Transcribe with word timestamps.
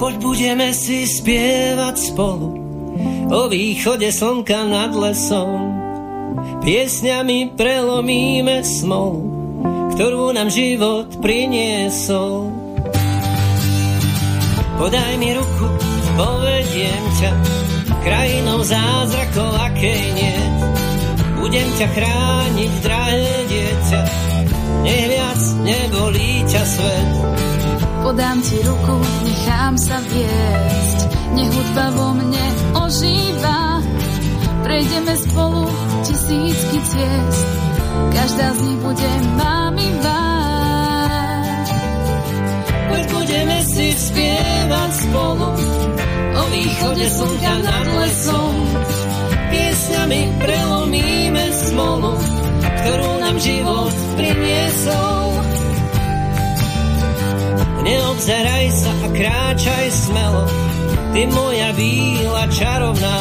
Poď 0.00 0.14
budeme 0.20 0.68
si 0.72 1.04
spievať 1.04 1.96
spolu 1.96 2.48
o 3.30 3.40
východe 3.46 4.10
slnka 4.10 4.66
nad 4.66 4.90
lesom. 4.96 5.76
Piesňami 6.60 7.56
prelomíme 7.56 8.60
smolu, 8.64 9.20
ktorú 9.96 10.32
nám 10.36 10.48
život 10.52 11.08
priniesol. 11.20 12.52
Podaj 14.80 15.12
mi 15.20 15.36
ruku, 15.36 15.66
povediem 16.16 17.02
ťa, 17.20 17.32
krajinou 18.00 18.60
zázrakov, 18.64 19.52
akej 19.68 20.04
nie. 20.16 20.38
Budem 21.36 21.68
ťa 21.76 21.88
chrániť, 21.92 22.72
drahé 22.84 23.36
dieťa, 23.48 24.00
nech 24.84 25.06
viac 25.08 25.40
nebolí 25.64 26.32
ťa 26.48 26.62
svet. 26.64 27.49
Podám 28.10 28.42
ti 28.42 28.58
ruku, 28.66 28.96
nechám 29.22 29.78
sa 29.78 30.02
viesť, 30.02 30.98
nech 31.30 31.46
hudba 31.46 31.94
vo 31.94 32.10
mne 32.18 32.46
ožíva. 32.74 33.78
Prejdeme 34.66 35.14
spolu 35.14 35.70
tisícky 36.02 36.78
ciest, 36.90 37.46
každá 38.10 38.50
z 38.50 38.60
nich 38.66 38.80
bude 38.82 39.10
mami 39.38 39.88
vás. 40.02 41.70
Poď 42.90 43.02
budeme 43.14 43.58
si 43.78 43.86
spievať 43.94 44.90
spolu 45.06 45.48
o 46.34 46.42
východe 46.50 47.06
slnka 47.14 47.54
nad 47.62 47.86
lesom. 47.94 48.54
Piesňami 49.54 50.20
prelomíme 50.34 51.44
smolu, 51.62 52.18
ktorú 52.58 53.10
nám 53.22 53.36
život 53.38 53.94
priniesol. 54.18 55.49
Neobzeraj 57.80 58.66
sa 58.76 58.92
a 58.92 59.08
kráčaj 59.08 59.86
smelo, 59.88 60.44
ty 61.16 61.24
moja 61.32 61.70
víla 61.72 62.44
čarovná. 62.52 63.18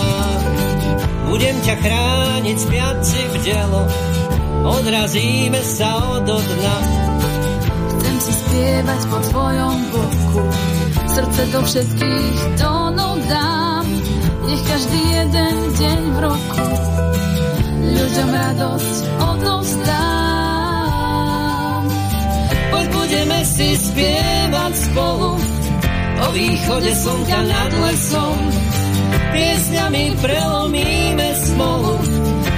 Budem 1.31 1.58
ťa 1.64 1.75
chrániť 1.80 2.58
spiaci 2.59 3.20
v 3.31 3.36
delo, 3.48 3.83
odrazíme 4.67 5.61
sa 5.64 6.20
od 6.20 6.28
dna. 6.28 6.78
Chcem 7.95 8.16
si 8.20 8.33
spievať 8.36 9.02
po 9.08 9.17
tvojom 9.31 9.78
boku, 9.95 10.44
srdce 11.08 11.42
do 11.55 11.59
všetkých 11.64 12.38
tónov 12.59 13.16
dám. 13.31 13.86
Nech 14.50 14.64
každý 14.66 15.02
jeden 15.14 15.55
deň 15.78 16.00
v 16.09 16.17
roku 16.20 16.66
ľuďom 17.80 18.30
radosť 18.33 19.03
odovzdám. 19.23 20.19
Poď 22.70 22.86
budeme 22.94 23.39
si 23.45 23.67
spievať 23.73 24.73
spolu 24.78 25.31
o 26.20 26.28
východe 26.36 26.92
slnka 26.94 27.39
nad 27.50 27.72
lesom. 27.89 28.38
Piesňami 29.34 30.03
prelomíme 30.22 31.30
smolu, 31.50 31.94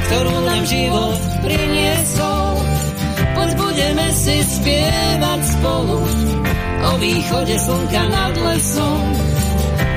ktorú 0.08 0.36
nám 0.48 0.64
život 0.68 1.20
priniesol. 1.44 2.48
Poď 3.32 3.50
budeme 3.56 4.08
si 4.12 4.36
spievať 4.44 5.40
spolu 5.58 6.00
o 6.82 6.92
východe 7.00 7.56
slnka 7.56 8.04
nad 8.12 8.34
lesom. 8.36 9.04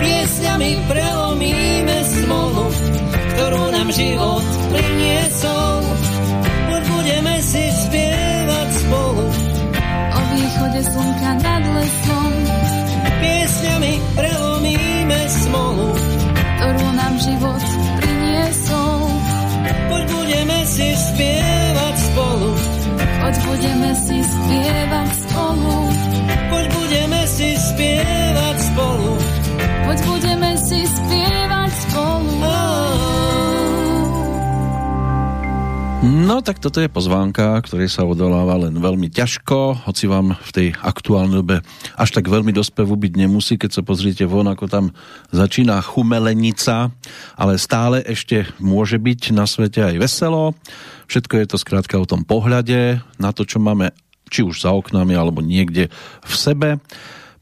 Piesňami 0.04 0.70
prelomíme 0.86 1.98
smolu, 2.04 2.64
ktorú 3.34 3.62
nám 3.72 3.88
život 3.90 4.46
priniesol. 4.70 5.74
Východe 10.74 10.90
slnka 10.90 11.30
nad 11.38 11.62
lesom. 11.78 12.32
Piesňami 13.22 13.92
No 36.24 36.40
tak 36.40 36.56
toto 36.56 36.80
je 36.80 36.88
pozvánka, 36.88 37.60
ktorej 37.60 37.92
sa 37.92 38.08
odoláva 38.08 38.56
len 38.56 38.80
veľmi 38.80 39.12
ťažko, 39.12 39.84
hoci 39.84 40.08
vám 40.08 40.32
v 40.32 40.50
tej 40.56 40.68
aktuálnej 40.80 41.44
dobe 41.44 41.60
až 42.00 42.16
tak 42.16 42.32
veľmi 42.32 42.48
do 42.48 42.64
spevu 42.64 42.96
byť 42.96 43.12
nemusí, 43.12 43.60
keď 43.60 43.70
sa 43.76 43.82
pozriete 43.84 44.24
von, 44.24 44.48
ako 44.48 44.64
tam 44.64 44.84
začína 45.36 45.84
chumelenica, 45.84 46.88
ale 47.36 47.60
stále 47.60 48.00
ešte 48.08 48.48
môže 48.56 48.96
byť 48.96 49.36
na 49.36 49.44
svete 49.44 49.84
aj 49.84 50.00
veselo. 50.00 50.56
Všetko 51.12 51.44
je 51.44 51.46
to 51.52 51.60
skrátka 51.60 52.00
o 52.00 52.08
tom 52.08 52.24
pohľade 52.24 53.04
na 53.20 53.30
to, 53.36 53.44
čo 53.44 53.60
máme 53.60 53.92
či 54.32 54.40
už 54.40 54.64
za 54.64 54.72
oknami, 54.72 55.12
alebo 55.12 55.44
niekde 55.44 55.92
v 56.24 56.34
sebe, 56.34 56.80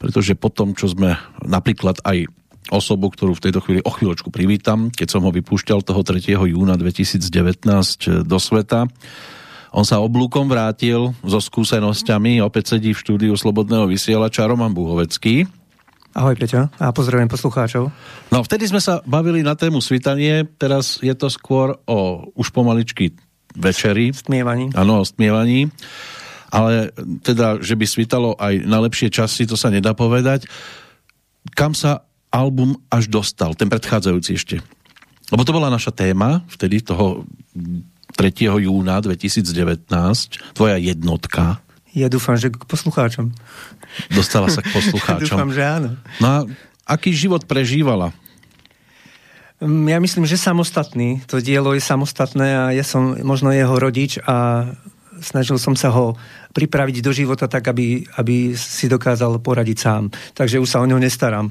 pretože 0.03 0.35
po 0.35 0.51
tom, 0.51 0.75
čo 0.75 0.91
sme 0.91 1.15
napríklad 1.47 2.03
aj 2.03 2.27
osobu, 2.73 3.13
ktorú 3.13 3.37
v 3.37 3.45
tejto 3.45 3.61
chvíli 3.61 3.85
o 3.85 3.93
chvíľočku 3.93 4.33
privítam, 4.33 4.89
keď 4.89 5.09
som 5.13 5.23
ho 5.29 5.31
vypúšťal 5.31 5.85
toho 5.85 6.01
3. 6.01 6.33
júna 6.33 6.81
2019 6.81 8.25
do 8.25 8.39
sveta. 8.41 8.89
On 9.77 9.85
sa 9.85 10.01
oblúkom 10.01 10.49
vrátil 10.49 11.13
so 11.21 11.41
skúsenosťami, 11.41 12.41
opäť 12.41 12.77
sedí 12.77 12.97
v 12.97 13.03
štúdiu 13.05 13.33
Slobodného 13.37 13.85
vysielača 13.89 14.49
Roman 14.49 14.73
Buhovecký. 14.73 15.45
Ahoj 16.13 16.37
Peťo 16.37 16.69
a 16.77 16.93
pozdravujem 16.93 17.29
poslucháčov. 17.29 17.89
No 18.29 18.45
vtedy 18.45 18.69
sme 18.69 18.85
sa 18.85 19.01
bavili 19.09 19.41
na 19.41 19.57
tému 19.57 19.81
svitanie, 19.81 20.45
teraz 20.61 21.01
je 21.01 21.13
to 21.17 21.33
skôr 21.33 21.81
o 21.89 22.29
už 22.37 22.53
pomaličky 22.53 23.17
večeri. 23.57 24.13
Stmievaní. 24.13 24.77
Áno, 24.77 25.01
o 25.01 25.09
stmievaní. 25.09 25.73
Ale 26.53 26.93
teda, 27.25 27.65
že 27.65 27.73
by 27.73 27.85
svitalo 27.89 28.37
aj 28.37 28.69
na 28.69 28.85
lepšie 28.85 29.09
časy, 29.09 29.49
to 29.49 29.57
sa 29.57 29.73
nedá 29.73 29.97
povedať. 29.97 30.45
Kam 31.57 31.73
sa 31.73 32.05
album 32.33 32.81
až 32.89 33.13
dostal, 33.13 33.53
ten 33.53 33.69
predchádzajúci 33.69 34.31
ešte. 34.35 34.57
Lebo 35.29 35.45
to 35.45 35.53
bola 35.53 35.69
naša 35.69 35.93
téma, 35.93 36.45
vtedy 36.49 36.81
toho 36.81 37.29
3. 38.17 38.49
júna 38.69 39.01
2019, 39.01 39.89
tvoja 40.57 40.77
jednotka. 40.81 41.61
Ja 41.93 42.09
dúfam, 42.09 42.41
že 42.41 42.49
k 42.49 42.65
poslucháčom. 42.65 43.33
Dostala 44.13 44.49
sa 44.49 44.65
k 44.65 44.73
poslucháčom. 44.77 45.37
dúfam, 45.37 45.53
že 45.53 45.63
áno. 45.65 45.91
No 46.21 46.27
a 46.27 46.39
aký 46.89 47.13
život 47.13 47.45
prežívala? 47.45 48.17
Ja 49.63 50.03
myslím, 50.03 50.27
že 50.27 50.41
samostatný. 50.41 51.23
To 51.31 51.39
dielo 51.39 51.71
je 51.77 51.81
samostatné 51.85 52.49
a 52.51 52.65
ja 52.75 52.83
som 52.83 53.15
možno 53.23 53.55
jeho 53.55 53.79
rodič 53.79 54.19
a 54.27 54.67
snažil 55.23 55.55
som 55.61 55.79
sa 55.79 55.95
ho 55.95 56.19
pripraviť 56.53 56.97
do 57.01 57.11
života 57.11 57.49
tak, 57.49 57.73
aby, 57.73 58.05
aby 58.21 58.53
si 58.53 58.87
dokázal 58.87 59.41
poradiť 59.41 59.79
sám. 59.81 60.13
Takže 60.37 60.61
už 60.61 60.69
sa 60.69 60.79
o 60.79 60.87
neho 60.87 61.01
nestaram. 61.01 61.49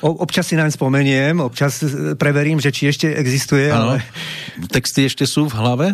O, 0.00 0.14
občas 0.22 0.46
si 0.46 0.54
naň 0.54 0.72
spomeniem, 0.72 1.42
občas 1.42 1.82
e, 1.82 2.14
preverím, 2.14 2.62
že 2.62 2.70
či 2.70 2.88
ešte 2.88 3.10
existuje. 3.10 3.68
Ano. 3.68 3.98
Ale... 3.98 4.06
Texty 4.70 5.10
ešte 5.10 5.26
sú 5.26 5.50
v 5.50 5.58
hlave? 5.58 5.86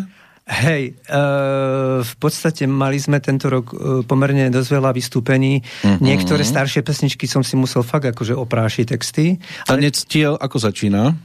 Hej, 0.51 0.97
uh, 1.07 2.01
v 2.01 2.13
podstate 2.17 2.65
mali 2.65 2.97
sme 2.97 3.21
tento 3.21 3.47
rok 3.47 3.71
uh, 3.71 4.01
pomerne 4.03 4.49
dosť 4.49 4.69
veľa 4.73 4.91
vystúpení. 4.91 5.61
Mm-hmm. 5.61 6.01
Niektoré 6.01 6.43
staršie 6.43 6.81
pesničky 6.81 7.29
som 7.29 7.45
si 7.45 7.53
musel 7.55 7.85
fakt 7.85 8.09
akože 8.09 8.33
oprášiť 8.35 8.85
texty. 8.89 9.37
Tanec 9.69 9.95
ale... 9.95 10.07
tiel 10.09 10.33
ako 10.35 10.57
začína? 10.59 11.15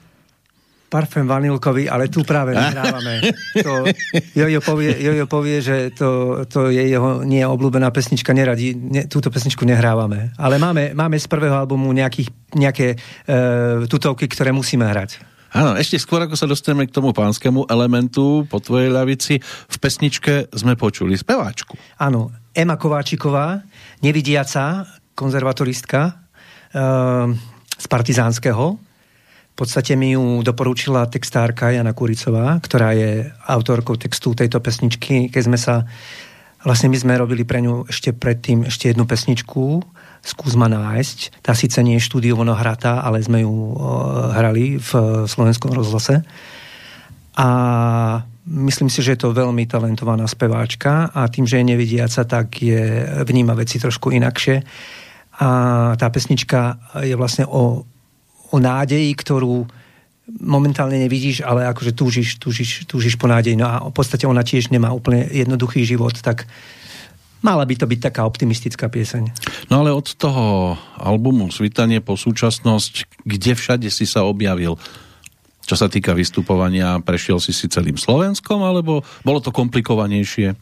Parfém 0.97 1.29
vanilkový, 1.29 1.93
ale 1.93 2.09
tu 2.09 2.25
práve 2.25 2.57
nehrávame. 2.57 3.21
To, 3.61 3.85
Jojo, 4.33 4.65
povie, 4.65 4.97
Jojo 4.97 5.29
povie, 5.29 5.61
že 5.61 5.93
to, 5.93 6.41
to 6.49 6.73
je 6.73 6.89
jeho 6.89 7.21
nie 7.21 7.45
obľúbená 7.45 7.93
pesnička, 7.93 8.33
neradí, 8.33 8.73
ne, 8.73 9.05
túto 9.05 9.29
pesničku 9.29 9.69
nehrávame. 9.69 10.33
Ale 10.41 10.57
máme, 10.57 10.97
máme 10.97 11.21
z 11.21 11.29
prvého 11.29 11.53
albumu 11.53 11.93
nejakých, 11.93 12.33
nejaké 12.57 12.97
e, 12.97 12.97
tutovky, 13.85 14.25
ktoré 14.25 14.57
musíme 14.57 14.89
hrať. 14.89 15.21
Áno, 15.53 15.77
ešte 15.77 16.01
skôr 16.01 16.25
ako 16.25 16.33
sa 16.33 16.49
dostaneme 16.49 16.89
k 16.89 16.97
tomu 16.97 17.13
pánskému 17.13 17.69
elementu 17.69 18.49
po 18.49 18.57
tvojej 18.57 18.89
ľavici, 18.89 19.45
v 19.45 19.77
pesničke 19.77 20.49
sme 20.57 20.81
počuli 20.81 21.13
speváčku. 21.13 21.77
Áno, 22.01 22.33
Ema 22.57 22.81
Kováčiková, 22.81 23.61
nevidiaca, 24.01 24.89
konzervatoristka 25.13 26.01
e, 26.09 26.13
z 27.77 27.85
Partizánskeho, 27.85 28.87
v 29.57 29.65
podstate 29.65 29.97
mi 29.97 30.13
ju 30.13 30.45
doporučila 30.45 31.09
textárka 31.09 31.73
Jana 31.73 31.97
Kuricová, 31.97 32.61
ktorá 32.61 32.93
je 32.93 33.25
autorkou 33.49 33.97
textu 33.97 34.37
tejto 34.37 34.61
pesničky, 34.61 35.33
keď 35.33 35.43
sme 35.49 35.57
sa 35.57 35.89
Vlastne 36.67 36.91
my 36.91 36.99
sme 36.99 37.15
robili 37.15 37.47
pre 37.47 37.63
ňu 37.63 37.87
ešte 37.87 38.11
predtým 38.11 38.67
ešte 38.67 38.91
jednu 38.91 39.07
pesničku 39.07 39.87
Skús 40.27 40.59
ma 40.59 40.67
nájsť. 40.67 41.39
Tá 41.39 41.55
síce 41.55 41.79
nie 41.87 42.03
je 42.03 42.07
štúdiovo 42.11 42.43
hratá, 42.43 43.07
ale 43.07 43.23
sme 43.23 43.47
ju 43.47 43.79
hrali 44.35 44.75
v 44.83 44.91
slovenskom 45.31 45.71
rozhlase. 45.71 46.27
A 47.39 47.49
myslím 48.51 48.91
si, 48.91 49.07
že 49.07 49.15
je 49.15 49.23
to 49.23 49.31
veľmi 49.31 49.71
talentovaná 49.71 50.27
speváčka 50.27 51.15
a 51.15 51.31
tým, 51.31 51.47
že 51.47 51.63
je 51.63 51.71
nevidiaca, 51.71 52.27
tak 52.27 52.59
je, 52.59 53.07
vníma 53.23 53.55
veci 53.55 53.79
trošku 53.79 54.11
inakšie 54.11 54.67
a 55.37 55.49
tá 55.95 56.09
pesnička 56.09 56.81
je 57.07 57.15
vlastne 57.15 57.45
o, 57.47 57.87
o 58.57 58.59
nádeji, 58.59 59.13
ktorú 59.13 59.69
momentálne 60.43 60.99
nevidíš, 60.99 61.45
ale 61.47 61.69
akože 61.71 61.95
túžiš, 61.95 62.41
túžiš, 62.43 62.89
túžiš 62.91 63.15
po 63.15 63.31
nádeji. 63.31 63.55
No 63.55 63.67
a 63.69 63.77
v 63.87 63.95
podstate 63.95 64.27
ona 64.27 64.43
tiež 64.43 64.75
nemá 64.75 64.91
úplne 64.91 65.29
jednoduchý 65.31 65.87
život, 65.87 66.19
tak 66.19 66.51
mala 67.47 67.63
by 67.63 67.79
to 67.79 67.87
byť 67.87 68.01
taká 68.11 68.27
optimistická 68.27 68.91
pieseň. 68.91 69.31
No 69.71 69.87
ale 69.87 69.95
od 69.95 70.19
toho 70.19 70.75
albumu 70.99 71.55
Svitanie 71.55 72.03
po 72.03 72.19
súčasnosť, 72.19 73.23
kde 73.23 73.53
všade 73.55 73.89
si 73.93 74.03
sa 74.03 74.27
objavil? 74.27 74.75
Čo 75.67 75.75
sa 75.79 75.87
týka 75.91 76.15
vystupovania, 76.15 76.99
prešiel 77.03 77.43
si 77.43 77.51
si 77.51 77.67
celým 77.67 77.99
Slovenskom, 77.99 78.63
alebo 78.63 79.03
bolo 79.23 79.39
to 79.39 79.55
komplikovanejšie? 79.55 80.55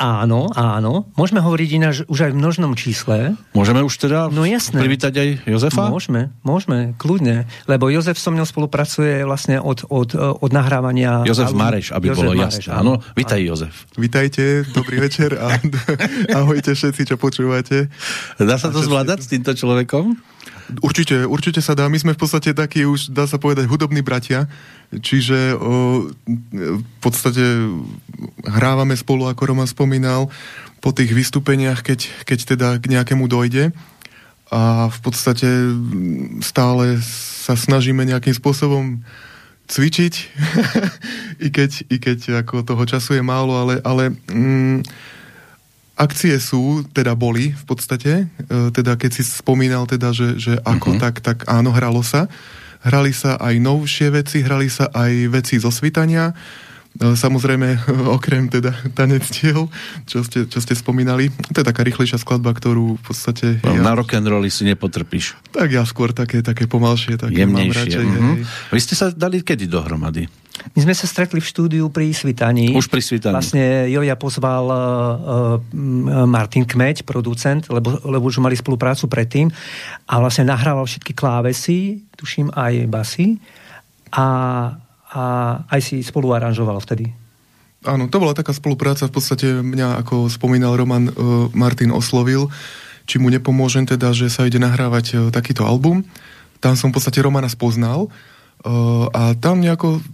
Áno, 0.00 0.48
áno. 0.56 1.12
Môžeme 1.12 1.44
hovoriť 1.44 1.68
ináč 1.76 1.96
už 2.08 2.24
aj 2.24 2.30
v 2.32 2.40
množnom 2.40 2.72
čísle. 2.72 3.36
Môžeme 3.52 3.84
už 3.84 4.00
teda 4.00 4.32
no, 4.32 4.48
jasné. 4.48 4.80
privítať 4.80 5.12
aj 5.12 5.28
Jozefa? 5.44 5.92
Môžeme, 5.92 6.32
môžeme, 6.40 6.96
kľudne. 6.96 7.44
Lebo 7.68 7.92
Jozef 7.92 8.16
so 8.16 8.32
mnou 8.32 8.48
spolupracuje 8.48 9.28
vlastne 9.28 9.60
od, 9.60 9.84
od, 9.92 10.16
od 10.16 10.50
nahrávania... 10.56 11.28
Jozef 11.28 11.52
Mareš, 11.52 11.92
aby 11.92 12.16
Jozef 12.16 12.24
bolo 12.24 12.32
Mareš, 12.32 12.64
jasné. 12.64 12.80
Áno, 12.80 13.04
vítaj 13.12 13.44
Jozef. 13.44 13.84
Vítajte, 14.00 14.64
dobrý 14.72 15.04
večer 15.04 15.36
a 15.36 15.60
ahojte 16.40 16.72
všetci, 16.72 17.04
čo 17.04 17.16
počúvate. 17.20 17.92
Dá 18.40 18.56
sa 18.56 18.72
to 18.72 18.80
zvládať 18.80 19.20
s 19.20 19.28
týmto 19.28 19.52
človekom? 19.52 20.16
Určite, 20.78 21.26
určite 21.26 21.60
sa 21.60 21.74
dá. 21.74 21.90
My 21.90 21.98
sme 21.98 22.14
v 22.14 22.20
podstate 22.22 22.54
takí 22.54 22.86
už, 22.86 23.10
dá 23.10 23.26
sa 23.26 23.42
povedať, 23.42 23.66
hudobní 23.66 24.00
bratia. 24.06 24.46
Čiže 24.94 25.58
o, 25.58 26.06
v 26.78 26.86
podstate 27.02 27.42
hrávame 28.46 28.94
spolu, 28.94 29.26
ako 29.26 29.50
Roman 29.50 29.66
spomínal, 29.66 30.30
po 30.80 30.94
tých 30.94 31.12
vystúpeniach, 31.12 31.84
keď, 31.84 32.24
keď 32.24 32.38
teda 32.56 32.68
k 32.78 32.86
nejakému 32.86 33.26
dojde. 33.26 33.74
A 34.50 34.90
v 34.90 34.98
podstate 35.02 35.46
stále 36.42 36.98
sa 37.44 37.54
snažíme 37.54 38.02
nejakým 38.02 38.34
spôsobom 38.34 39.02
cvičiť, 39.70 40.14
i, 41.46 41.48
keď, 41.54 41.70
i 41.86 41.96
keď 42.02 42.18
ako 42.42 42.66
toho 42.66 42.84
času 42.86 43.14
je 43.18 43.22
málo, 43.22 43.54
ale, 43.54 43.78
ale 43.86 44.10
mm, 44.26 44.82
akcie 46.00 46.40
sú, 46.40 46.88
teda 46.96 47.12
boli 47.12 47.52
v 47.52 47.64
podstate, 47.68 48.24
e, 48.24 48.72
teda 48.72 48.96
keď 48.96 49.20
si 49.20 49.22
spomínal 49.28 49.84
teda, 49.84 50.16
že, 50.16 50.40
že 50.40 50.56
ako 50.64 50.96
uh-huh. 50.96 51.02
tak, 51.04 51.20
tak 51.20 51.38
áno, 51.44 51.76
hralo 51.76 52.00
sa. 52.00 52.24
Hrali 52.80 53.12
sa 53.12 53.36
aj 53.36 53.60
novšie 53.60 54.08
veci, 54.08 54.40
hrali 54.40 54.72
sa 54.72 54.88
aj 54.88 55.12
veci 55.28 55.60
zo 55.60 55.68
svitania, 55.68 56.32
Samozrejme, 56.98 57.86
okrem 58.18 58.50
teda 58.50 58.74
tanectiel, 58.92 59.70
čo 60.10 60.26
ste, 60.26 60.50
čo 60.50 60.58
ste 60.58 60.74
spomínali. 60.74 61.30
To 61.54 61.62
je 61.62 61.66
taká 61.66 61.86
rýchlejšia 61.86 62.18
skladba, 62.18 62.50
ktorú 62.50 62.98
v 62.98 63.02
podstate... 63.02 63.62
No, 63.62 63.78
ja... 63.78 63.82
Na 63.82 63.94
rock'n'rolly 63.94 64.50
si 64.50 64.66
nepotrpíš. 64.66 65.38
Tak 65.54 65.70
ja 65.70 65.86
skôr 65.86 66.10
také, 66.10 66.42
také 66.42 66.66
pomalšie, 66.66 67.14
také 67.14 67.46
Jemnejšie. 67.46 67.70
mám 67.70 67.78
radšej. 67.78 68.04
Uh-huh. 68.04 68.36
Vy 68.74 68.80
ste 68.82 68.94
sa 68.98 69.14
dali 69.14 69.40
kedy 69.46 69.70
dohromady? 69.70 70.26
My 70.76 70.80
sme 70.84 70.92
sa 70.92 71.08
stretli 71.08 71.40
v 71.40 71.46
štúdiu 71.46 71.88
pri 71.88 72.12
Svitaní. 72.12 72.76
Už 72.76 72.92
pri 72.92 73.00
Svitaní. 73.00 73.32
Vlastne 73.32 73.88
Joja 73.88 74.12
pozval 74.20 74.64
uh, 74.68 74.76
Martin 76.28 76.68
Kmeď, 76.68 77.08
producent, 77.08 77.64
lebo, 77.72 77.96
lebo 78.04 78.28
už 78.28 78.44
mali 78.44 78.60
spoluprácu 78.60 79.08
predtým 79.08 79.48
a 80.04 80.14
vlastne 80.20 80.44
nahrával 80.52 80.84
všetky 80.84 81.16
klávesy, 81.16 82.04
tuším 82.12 82.52
aj 82.52 82.74
basy 82.92 83.40
a, 84.12 84.26
a 85.10 85.22
aj 85.66 85.80
si 85.82 85.96
spolu 86.06 86.30
aranžoval 86.32 86.78
vtedy. 86.80 87.10
Áno, 87.82 88.06
to 88.12 88.20
bola 88.20 88.36
taká 88.36 88.52
spolupráca, 88.52 89.08
v 89.08 89.14
podstate 89.16 89.46
mňa, 89.60 90.04
ako 90.04 90.28
spomínal 90.28 90.76
Roman, 90.76 91.08
uh, 91.08 91.48
Martin 91.56 91.90
oslovil, 91.90 92.52
či 93.08 93.16
mu 93.18 93.32
nepomôžem 93.32 93.88
teda, 93.88 94.12
že 94.12 94.30
sa 94.30 94.44
ide 94.46 94.60
nahrávať 94.60 95.06
uh, 95.16 95.18
takýto 95.32 95.64
album. 95.64 96.04
Tam 96.60 96.76
som 96.76 96.92
v 96.92 97.00
podstate 97.00 97.24
Romana 97.24 97.48
spoznal 97.48 98.12
Uh, 98.60 99.08
a 99.16 99.32
tam 99.40 99.64
nejako 99.64 100.04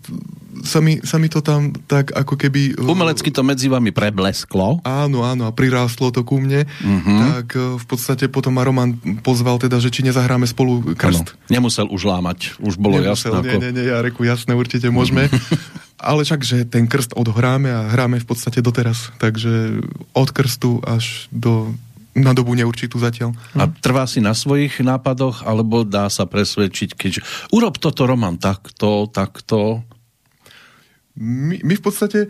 sa 0.65 0.79
mi, 0.81 1.03
sa 1.03 1.21
mi 1.21 1.29
to 1.29 1.43
tam 1.45 1.75
tak 1.91 2.15
ako 2.15 2.39
keby... 2.39 2.79
Uh, 2.79 2.93
Umelecky 2.93 3.29
to 3.35 3.43
medzi 3.43 3.67
vami 3.69 3.91
preblesklo. 3.93 4.81
Áno, 4.87 5.27
áno, 5.27 5.49
a 5.49 5.53
prirástlo 5.53 6.15
to 6.15 6.23
ku 6.23 6.39
mne. 6.41 6.65
Uh-huh. 6.65 7.19
Tak 7.41 7.49
uh, 7.57 7.77
v 7.77 7.87
podstate 7.89 8.31
potom 8.31 8.57
ma 8.57 8.63
Roman 8.65 8.95
pozval 9.21 9.61
teda, 9.61 9.83
že 9.83 9.93
či 9.93 10.07
nezahráme 10.07 10.47
spolu 10.49 10.97
krst. 10.97 11.35
Ano. 11.35 11.51
Nemusel 11.51 11.87
už 11.91 12.07
lámať, 12.07 12.57
už 12.63 12.81
bolo 12.81 13.03
Nemusel, 13.03 13.35
jasné. 13.35 13.45
Nie, 13.45 13.57
nie, 13.59 13.71
nie, 13.75 13.85
ja 13.91 14.01
reku 14.01 14.25
jasné, 14.25 14.55
určite 14.55 14.89
môžeme. 14.89 15.29
Ale 15.97 16.29
však, 16.29 16.41
že 16.45 16.69
ten 16.69 16.85
krst 16.85 17.17
odhráme 17.17 17.73
a 17.73 17.89
hráme 17.89 18.21
v 18.21 18.29
podstate 18.29 18.61
doteraz. 18.61 19.11
Takže 19.17 19.81
od 20.13 20.29
krstu 20.31 20.85
až 20.85 21.27
do 21.33 21.73
na 22.17 22.33
dobu 22.33 22.57
neurčitú 22.57 22.97
zatiaľ. 22.97 23.37
A 23.53 23.69
trvá 23.69 24.09
si 24.09 24.25
na 24.25 24.33
svojich 24.33 24.81
nápadoch, 24.81 25.45
alebo 25.45 25.85
dá 25.85 26.09
sa 26.09 26.25
presvedčiť, 26.25 26.97
keď 26.97 27.13
urob 27.53 27.77
toto 27.77 28.09
Roman 28.09 28.41
takto, 28.41 29.05
takto? 29.13 29.85
My, 31.17 31.57
my 31.65 31.75
v 31.77 31.83
podstate 31.83 32.29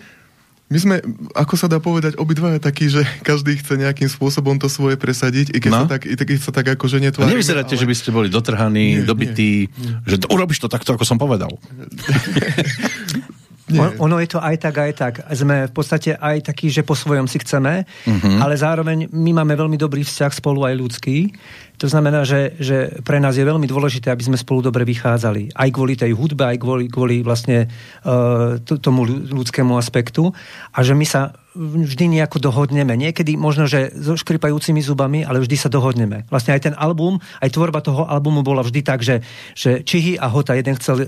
my 0.67 0.79
sme, 0.83 0.97
ako 1.38 1.55
sa 1.55 1.71
dá 1.71 1.79
povedať, 1.79 2.19
obidvaja 2.19 2.59
takí, 2.59 2.91
že 2.91 3.06
každý 3.23 3.55
chce 3.55 3.79
nejakým 3.79 4.11
spôsobom 4.11 4.59
to 4.59 4.67
svoje 4.67 4.99
presadiť, 4.99 5.55
i 5.55 5.59
keď, 5.62 5.71
no? 5.71 5.87
sa, 5.87 5.94
tak, 5.94 6.11
i 6.11 6.15
keď 6.19 6.38
sa 6.43 6.50
tak 6.50 6.67
akože 6.75 6.99
netvárime. 6.99 7.31
A 7.31 7.35
nevyzeráte, 7.38 7.79
ale... 7.79 7.83
že 7.83 7.87
by 7.87 7.94
ste 7.94 8.11
boli 8.11 8.27
dotrhaní, 8.27 8.99
nie, 8.99 9.06
dobití, 9.06 9.71
nie, 9.71 9.71
nie. 9.71 10.11
že 10.11 10.19
to, 10.19 10.27
urobíš 10.27 10.59
to 10.59 10.67
takto, 10.67 10.99
ako 10.99 11.06
som 11.06 11.23
povedal. 11.23 11.55
On, 13.75 13.91
ono 14.07 14.23
je 14.23 14.31
to 14.31 14.39
aj 14.39 14.63
tak, 14.63 14.75
aj 14.79 14.93
tak. 14.95 15.15
Sme 15.35 15.67
v 15.67 15.75
podstate 15.75 16.15
aj 16.15 16.55
takí, 16.55 16.71
že 16.71 16.87
po 16.87 16.95
svojom 16.95 17.27
si 17.27 17.43
chceme, 17.43 17.83
uh-huh. 17.83 18.39
ale 18.39 18.55
zároveň 18.55 19.11
my 19.11 19.43
máme 19.43 19.59
veľmi 19.59 19.75
dobrý 19.75 20.07
vzťah 20.07 20.31
spolu 20.31 20.63
aj 20.63 20.75
ľudský. 20.79 21.35
To 21.83 21.91
znamená, 21.91 22.23
že, 22.23 22.55
že 22.63 23.03
pre 23.03 23.19
nás 23.19 23.35
je 23.35 23.43
veľmi 23.43 23.67
dôležité, 23.67 24.15
aby 24.15 24.23
sme 24.23 24.39
spolu 24.39 24.63
dobre 24.63 24.87
vychádzali. 24.87 25.51
Aj 25.51 25.69
kvôli 25.75 25.99
tej 25.99 26.15
hudbe, 26.15 26.47
aj 26.47 26.63
kvôli, 26.63 26.87
kvôli 26.87 27.27
vlastne 27.27 27.67
uh, 28.07 28.57
tomu 28.63 29.03
ľudskému 29.05 29.75
aspektu. 29.75 30.31
A 30.71 30.87
že 30.87 30.95
my 30.95 31.05
sa 31.05 31.35
vždy 31.56 32.20
nejako 32.20 32.38
dohodneme. 32.38 32.93
Niekedy 32.94 33.41
možno, 33.41 33.64
že 33.64 33.91
so 33.97 34.14
škripajúcimi 34.14 34.85
zubami, 34.85 35.25
ale 35.25 35.41
vždy 35.41 35.56
sa 35.56 35.73
dohodneme. 35.73 36.29
Vlastne 36.29 36.53
aj 36.53 36.70
ten 36.70 36.75
album, 36.76 37.17
aj 37.41 37.50
tvorba 37.50 37.81
toho 37.81 38.05
albumu 38.05 38.44
bola 38.44 38.61
vždy 38.61 38.85
tak, 38.85 39.00
že, 39.00 39.25
že 39.56 39.81
Čihy 39.81 40.20
a 40.20 40.29
Hota, 40.29 40.53
jeden 40.53 40.76
chcel 40.76 41.03
e, 41.03 41.06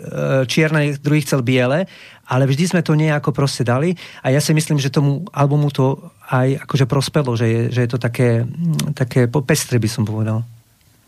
čierne, 0.48 0.96
druhý 0.96 1.20
chcel 1.20 1.44
biele, 1.44 1.84
ale 2.24 2.44
vždy 2.48 2.64
sme 2.72 2.80
to 2.80 2.96
nejako 2.96 3.36
proste 3.36 3.62
dali 3.62 3.92
a 4.24 4.32
ja 4.32 4.40
si 4.40 4.56
myslím, 4.56 4.80
že 4.80 4.92
tomu 4.92 5.28
albumu 5.30 5.68
to 5.68 6.00
aj 6.32 6.64
akože 6.64 6.84
prospelo, 6.88 7.36
že 7.36 7.46
je, 7.46 7.60
že 7.72 7.80
je 7.84 7.90
to 7.92 7.98
také, 8.00 8.48
také 8.96 9.28
pestre, 9.28 9.76
by 9.76 9.88
som 9.88 10.08
povedal. 10.08 10.44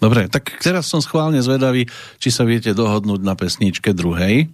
Dobre, 0.00 0.32
tak 0.32 0.56
teraz 0.64 0.88
som 0.88 1.04
schválne 1.04 1.44
zvedavý, 1.44 1.84
či 2.16 2.32
sa 2.32 2.48
viete 2.48 2.72
dohodnúť 2.72 3.20
na 3.20 3.36
pesničke 3.36 3.92
druhej. 3.92 4.48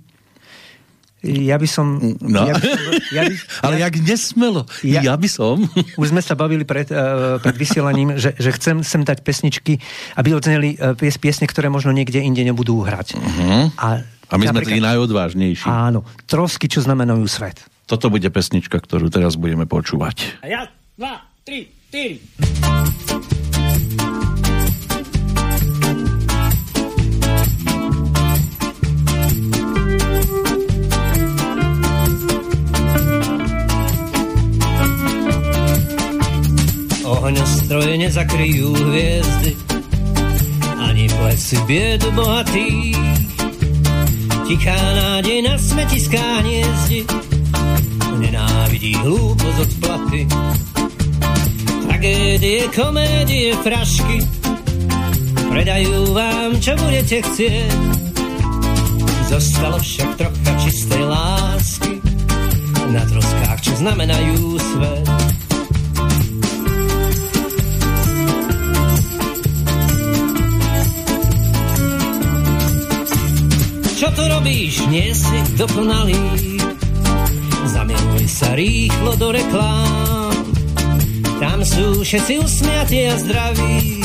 Ja 1.24 1.56
by 1.56 1.68
som... 1.68 2.00
No. 2.20 2.44
Ja 2.44 2.54
by, 2.60 2.68
ja 3.12 3.22
by, 3.24 3.34
Ale 3.64 3.74
ja, 3.80 3.88
jak 3.88 3.94
nesmelo. 4.04 4.68
Ja, 4.84 5.00
ja 5.00 5.14
by 5.16 5.28
som. 5.30 5.64
Už 6.00 6.12
sme 6.12 6.20
sa 6.20 6.36
bavili 6.36 6.68
pred, 6.68 6.92
uh, 6.92 7.40
pred 7.40 7.56
vysielaním, 7.56 8.20
že, 8.20 8.36
že 8.36 8.50
chcem 8.54 8.84
sem 8.84 9.02
dať 9.02 9.24
pesničky, 9.24 9.80
aby 10.20 10.36
odzneli 10.36 10.76
uh, 10.76 10.92
piesne, 10.94 11.48
ktoré 11.48 11.72
možno 11.72 11.90
niekde 11.90 12.20
inde 12.20 12.44
nebudú 12.44 12.84
hrať. 12.84 13.16
Uh-huh. 13.16 13.72
A, 13.80 14.04
a 14.04 14.34
my 14.36 14.44
sme 14.52 14.62
tí 14.62 14.78
najodvážnejší. 14.78 15.66
Áno. 15.66 16.04
Trosky, 16.28 16.68
čo 16.68 16.84
znamenajú 16.84 17.24
svet. 17.26 17.64
Toto 17.88 18.12
bude 18.12 18.28
pesnička, 18.28 18.76
ktorú 18.78 19.08
teraz 19.08 19.38
budeme 19.40 19.64
počúvať. 19.64 20.42
A 20.42 20.46
ja, 20.50 20.60
dva, 20.98 21.22
tri, 21.46 21.70
štyri. 21.96 23.45
Ohňostroje 37.06 38.02
nezakryjú 38.02 38.74
hviezdy, 38.74 39.54
ani 40.74 41.06
plesy 41.06 41.54
biedu 41.62 42.10
bohatý. 42.10 42.98
Tichá 44.50 44.74
nádej 44.74 45.46
na 45.46 45.54
smetiská 45.54 46.42
hniezdi, 46.42 47.06
nenávidí 48.18 48.98
hlúposť 49.06 49.58
od 49.62 49.70
platy. 49.78 50.20
Tragédie, 51.86 52.66
komédie, 52.74 53.54
frašky, 53.62 54.26
predajú 55.46 56.10
vám, 56.10 56.58
čo 56.58 56.74
budete 56.74 57.22
chcieť. 57.22 57.80
Zostalo 59.30 59.78
však 59.78 60.10
trocha 60.18 60.52
čistej 60.58 61.06
lásky, 61.06 62.02
na 62.90 63.02
troskách, 63.06 63.62
čo 63.62 63.78
znamenajú 63.78 64.58
svet. 64.58 65.35
Čo 73.96 74.12
tu 74.12 74.28
robíš? 74.28 74.84
Nie 74.92 75.16
si 75.16 75.56
dokonalý. 75.56 76.20
Zamiluj 77.64 78.28
sa 78.28 78.52
rýchlo 78.52 79.16
do 79.16 79.32
reklám. 79.32 80.36
Tam 81.40 81.64
sú 81.64 82.04
všetci 82.04 82.44
usmiatí 82.44 83.08
a 83.08 83.16
zdraví. 83.16 84.04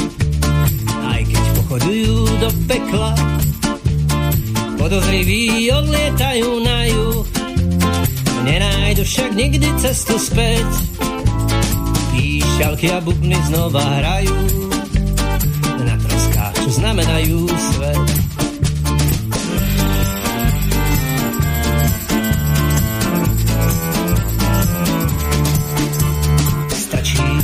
A 1.03 1.19
pochodujú 1.59 2.23
do 2.39 2.49
pekla. 2.71 3.11
Podozriví 4.79 5.67
odlietajú 5.75 6.49
na 6.63 6.87
juh, 6.87 7.27
nenájdu 8.47 9.03
však 9.03 9.35
nikdy 9.35 9.67
cestu 9.75 10.15
späť. 10.15 10.67
Píšťalky 12.15 12.95
a 12.95 12.99
bubny 13.03 13.35
znova 13.51 13.83
hrajú, 13.83 14.39
na 15.83 15.95
troskách, 15.99 16.55
čo 16.63 16.69
znamenajú 16.79 17.39
svet. 17.75 18.20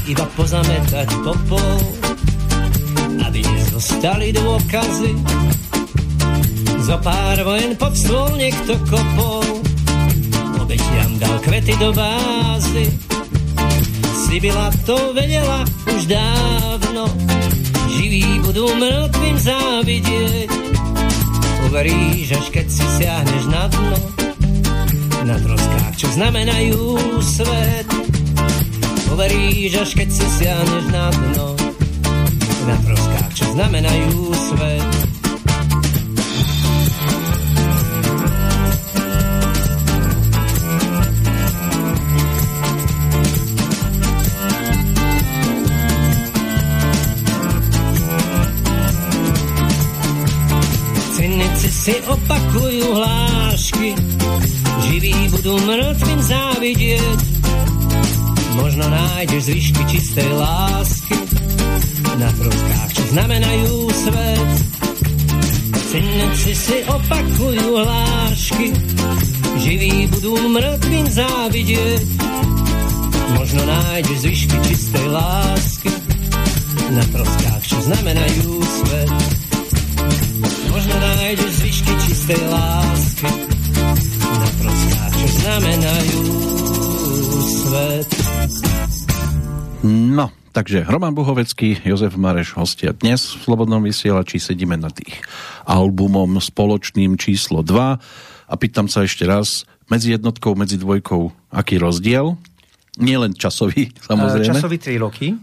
Iba 0.07 0.23
pozametať 0.39 1.09
popol, 1.19 1.79
aby 3.27 3.43
nezostali 3.43 4.31
dôkazy. 4.31 5.11
Za 6.87 6.95
pár 7.03 7.35
vojen 7.43 7.75
pod 7.75 7.91
stôl 7.91 8.31
niekto 8.39 8.79
kopol, 8.87 9.43
obetiam 10.63 11.11
dal 11.19 11.35
kvety 11.43 11.75
do 11.75 11.91
bázy. 11.91 12.87
Sibila 14.27 14.71
to 14.87 14.95
vedela 15.11 15.67
už 15.91 16.07
dávno, 16.07 17.11
živí 17.91 18.39
budú 18.47 18.71
mŕtvým 18.79 19.37
závidieť. 19.43 20.49
Uveríš, 21.67 22.31
až 22.31 22.47
keď 22.55 22.67
si 22.71 22.85
siahneš 22.95 23.43
na 23.51 23.67
dno, 23.67 23.99
na 25.27 25.35
troskách, 25.35 25.93
čo 25.99 26.07
znamenajú 26.15 26.95
svet. 27.19 27.96
Uveríš, 29.17 29.81
až 29.81 29.91
keď 29.97 30.09
si 30.13 30.25
siahneš 30.29 30.85
na 30.93 31.09
dno, 31.09 31.57
na 32.69 32.77
troskách, 32.85 33.33
čo 33.33 33.45
znamenajú 33.57 34.29
svet. 34.29 34.85
Si 51.87 51.95
opakujú 52.03 52.99
hlášky, 52.99 53.95
živí 54.85 55.15
budú 55.31 55.55
mŕtvým 55.63 56.19
závidieť. 56.19 57.46
Možno 58.57 58.85
nájdeš 58.89 59.53
zvyšky 59.53 59.81
čistej 59.85 60.29
lásky 60.33 61.17
na 62.17 62.29
troskách, 62.33 62.89
čo 62.97 63.03
znamenajú 63.13 63.75
svet. 63.93 64.49
Cynici 65.87 66.51
si 66.51 66.77
opakujú 66.89 67.67
hlášky, 67.79 68.73
živí 69.61 70.09
budú 70.09 70.35
mŕtvým 70.49 71.07
závidieť. 71.07 72.05
Možno 73.37 73.61
nájdeš 73.63 74.17
zvyšky 74.25 74.57
čistej 74.67 75.05
lásky 75.05 75.91
na 76.91 77.03
troskách, 77.13 77.63
čo 77.63 77.77
znamenajú 77.85 78.51
svet. 78.57 79.13
Možno 80.73 80.95
nájdeš 80.97 81.51
zvyšky 81.61 81.93
čistej 82.09 82.41
lásky 82.49 83.31
na 84.17 84.49
troskách, 84.59 85.13
čo 85.13 85.27
znamenajú 85.45 86.21
svet. 87.47 88.26
No, 89.85 90.33
takže 90.57 90.89
Roman 90.89 91.13
Buhovecký, 91.13 91.85
Jozef 91.85 92.17
Mareš 92.17 92.57
hostia 92.57 92.97
dnes 92.97 93.37
v 93.37 93.45
Slobodnom 93.45 93.85
vysielači 93.85 94.41
sedíme 94.41 94.73
na 94.73 94.89
tých 94.89 95.21
albumom 95.69 96.41
spoločným 96.41 97.13
číslo 97.13 97.61
2 97.61 97.77
a 98.49 98.53
pýtam 98.57 98.89
sa 98.89 99.05
ešte 99.05 99.29
raz, 99.29 99.69
medzi 99.85 100.17
jednotkou, 100.17 100.57
medzi 100.57 100.81
dvojkou, 100.81 101.53
aký 101.53 101.77
rozdiel? 101.77 102.41
Nie 102.97 103.21
len 103.21 103.37
časový, 103.37 103.93
samozrejme. 104.09 104.49
Časový 104.49 104.77
3 104.81 104.97
roky. 104.97 105.37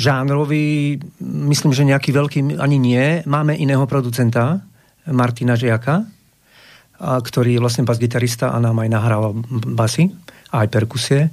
Žánrový, 0.00 0.96
myslím, 1.20 1.76
že 1.76 1.84
nejaký 1.84 2.16
veľký 2.16 2.56
ani 2.56 2.80
nie. 2.80 3.20
Máme 3.28 3.52
iného 3.52 3.84
producenta, 3.84 4.64
Martina 5.04 5.60
Žiaka, 5.60 5.94
a, 6.00 7.20
ktorý 7.20 7.60
je 7.60 7.60
vlastne 7.60 7.84
bas-gitarista 7.84 8.56
a 8.56 8.56
nám 8.64 8.80
aj 8.80 8.88
nahrával 8.88 9.36
basy, 9.76 10.08
aj 10.48 10.72
perkusie. 10.72 11.28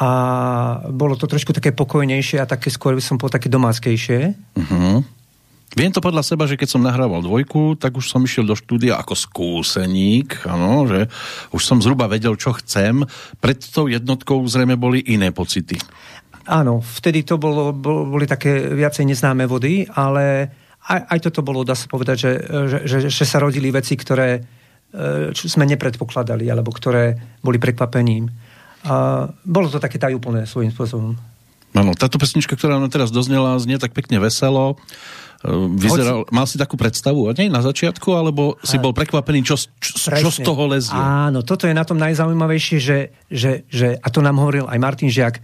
A 0.00 0.08
bolo 0.88 1.12
to 1.12 1.28
trošku 1.28 1.52
také 1.52 1.76
pokojnejšie 1.76 2.40
a 2.40 2.48
také 2.48 2.72
skôr 2.72 2.96
by 2.96 3.04
som 3.04 3.20
povedal 3.20 3.36
také 3.36 3.52
domáckejšie. 3.52 4.32
Uh-huh. 4.56 5.04
Viem 5.76 5.92
to 5.94 6.02
podľa 6.02 6.26
seba, 6.26 6.48
že 6.50 6.58
keď 6.58 6.68
som 6.72 6.82
nahrával 6.82 7.22
dvojku, 7.22 7.78
tak 7.78 7.94
už 7.94 8.10
som 8.10 8.24
išiel 8.24 8.42
do 8.42 8.58
štúdia 8.58 8.98
ako 8.98 9.14
skúseník, 9.14 10.42
ano, 10.48 10.88
že 10.88 11.06
už 11.54 11.62
som 11.62 11.78
zhruba 11.78 12.10
vedel, 12.10 12.34
čo 12.34 12.56
chcem. 12.58 13.06
Pred 13.38 13.58
tou 13.70 13.86
jednotkou 13.86 14.42
zrejme 14.48 14.74
boli 14.74 15.04
iné 15.04 15.30
pocity. 15.30 15.78
Áno, 16.50 16.82
vtedy 16.82 17.22
to 17.22 17.38
bolo, 17.38 17.70
bol, 17.70 18.08
boli 18.08 18.26
také 18.26 18.72
viacej 18.72 19.06
neznáme 19.06 19.46
vody, 19.46 19.86
ale 19.94 20.48
aj, 20.90 21.06
aj 21.06 21.18
toto 21.30 21.46
bolo, 21.46 21.62
dá 21.62 21.78
sa 21.78 21.86
povedať, 21.86 22.16
že, 22.18 22.32
že, 22.66 22.78
že, 22.88 22.98
že 23.12 23.24
sa 23.28 23.38
rodili 23.38 23.70
veci, 23.70 23.94
ktoré 23.94 24.58
čo 25.30 25.46
sme 25.46 25.70
nepredpokladali, 25.70 26.50
alebo 26.50 26.74
ktoré 26.74 27.38
boli 27.38 27.62
prekvapením. 27.62 28.26
A 28.84 29.28
bolo 29.44 29.68
to 29.68 29.76
také 29.76 30.00
tajúplné 30.00 30.48
svojím 30.48 30.72
spôsobom. 30.72 31.16
Áno, 31.70 31.94
táto 31.94 32.18
pesnička, 32.18 32.58
ktorá 32.58 32.82
nám 32.82 32.90
teraz 32.90 33.14
doznela, 33.14 33.60
znie 33.62 33.78
tak 33.78 33.94
pekne 33.94 34.18
veselo. 34.18 34.74
Vyzeral, 35.40 36.28
Hoď... 36.28 36.34
mal 36.36 36.44
si 36.44 36.60
takú 36.60 36.76
predstavu 36.76 37.24
o 37.24 37.32
nej 37.32 37.48
na 37.48 37.64
začiatku, 37.64 38.12
alebo 38.12 38.60
si 38.60 38.76
bol 38.76 38.92
prekvapený, 38.92 39.40
čo, 39.40 39.56
čo, 39.80 40.12
čo 40.12 40.28
z 40.28 40.44
toho 40.44 40.68
lezie? 40.68 40.92
Áno, 40.92 41.40
toto 41.40 41.64
je 41.64 41.72
na 41.72 41.86
tom 41.86 41.96
najzaujímavejšie, 41.96 42.76
že, 42.76 42.98
že, 43.32 43.64
že 43.72 43.96
a 43.96 44.06
to 44.12 44.20
nám 44.20 44.36
hovoril 44.36 44.68
aj 44.68 44.76
Martin 44.76 45.08
Žiak, 45.08 45.40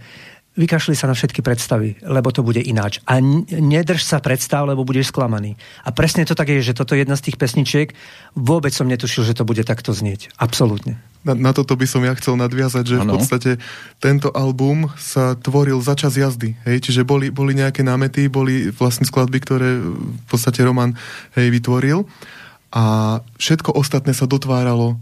vykašli 0.57 0.93
sa 0.97 1.09
na 1.09 1.17
všetky 1.17 1.41
predstavy, 1.45 1.97
lebo 2.05 2.29
to 2.33 2.45
bude 2.45 2.61
ináč. 2.61 3.01
A 3.09 3.21
nedrž 3.21 4.05
sa 4.05 4.21
predstav, 4.21 4.65
lebo 4.65 4.85
budeš 4.85 5.13
sklamaný. 5.13 5.57
A 5.85 5.89
presne 5.93 6.25
to 6.29 6.37
tak 6.37 6.49
je, 6.49 6.61
že 6.61 6.77
toto 6.77 6.97
je 6.97 7.01
jedna 7.01 7.17
z 7.17 7.29
tých 7.29 7.37
pesničiek. 7.37 7.93
Vôbec 8.33 8.73
som 8.73 8.89
netušil, 8.89 9.25
že 9.25 9.37
to 9.37 9.45
bude 9.45 9.61
takto 9.65 9.93
znieť. 9.93 10.33
Absolútne. 10.37 10.97
Na, 11.27 11.35
na 11.35 11.51
toto 11.51 11.75
by 11.75 11.83
som 11.83 11.99
ja 12.07 12.15
chcel 12.15 12.39
nadviazať, 12.39 12.83
že 12.87 12.97
ano. 13.03 13.19
v 13.19 13.19
podstate 13.19 13.51
tento 13.99 14.31
album 14.31 14.87
sa 14.95 15.35
tvoril 15.35 15.83
za 15.83 15.99
čas 15.99 16.15
jazdy. 16.15 16.55
Hej? 16.63 16.87
Čiže 16.87 17.03
boli, 17.03 17.27
boli 17.27 17.51
nejaké 17.51 17.83
námety, 17.83 18.31
boli 18.31 18.71
vlastne 18.71 19.03
skladby, 19.03 19.43
ktoré 19.43 19.83
v 19.83 20.25
podstate 20.31 20.63
Roman 20.63 20.95
hej, 21.35 21.51
vytvoril. 21.51 22.07
A 22.71 23.19
všetko 23.35 23.75
ostatné 23.75 24.15
sa 24.15 24.23
dotváralo 24.23 24.95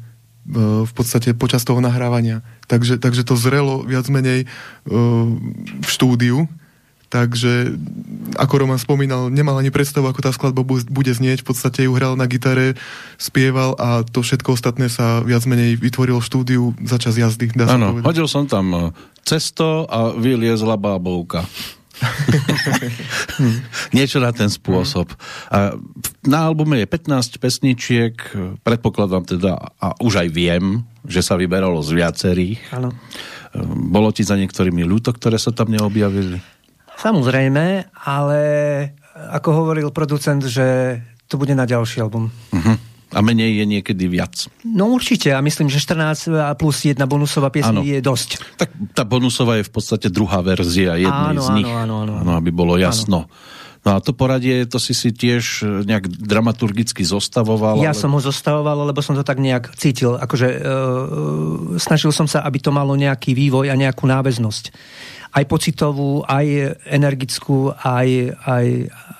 v 0.86 0.92
podstate 0.94 1.34
počas 1.34 1.66
toho 1.66 1.82
nahrávania. 1.82 2.46
Takže, 2.70 3.02
takže 3.02 3.26
to 3.26 3.34
zrelo 3.34 3.82
viac 3.82 4.06
menej 4.14 4.46
v 4.86 5.90
štúdiu. 5.90 6.46
Takže, 7.16 7.72
ako 8.36 8.68
Roman 8.68 8.76
spomínal, 8.76 9.32
nemal 9.32 9.56
ani 9.56 9.72
predstavu, 9.72 10.12
ako 10.12 10.20
tá 10.20 10.36
skladba 10.36 10.68
bude 10.68 11.14
znieť. 11.16 11.48
V 11.48 11.56
podstate 11.56 11.88
ju 11.88 11.96
hral 11.96 12.20
na 12.20 12.28
gitare, 12.28 12.76
spieval 13.16 13.72
a 13.80 14.04
to 14.04 14.20
všetko 14.20 14.52
ostatné 14.52 14.92
sa 14.92 15.24
viac 15.24 15.48
menej 15.48 15.80
vytvorilo 15.80 16.20
v 16.20 16.28
štúdiu 16.28 16.64
za 16.84 17.00
čas 17.00 17.16
jazdy. 17.16 17.56
Áno, 17.64 18.04
hodil 18.04 18.28
som 18.28 18.52
tam 18.52 18.92
cesto 19.24 19.88
a 19.88 20.12
vyliezla 20.12 20.76
bábovka. 20.76 21.48
Niečo 23.96 24.20
na 24.20 24.36
ten 24.36 24.52
spôsob. 24.52 25.16
A 25.48 25.80
na 26.28 26.52
albume 26.52 26.84
je 26.84 26.88
15 26.92 27.40
pesničiek, 27.40 28.12
predpokladám 28.60 29.24
teda, 29.24 29.56
a 29.80 29.96
už 30.04 30.20
aj 30.20 30.28
viem, 30.36 30.84
že 31.08 31.24
sa 31.24 31.40
vyberalo 31.40 31.80
z 31.80 31.96
viacerých. 31.96 32.76
Áno. 32.76 32.92
Bolo 33.88 34.12
ti 34.12 34.28
za 34.28 34.36
niektorými 34.36 34.84
ľúto, 34.84 35.16
ktoré 35.16 35.40
sa 35.40 35.56
tam 35.56 35.72
neobjavili? 35.72 36.55
Samozrejme, 37.00 37.92
ale 38.06 38.40
ako 39.16 39.50
hovoril 39.64 39.90
producent, 39.96 40.44
že 40.44 41.00
to 41.26 41.40
bude 41.40 41.56
na 41.56 41.64
ďalší 41.64 42.04
album. 42.04 42.30
Uh-huh. 42.52 42.76
A 43.16 43.24
menej 43.24 43.64
je 43.64 43.66
niekedy 43.70 44.12
viac. 44.12 44.52
No 44.68 44.92
určite, 44.92 45.32
a 45.32 45.40
myslím, 45.40 45.72
že 45.72 45.80
14 45.80 46.60
plus 46.60 46.84
jedna 46.84 47.08
bonusová 47.08 47.48
piesň 47.48 47.80
je 47.80 48.00
dosť. 48.04 48.30
Tak 48.60 48.70
tá 48.92 49.08
bonusová 49.08 49.62
je 49.62 49.68
v 49.68 49.72
podstate 49.72 50.12
druhá 50.12 50.44
verzia 50.44 51.00
jednej 51.00 51.38
áno, 51.38 51.42
z 51.42 51.50
nich. 51.56 51.70
Áno, 51.70 52.04
áno, 52.04 52.14
áno. 52.20 52.32
aby 52.36 52.52
bolo 52.52 52.76
jasno. 52.76 53.30
Áno. 53.30 53.64
No 53.86 53.94
a 53.94 53.98
to 54.02 54.18
poradie, 54.18 54.66
to 54.66 54.82
si 54.82 54.98
si 54.98 55.14
tiež 55.14 55.62
nejak 55.86 56.10
dramaturgicky 56.10 57.06
zostavoval? 57.06 57.86
Ja 57.86 57.94
ale... 57.94 58.02
som 58.02 58.10
ho 58.18 58.18
zostavoval, 58.18 58.90
lebo 58.90 58.98
som 59.06 59.14
to 59.14 59.22
tak 59.22 59.38
nejak 59.38 59.78
cítil. 59.78 60.18
Akože 60.18 60.48
e, 60.50 60.60
snažil 61.78 62.10
som 62.10 62.26
sa, 62.26 62.42
aby 62.42 62.58
to 62.58 62.74
malo 62.74 62.98
nejaký 62.98 63.38
vývoj 63.38 63.70
a 63.70 63.78
nejakú 63.78 64.10
náväznosť. 64.10 64.74
Aj 65.36 65.44
pocitovú, 65.44 66.24
aj 66.24 66.80
energickú, 66.88 67.76
aj, 67.76 68.40
aj, 68.48 68.68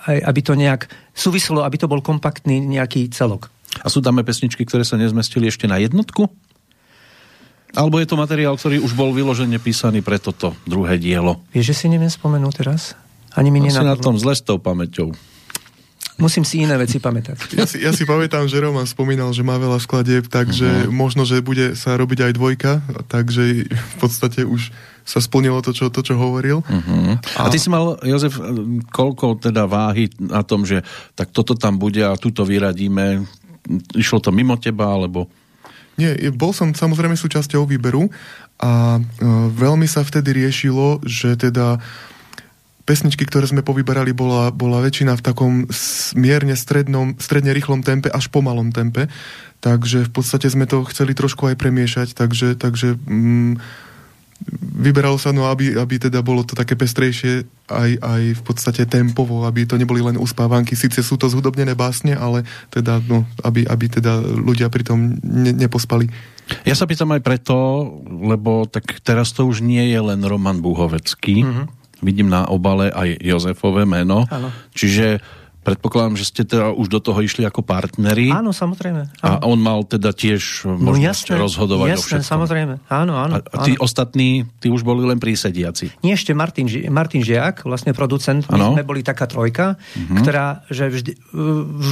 aj 0.08 0.16
aby 0.24 0.40
to 0.40 0.56
nejak 0.56 0.88
súviselo, 1.12 1.60
aby 1.60 1.76
to 1.76 1.84
bol 1.84 2.00
kompaktný 2.00 2.56
nejaký 2.56 3.12
celok. 3.12 3.52
A 3.84 3.92
sú 3.92 4.00
tam 4.00 4.16
aj 4.16 4.24
pesničky, 4.24 4.64
ktoré 4.64 4.88
sa 4.88 4.96
nezmestili 4.96 5.52
ešte 5.52 5.68
na 5.68 5.76
jednotku? 5.76 6.32
Alebo 7.76 8.00
je 8.00 8.08
to 8.08 8.16
materiál, 8.16 8.56
ktorý 8.56 8.80
už 8.80 8.96
bol 8.96 9.12
vyložene 9.12 9.60
písaný 9.60 10.00
pre 10.00 10.16
toto 10.16 10.56
druhé 10.64 10.96
dielo? 10.96 11.44
Vieš, 11.52 11.76
že 11.76 11.84
si 11.84 11.86
neviem 11.92 12.08
spomenúť 12.08 12.64
teraz? 12.64 12.96
Ani 13.36 13.52
mi 13.52 13.60
Asi 13.60 13.84
na 13.84 14.00
tom 14.00 14.16
zle 14.16 14.32
s 14.32 14.40
tou 14.40 14.56
pamäťou. 14.56 15.12
Musím 16.16 16.48
si 16.48 16.64
iné 16.64 16.72
veci 16.80 16.96
pamätať. 16.96 17.52
Ja 17.52 17.68
si, 17.68 17.76
ja 17.84 17.92
si 17.92 18.08
pamätám, 18.08 18.48
že 18.48 18.56
Roman 18.56 18.88
spomínal, 18.88 19.36
že 19.36 19.44
má 19.44 19.60
veľa 19.60 19.76
skladieb, 19.84 20.32
takže 20.32 20.88
uh-huh. 20.88 20.92
možno, 20.92 21.28
že 21.28 21.44
bude 21.44 21.76
sa 21.76 21.92
robiť 21.92 22.24
aj 22.24 22.32
dvojka, 22.32 22.72
takže 23.12 23.68
v 23.68 23.94
podstate 24.00 24.48
už 24.48 24.72
sa 25.04 25.20
splnilo 25.20 25.60
to, 25.60 25.76
čo, 25.76 25.92
to, 25.92 26.00
čo 26.00 26.16
hovoril. 26.16 26.64
Uh-huh. 26.64 27.20
A... 27.36 27.46
a 27.46 27.52
ty 27.52 27.60
si 27.60 27.68
mal, 27.68 28.00
Jozef, 28.00 28.40
koľko 28.90 29.44
teda 29.44 29.68
váhy 29.68 30.08
na 30.16 30.40
tom, 30.40 30.64
že 30.64 30.80
tak 31.12 31.36
toto 31.36 31.52
tam 31.52 31.76
bude 31.76 32.00
a 32.00 32.16
tuto 32.16 32.48
vyradíme? 32.48 33.20
Išlo 33.92 34.18
to 34.24 34.32
mimo 34.32 34.56
teba, 34.56 34.88
alebo... 34.88 35.28
Nie, 35.96 36.16
bol 36.32 36.52
som 36.52 36.76
samozrejme 36.76 37.16
súčasťou 37.16 37.64
výberu 37.64 38.08
a 38.60 39.00
e, 39.00 39.00
veľmi 39.52 39.88
sa 39.88 40.04
vtedy 40.04 40.44
riešilo, 40.44 41.00
že 41.04 41.40
teda 41.40 41.80
pesničky, 42.86 43.26
ktoré 43.26 43.50
sme 43.50 43.66
povyberali, 43.66 44.14
bola, 44.14 44.54
bola 44.54 44.78
väčšina 44.78 45.18
v 45.18 45.24
takom 45.26 45.52
mierne 46.14 46.54
strednom, 46.54 47.18
stredne 47.18 47.50
rýchlom 47.50 47.82
tempe 47.82 48.08
až 48.08 48.30
pomalom 48.30 48.70
tempe. 48.70 49.10
Takže 49.58 50.06
v 50.06 50.10
podstate 50.14 50.46
sme 50.46 50.70
to 50.70 50.86
chceli 50.86 51.12
trošku 51.12 51.50
aj 51.50 51.58
premiešať, 51.58 52.14
takže, 52.14 52.54
takže 52.54 52.94
mm, 52.94 53.58
vyberalo 54.76 55.16
sa, 55.18 55.32
no 55.34 55.48
aby, 55.48 55.74
aby 55.74 55.96
teda 55.98 56.20
bolo 56.20 56.44
to 56.44 56.54
také 56.54 56.76
pestrejšie 56.76 57.48
aj, 57.66 57.90
aj 57.98 58.22
v 58.38 58.42
podstate 58.44 58.82
tempovo, 58.86 59.42
aby 59.48 59.64
to 59.66 59.80
neboli 59.80 60.04
len 60.04 60.20
uspávanky. 60.20 60.76
Sice 60.78 61.00
sú 61.02 61.16
to 61.18 61.26
zhudobnené 61.26 61.74
básne, 61.74 62.14
ale 62.14 62.46
teda, 62.70 63.02
no, 63.08 63.26
aby, 63.42 63.66
aby 63.66 63.86
teda 63.90 64.20
ľudia 64.22 64.70
pri 64.70 64.86
tom 64.86 65.18
ne, 65.24 65.50
nepospali. 65.56 66.06
Ja 66.62 66.78
sa 66.78 66.86
pýtam 66.86 67.10
aj 67.10 67.26
preto, 67.26 67.56
lebo 68.06 68.70
tak 68.70 69.02
teraz 69.02 69.34
to 69.34 69.42
už 69.50 69.66
nie 69.66 69.90
je 69.90 69.98
len 69.98 70.22
Roman 70.22 70.62
Buhovecký. 70.62 71.42
Mm-hmm. 71.42 71.66
Vidím 72.04 72.28
na 72.28 72.48
obale 72.48 72.92
aj 72.92 73.16
Jozefové 73.24 73.88
meno. 73.88 74.28
Ano. 74.28 74.52
Čiže 74.76 75.20
Predpokladám, 75.66 76.14
že 76.14 76.30
ste 76.30 76.46
teda 76.46 76.70
už 76.70 76.86
do 76.86 77.02
toho 77.02 77.18
išli 77.18 77.42
ako 77.42 77.66
partneri. 77.66 78.30
Áno, 78.30 78.54
samozrejme. 78.54 79.02
Áno. 79.18 79.36
A 79.42 79.42
on 79.42 79.58
mal 79.58 79.82
teda 79.82 80.14
tiež 80.14 80.62
no 80.62 80.94
možnosť 80.94 81.02
no, 81.02 81.34
jasné, 81.34 81.42
rozhodovať 81.42 81.88
jasné, 81.90 81.98
o 81.98 82.06
všetkom. 82.06 82.30
samozrejme. 82.30 82.74
Áno, 82.86 83.12
áno. 83.18 83.34
A 83.42 83.56
tí 83.66 83.74
áno. 83.74 83.82
ostatní, 83.82 84.46
tí 84.62 84.70
už 84.70 84.86
boli 84.86 85.02
len 85.02 85.18
prísediaci. 85.18 85.98
Nie, 86.06 86.14
ešte 86.14 86.30
Martin, 86.38 86.70
Martin 86.86 87.26
Žiak, 87.26 87.66
vlastne 87.66 87.90
producent. 87.98 88.46
My 88.46 88.78
sme 88.78 88.86
boli 88.86 89.02
taká 89.02 89.26
trojka, 89.26 89.74
uh-huh. 89.74 90.22
ktorá, 90.22 90.62
že 90.70 90.86
vždy, 90.86 91.12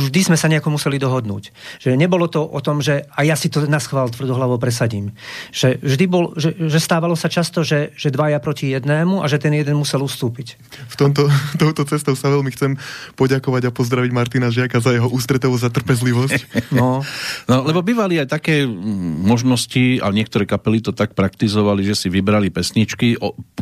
vždy 0.06 0.20
sme 0.22 0.38
sa 0.38 0.46
nejako 0.46 0.78
museli 0.78 1.02
dohodnúť. 1.02 1.50
Že 1.82 1.98
nebolo 1.98 2.30
to 2.30 2.46
o 2.46 2.62
tom, 2.62 2.78
že 2.78 3.10
a 3.10 3.26
ja 3.26 3.34
si 3.34 3.50
to 3.50 3.66
na 3.66 3.82
schvál 3.82 4.06
tvrdohlavo 4.06 4.54
presadím. 4.62 5.18
Že 5.50 5.82
vždy 5.82 6.04
bol, 6.06 6.30
že, 6.38 6.54
že 6.54 6.78
stávalo 6.78 7.18
sa 7.18 7.26
často, 7.26 7.66
že, 7.66 7.90
že 7.98 8.14
dvaja 8.14 8.38
proti 8.38 8.70
jednému 8.70 9.18
a 9.18 9.26
že 9.26 9.42
ten 9.42 9.50
jeden 9.50 9.74
musel 9.74 9.98
ustúpiť. 10.06 10.54
V 10.86 10.94
tomto, 10.94 11.26
touto 11.60 11.82
cestou 11.90 12.14
sa 12.14 12.30
veľmi 12.30 12.54
chcem 12.54 12.78
poďakovať 13.18 13.63
a 13.68 13.74
pozdraviť 13.74 14.10
Martina 14.12 14.48
Žiaka 14.52 14.78
za 14.80 14.92
jeho 14.94 15.08
ústretovú 15.08 15.56
za 15.56 15.72
trpezlivosť. 15.72 16.42
No. 16.74 17.06
no, 17.46 17.56
lebo 17.62 17.86
bývali 17.86 18.18
aj 18.18 18.34
také 18.34 18.66
možnosti, 18.66 20.02
a 20.02 20.10
niektoré 20.10 20.42
kapely 20.42 20.82
to 20.82 20.90
tak 20.90 21.14
praktizovali, 21.14 21.86
že 21.86 21.94
si 21.94 22.08
vybrali 22.10 22.50
pesničky, 22.50 23.14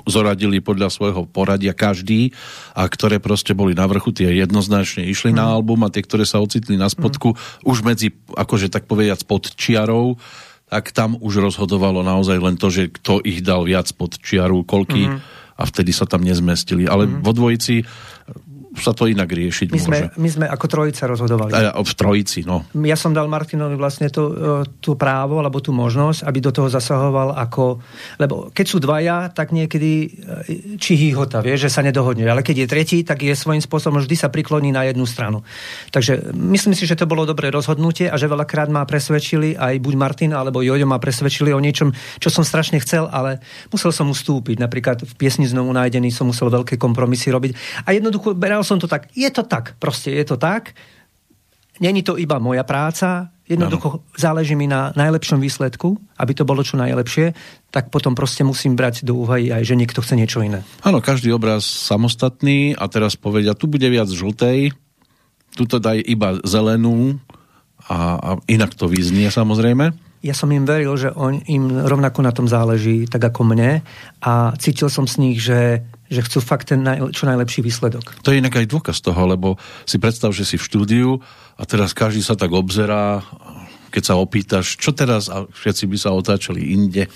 zoradili 0.08 0.64
podľa 0.64 0.88
svojho 0.88 1.28
poradia 1.28 1.76
každý 1.76 2.32
a 2.72 2.88
ktoré 2.88 3.20
proste 3.20 3.52
boli 3.52 3.76
na 3.76 3.84
vrchu, 3.84 4.16
tie 4.16 4.32
jednoznačne 4.32 5.04
išli 5.04 5.34
mm. 5.34 5.36
na 5.36 5.44
mhm. 5.44 5.52
album 5.60 5.80
a 5.84 5.92
tie, 5.92 6.00
ktoré 6.00 6.24
sa 6.24 6.40
ocitli 6.40 6.80
na 6.80 6.88
spodku, 6.88 7.36
mm. 7.36 7.68
už 7.68 7.84
medzi, 7.84 8.16
akože 8.32 8.72
tak 8.72 8.88
povediac, 8.88 9.20
pod 9.28 9.52
čiarou, 9.52 10.16
tak 10.72 10.88
tam 10.96 11.20
už 11.20 11.52
rozhodovalo 11.52 12.00
naozaj 12.00 12.40
len 12.40 12.56
to, 12.56 12.72
že 12.72 12.88
kto 12.88 13.20
ich 13.20 13.44
dal 13.44 13.68
viac 13.68 13.92
pod 13.92 14.16
čiaru, 14.16 14.64
koľky 14.64 15.04
mm. 15.04 15.18
a 15.60 15.62
vtedy 15.68 15.92
sa 15.92 16.08
tam 16.08 16.24
nezmestili. 16.24 16.88
Ale 16.88 17.04
mm. 17.04 17.20
vo 17.20 17.32
dvojici 17.36 17.84
sa 18.80 18.96
to 18.96 19.04
inak 19.04 19.28
riešiť 19.28 19.68
my 19.68 19.76
môže. 19.76 19.84
Sme, 19.84 20.00
my 20.16 20.28
sme 20.28 20.46
ako 20.48 20.66
trojica 20.68 21.04
rozhodovali. 21.04 21.52
A, 21.52 21.76
v 21.76 21.92
trojici, 21.92 22.40
no. 22.48 22.64
Ja 22.72 22.96
som 22.96 23.12
dal 23.12 23.28
Martinovi 23.28 23.76
vlastne 23.76 24.08
tú, 24.08 24.32
e, 24.32 24.64
tú 24.80 24.96
právo, 24.96 25.36
alebo 25.36 25.60
tú 25.60 25.76
možnosť, 25.76 26.24
aby 26.24 26.38
do 26.40 26.52
toho 26.52 26.72
zasahoval 26.72 27.36
ako... 27.36 27.84
Lebo 28.16 28.48
keď 28.48 28.66
sú 28.66 28.80
dvaja, 28.80 29.28
tak 29.28 29.52
niekedy 29.52 29.92
e, 29.92 30.08
či 30.80 30.96
hýhota, 30.96 31.44
vie, 31.44 31.60
že 31.60 31.68
sa 31.68 31.84
nedohodne. 31.84 32.24
Ale 32.24 32.40
keď 32.40 32.64
je 32.64 32.66
tretí, 32.66 32.98
tak 33.04 33.20
je 33.20 33.36
svojím 33.36 33.60
spôsobom 33.60 34.00
vždy 34.00 34.16
sa 34.16 34.32
prikloní 34.32 34.72
na 34.72 34.88
jednu 34.88 35.04
stranu. 35.04 35.44
Takže 35.92 36.32
myslím 36.32 36.72
si, 36.72 36.88
že 36.88 36.96
to 36.96 37.04
bolo 37.04 37.28
dobré 37.28 37.52
rozhodnutie 37.52 38.08
a 38.08 38.16
že 38.16 38.30
veľakrát 38.30 38.72
ma 38.72 38.88
presvedčili 38.88 39.52
aj 39.54 39.84
buď 39.84 39.94
Martin 40.00 40.32
alebo 40.32 40.64
Jojo 40.64 40.88
ma 40.88 40.96
presvedčili 40.96 41.52
o 41.52 41.60
niečom, 41.60 41.92
čo 42.18 42.32
som 42.32 42.40
strašne 42.40 42.80
chcel, 42.80 43.04
ale 43.12 43.44
musel 43.68 43.92
som 43.92 44.08
ustúpiť. 44.08 44.56
Napríklad 44.56 45.04
v 45.04 45.14
piesni 45.20 45.44
znovu 45.44 45.76
nájdený 45.76 46.08
som 46.08 46.30
musel 46.32 46.48
veľké 46.48 46.80
kompromisy 46.80 47.28
robiť. 47.28 47.84
A 47.84 47.92
jednoducho 47.92 48.32
beral 48.32 48.61
Povedal 48.62 48.78
som 48.78 48.86
to 48.86 48.86
tak, 48.86 49.10
je 49.10 49.26
to 49.26 49.42
tak, 49.42 49.74
proste 49.82 50.14
je 50.14 50.22
to 50.22 50.38
tak. 50.38 50.78
Není 51.82 52.06
to 52.06 52.14
iba 52.14 52.38
moja 52.38 52.62
práca, 52.62 53.34
jednoducho 53.42 53.98
ano. 53.98 54.06
záleží 54.14 54.54
mi 54.54 54.70
na 54.70 54.94
najlepšom 54.94 55.42
výsledku, 55.42 55.98
aby 56.14 56.30
to 56.30 56.46
bolo 56.46 56.62
čo 56.62 56.78
najlepšie, 56.78 57.34
tak 57.74 57.90
potom 57.90 58.14
proste 58.14 58.46
musím 58.46 58.78
brať 58.78 59.02
do 59.02 59.18
úvahy 59.18 59.50
aj, 59.50 59.66
že 59.66 59.74
niekto 59.74 59.98
chce 59.98 60.14
niečo 60.14 60.46
iné. 60.46 60.62
Áno, 60.86 61.02
každý 61.02 61.34
obraz 61.34 61.66
samostatný 61.66 62.78
a 62.78 62.86
teraz 62.86 63.18
povedia, 63.18 63.58
tu 63.58 63.66
bude 63.66 63.90
viac 63.90 64.06
žltej, 64.06 64.70
tuto 65.58 65.82
daj 65.82 65.98
iba 66.06 66.38
zelenú 66.46 67.18
a, 67.90 68.14
a 68.14 68.30
inak 68.46 68.78
to 68.78 68.86
vyznie 68.86 69.26
samozrejme 69.26 69.90
ja 70.22 70.34
som 70.38 70.48
im 70.54 70.62
veril, 70.62 70.94
že 70.94 71.10
on, 71.10 71.42
im 71.50 71.82
rovnako 71.82 72.22
na 72.22 72.30
tom 72.30 72.46
záleží, 72.46 73.10
tak 73.10 73.26
ako 73.26 73.42
mne 73.42 73.82
a 74.22 74.54
cítil 74.56 74.86
som 74.86 75.04
z 75.10 75.18
nich, 75.18 75.38
že 75.42 75.82
že 76.12 76.20
chcú 76.20 76.44
fakt 76.44 76.68
ten 76.68 76.84
naj, 76.84 77.16
čo 77.16 77.24
najlepší 77.24 77.64
výsledok. 77.64 78.20
To 78.20 78.36
je 78.36 78.44
inak 78.44 78.52
aj 78.52 78.68
dôkaz 78.68 79.00
toho, 79.00 79.24
lebo 79.24 79.56
si 79.88 79.96
predstav, 79.96 80.36
že 80.36 80.44
si 80.44 80.60
v 80.60 80.66
štúdiu 80.68 81.10
a 81.56 81.64
teraz 81.64 81.96
každý 81.96 82.20
sa 82.20 82.36
tak 82.36 82.52
obzerá, 82.52 83.24
keď 83.88 84.02
sa 84.04 84.20
opýtaš, 84.20 84.76
čo 84.76 84.92
teraz, 84.92 85.32
a 85.32 85.48
všetci 85.48 85.88
by 85.88 85.96
sa 85.96 86.12
otáčali 86.12 86.76
inde, 86.76 87.08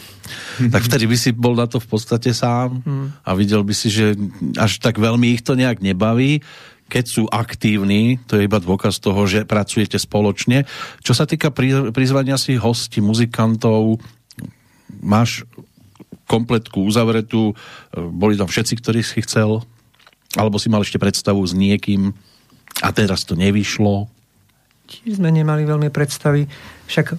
tak 0.72 0.80
vtedy 0.88 1.04
by 1.04 1.16
si 1.16 1.36
bol 1.36 1.52
na 1.52 1.68
to 1.68 1.76
v 1.76 1.88
podstate 1.92 2.32
sám 2.32 2.80
hmm. 2.80 3.20
a 3.20 3.30
videl 3.36 3.60
by 3.60 3.76
si, 3.76 3.92
že 3.92 4.16
až 4.56 4.80
tak 4.80 4.96
veľmi 4.96 5.28
ich 5.36 5.44
to 5.44 5.52
nejak 5.52 5.84
nebaví, 5.84 6.40
keď 6.86 7.04
sú 7.04 7.22
aktívni, 7.26 8.22
to 8.30 8.38
je 8.38 8.46
iba 8.46 8.62
dôkaz 8.62 9.02
toho, 9.02 9.26
že 9.26 9.42
pracujete 9.42 9.98
spoločne. 9.98 10.64
Čo 11.02 11.18
sa 11.18 11.26
týka 11.26 11.50
prizvania 11.90 12.38
si 12.38 12.54
hostí, 12.54 13.02
muzikantov, 13.02 13.98
máš 15.02 15.42
kompletku 16.30 16.86
uzavretú, 16.86 17.54
boli 17.94 18.38
tam 18.38 18.46
všetci, 18.46 18.74
ktorí 18.78 19.00
si 19.02 19.22
chcel, 19.26 19.66
alebo 20.38 20.58
si 20.62 20.70
mal 20.70 20.82
ešte 20.82 20.98
predstavu 20.98 21.42
s 21.42 21.54
niekým 21.54 22.14
a 22.82 22.88
teraz 22.94 23.26
to 23.26 23.34
nevyšlo. 23.34 24.06
Tiež 24.86 25.18
sme 25.18 25.34
nemali 25.34 25.66
veľmi 25.66 25.90
predstavy. 25.90 26.46
Však 26.86 27.06
e, 27.10 27.14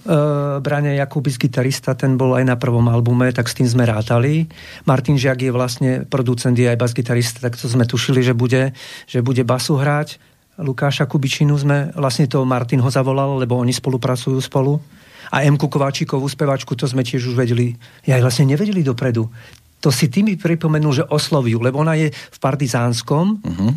Brane 0.64 0.96
Jakubis, 0.96 1.36
gitarista, 1.36 1.92
ten 1.92 2.16
bol 2.16 2.32
aj 2.36 2.44
na 2.48 2.56
prvom 2.56 2.88
albume, 2.88 3.28
tak 3.36 3.52
s 3.52 3.56
tým 3.56 3.68
sme 3.68 3.84
rátali. 3.84 4.48
Martin 4.88 5.20
Žiak 5.20 5.38
je 5.44 5.52
vlastne 5.52 5.90
producent, 6.08 6.56
je 6.56 6.72
aj 6.72 6.80
bas-gitarista, 6.80 7.44
tak 7.44 7.60
to 7.60 7.68
sme 7.68 7.84
tušili, 7.84 8.24
že 8.24 8.32
bude, 8.32 8.72
že 9.04 9.20
bude 9.20 9.44
basu 9.44 9.76
hrať. 9.76 10.16
Lukáša 10.58 11.06
Kubičinu 11.06 11.54
sme, 11.54 11.94
vlastne 11.94 12.26
to 12.26 12.42
Martin 12.42 12.82
ho 12.82 12.90
zavolal, 12.90 13.38
lebo 13.38 13.60
oni 13.60 13.70
spolupracujú 13.70 14.40
spolu. 14.42 14.80
A 15.28 15.44
Emku 15.44 15.68
Kováčikovú 15.68 16.24
spevačku, 16.24 16.72
to 16.72 16.88
sme 16.88 17.04
tiež 17.04 17.28
už 17.28 17.36
vedeli, 17.36 17.76
ja 18.08 18.16
aj 18.16 18.24
vlastne 18.24 18.48
nevedeli 18.48 18.80
dopredu. 18.80 19.28
To 19.84 19.92
si 19.92 20.10
ty 20.10 20.26
mi 20.26 20.34
pripomenul, 20.34 21.04
že 21.04 21.04
oslovujú, 21.06 21.62
lebo 21.62 21.78
ona 21.78 21.94
je 21.94 22.10
v 22.10 22.38
Partizánskom 22.40 23.38
uh-huh. 23.38 23.70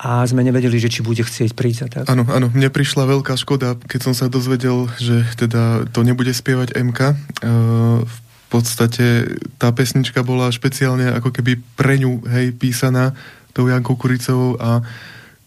A 0.00 0.24
sme 0.24 0.40
nevedeli, 0.40 0.80
že 0.80 0.88
či 0.88 1.04
bude 1.04 1.20
chcieť 1.20 1.52
prísť. 1.52 1.80
Tak. 1.92 2.04
Áno, 2.08 2.24
áno, 2.24 2.48
mne 2.48 2.72
prišla 2.72 3.04
veľká 3.04 3.36
škoda, 3.36 3.76
keď 3.84 4.00
som 4.08 4.14
sa 4.16 4.32
dozvedel, 4.32 4.88
že 4.96 5.28
teda 5.36 5.84
to 5.92 6.00
nebude 6.00 6.32
spievať 6.32 6.72
MK. 6.72 7.00
Uh, 7.44 8.00
v 8.08 8.18
podstate 8.48 9.36
tá 9.60 9.68
pesnička 9.76 10.24
bola 10.24 10.48
špeciálne 10.48 11.12
ako 11.20 11.36
keby 11.36 11.60
pre 11.76 12.00
ňu, 12.00 12.24
hej, 12.32 12.56
písaná 12.56 13.12
tou 13.52 13.68
Jankou 13.68 14.00
Kuricovou 14.00 14.56
a 14.56 14.80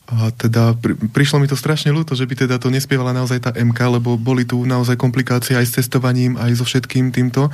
a 0.03 0.29
teda 0.35 0.75
pri, 0.77 0.93
prišlo 0.99 1.39
mi 1.39 1.47
to 1.47 1.55
strašne 1.55 1.89
ľúto, 1.89 2.13
že 2.13 2.27
by 2.27 2.45
teda 2.45 2.59
to 2.59 2.67
nespievala 2.67 3.15
naozaj 3.15 3.39
tá 3.39 3.51
MK, 3.55 3.97
lebo 3.97 4.19
boli 4.19 4.43
tu 4.43 4.61
naozaj 4.67 4.99
komplikácie 4.99 5.55
aj 5.55 5.65
s 5.65 5.75
cestovaním, 5.79 6.35
aj 6.35 6.59
so 6.59 6.67
všetkým 6.67 7.09
týmto. 7.09 7.47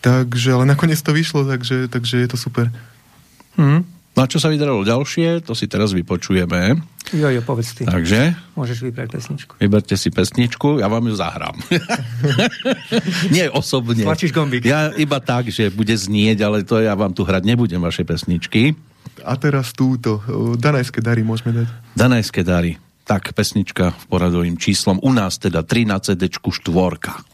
Takže, 0.00 0.54
ale 0.54 0.70
nakoniec 0.70 1.02
to 1.02 1.10
vyšlo, 1.10 1.44
takže, 1.44 1.90
takže 1.90 2.24
je 2.24 2.28
to 2.30 2.38
super. 2.38 2.70
Hmm. 3.58 3.82
No 4.20 4.28
a 4.28 4.28
čo 4.28 4.36
sa 4.36 4.52
vydaralo 4.52 4.84
ďalšie, 4.84 5.48
to 5.48 5.56
si 5.56 5.64
teraz 5.64 5.96
vypočujeme. 5.96 6.76
Jo, 7.16 7.32
jo, 7.32 7.40
povedz 7.40 7.72
ty. 7.72 7.88
Takže? 7.88 8.36
Môžeš 8.52 8.84
vybrať 8.84 9.08
pesničku. 9.16 9.56
Vyberte 9.56 9.96
si 9.96 10.12
pesničku, 10.12 10.76
ja 10.76 10.92
vám 10.92 11.08
ju 11.08 11.16
zahrám. 11.16 11.56
Nie 13.34 13.48
osobne. 13.48 14.04
Tlačíš 14.04 14.36
gombík. 14.36 14.68
Ja 14.68 14.92
iba 14.92 15.24
tak, 15.24 15.48
že 15.48 15.72
bude 15.72 15.96
znieť, 15.96 16.44
ale 16.44 16.68
to 16.68 16.84
ja 16.84 16.92
vám 16.92 17.16
tu 17.16 17.24
hrať 17.24 17.48
nebudem, 17.48 17.80
vaše 17.80 18.04
pesničky. 18.04 18.76
A 19.24 19.40
teraz 19.40 19.72
túto, 19.72 20.20
Danajské 20.60 21.00
dary 21.00 21.24
môžeme 21.24 21.64
dať. 21.64 21.96
Danajské 21.96 22.44
dary. 22.44 22.76
Tak, 23.08 23.32
pesnička 23.32 23.96
v 23.96 24.04
poradovým 24.04 24.60
číslom. 24.60 25.00
U 25.00 25.16
nás 25.16 25.40
teda 25.40 25.64
3 25.64 25.88
na 25.88 25.96
CD 25.96 26.28
štvorka. 26.28 27.24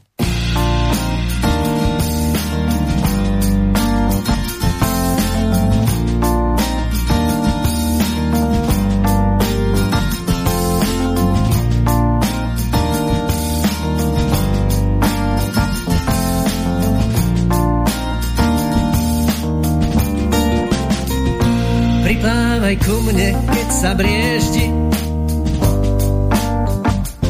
Priplávaj 22.66 22.83
ku 22.83 22.98
mne, 22.98 23.31
keď 23.46 23.68
sa 23.70 23.90
brieždi. 23.94 24.66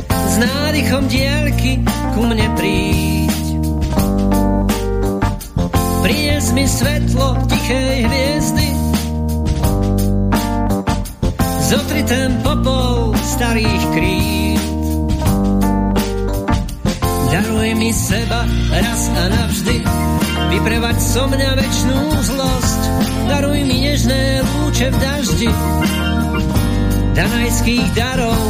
S 0.09 0.35
nádychom 0.41 1.05
diaľky 1.13 1.73
ku 2.17 2.21
mne 2.25 2.49
príď. 2.57 3.45
Prinies 6.01 6.47
mi 6.57 6.65
svetlo 6.65 7.37
tichej 7.53 8.09
hviezdy. 8.09 8.69
Zotri 11.69 12.01
ten 12.09 12.41
popol 12.41 13.13
starých 13.21 13.85
kríd. 13.93 14.63
Daruj 17.29 17.71
mi 17.77 17.93
seba 17.93 18.41
raz 18.73 19.03
a 19.13 19.25
navždy. 19.37 19.77
Vyprevať 20.49 20.97
so 20.97 21.29
mňa 21.29 21.51
večnú 21.61 21.99
zlosť 22.25 22.76
Daruj 23.27 23.61
mi 23.67 23.77
nežné 23.85 24.45
lúče 24.45 24.89
v 24.93 24.97
daždi. 25.01 25.51
Danajských 27.17 27.89
darov 27.97 28.45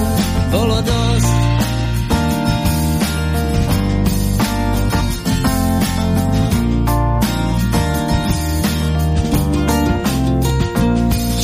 bolo 0.50 0.78
dosť. 0.82 1.34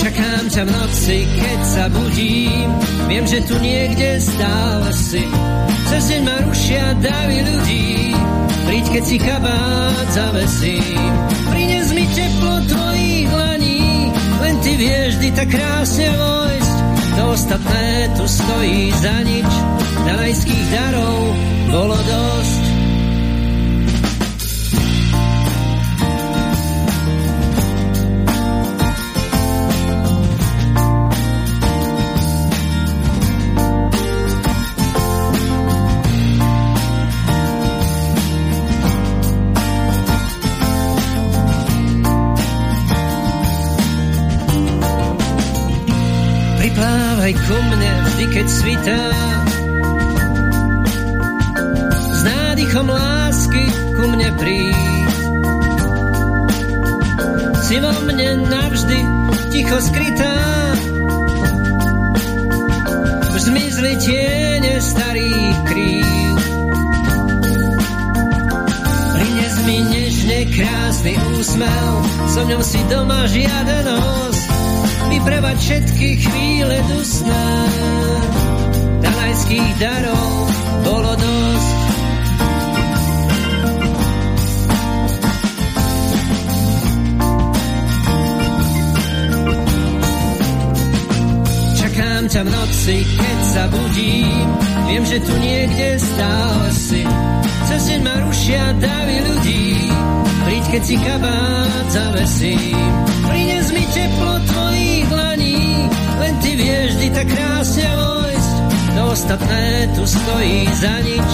Čakám 0.02 0.44
ťa 0.50 0.62
v 0.66 0.70
noci, 0.74 1.18
keď 1.30 1.60
sa 1.62 1.84
budím. 1.94 2.68
Viem, 3.06 3.24
že 3.30 3.38
tu 3.46 3.54
niekde 3.62 4.18
stále 4.18 4.90
si. 4.90 5.22
Cez 5.92 6.02
deň 6.10 6.20
ma 6.26 6.36
rušia 6.42 6.84
davy 6.98 7.38
ľudí. 7.44 8.18
Príď, 8.66 8.86
keď 8.98 9.04
si 9.06 9.16
kabát 9.22 10.06
zavesím. 10.10 11.12
Prines 11.54 11.62
ty 14.72 14.80
vieš, 14.80 15.20
vždy 15.20 15.28
tak 15.37 15.48
krásne 15.52 16.08
vojsť. 16.08 16.76
To 17.12 17.22
ostatné 17.37 17.88
tu 18.16 18.24
stojí 18.24 18.80
za 19.04 19.16
nič. 19.20 19.50
Danajských 20.08 20.64
darov 20.72 21.20
bolo 21.68 21.96
dosť 22.00 22.62
ku 47.46 47.57
mne 47.59 47.92
vždy, 48.07 48.24
keď 48.31 48.46
svitá. 48.46 49.02
S 52.12 52.20
nádychom 52.22 52.87
lásky 52.87 53.64
ku 53.98 54.05
mne 54.11 54.28
príď. 54.38 55.11
Si 57.66 57.76
vo 57.83 57.92
mne 58.07 58.31
navždy 58.46 58.98
ticho 59.50 59.78
skrytá. 59.81 60.37
Už 63.33 63.40
zmizli 63.48 63.92
tiene 64.02 64.72
starých 64.78 65.57
krív. 65.66 66.37
Prines 69.16 69.57
mi 69.66 69.76
nežne 69.88 70.38
krásny 70.52 71.12
úsmev, 71.37 71.92
so 72.31 72.40
mňou 72.44 72.62
si 72.62 72.81
doma 72.92 73.24
žiaden 73.28 73.87
host 75.12 75.20
vyprevať 75.20 75.57
všetky 75.61 76.09
chvíle 76.25 76.77
dusné. 76.88 77.46
Danajských 79.03 79.72
darov 79.77 80.33
bolo 80.85 81.12
dosť. 81.12 81.77
Čakám 91.77 92.22
ťa 92.33 92.40
v 92.40 92.48
noci, 92.48 92.96
keď 93.05 93.38
sa 93.53 93.64
budím, 93.68 94.46
viem, 94.88 95.05
že 95.05 95.18
tu 95.20 95.35
niekde 95.44 95.88
stále 96.01 96.66
si. 96.72 97.03
Cez 97.68 97.81
deň 97.88 98.01
ma 98.01 98.16
rušia 98.27 98.64
davy 98.81 99.16
ľudí, 99.29 99.64
príď, 100.44 100.64
keď 100.72 100.83
si 100.83 100.96
kabát 100.98 101.87
zavesím. 101.92 102.96
Prines 103.22 103.68
mi 103.72 103.85
teplo 103.92 104.35
tvojich 104.44 104.51
dlaní, 104.51 104.51
len 106.22 106.35
ty 106.38 106.50
vieš 106.54 106.88
vždy 106.94 107.08
tak 107.11 107.26
krásne 107.26 107.88
vojsť. 107.98 108.54
To 108.94 109.02
ostatné 109.11 109.66
tu 109.98 110.02
stojí 110.06 110.58
za 110.78 110.94
nič, 111.02 111.30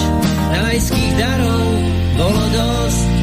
rajských 0.49 1.13
darov 1.19 1.69
bolo 2.17 2.43
dosť. 2.49 3.18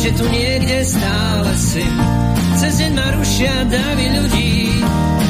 Že 0.00 0.10
tu 0.16 0.24
niekde 0.32 0.80
stále 0.80 1.52
si. 1.60 1.84
Cez 2.56 2.72
deň 2.80 2.92
ma 2.96 3.08
rušia 3.20 3.52
davy 3.68 4.06
ľudí, 4.16 4.52